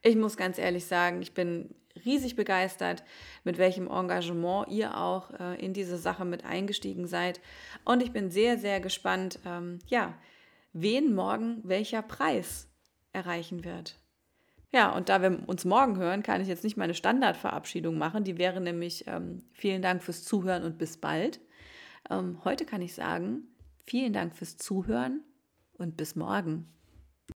Ich 0.01 0.15
muss 0.15 0.35
ganz 0.35 0.57
ehrlich 0.57 0.85
sagen, 0.85 1.21
ich 1.21 1.35
bin 1.35 1.75
riesig 2.05 2.35
begeistert, 2.35 3.03
mit 3.43 3.57
welchem 3.57 3.87
Engagement 3.87 4.67
ihr 4.69 4.97
auch 4.97 5.31
äh, 5.39 5.63
in 5.63 5.73
diese 5.73 5.97
Sache 5.97 6.25
mit 6.25 6.45
eingestiegen 6.45 7.07
seid. 7.07 7.39
Und 7.85 8.01
ich 8.01 8.11
bin 8.11 8.31
sehr, 8.31 8.57
sehr 8.57 8.79
gespannt, 8.79 9.39
ähm, 9.45 9.79
ja, 9.87 10.13
wen 10.73 11.13
morgen 11.13 11.61
welcher 11.63 12.01
Preis 12.01 12.67
erreichen 13.11 13.63
wird. 13.63 13.99
Ja, 14.71 14.89
und 14.89 15.07
da 15.09 15.21
wir 15.21 15.47
uns 15.47 15.65
morgen 15.65 15.97
hören, 15.97 16.23
kann 16.23 16.41
ich 16.41 16.47
jetzt 16.47 16.63
nicht 16.63 16.77
meine 16.77 16.95
Standardverabschiedung 16.95 17.95
machen. 17.95 18.23
Die 18.23 18.39
wäre 18.39 18.59
nämlich 18.59 19.05
ähm, 19.05 19.43
vielen 19.53 19.83
Dank 19.83 20.01
fürs 20.01 20.23
Zuhören 20.23 20.63
und 20.63 20.79
bis 20.79 20.97
bald. 20.97 21.39
Ähm, 22.09 22.39
heute 22.43 22.65
kann 22.65 22.81
ich 22.81 22.95
sagen, 22.95 23.43
vielen 23.85 24.13
Dank 24.13 24.35
fürs 24.35 24.57
Zuhören 24.57 25.21
und 25.73 25.95
bis 25.95 26.15
morgen. 26.15 26.67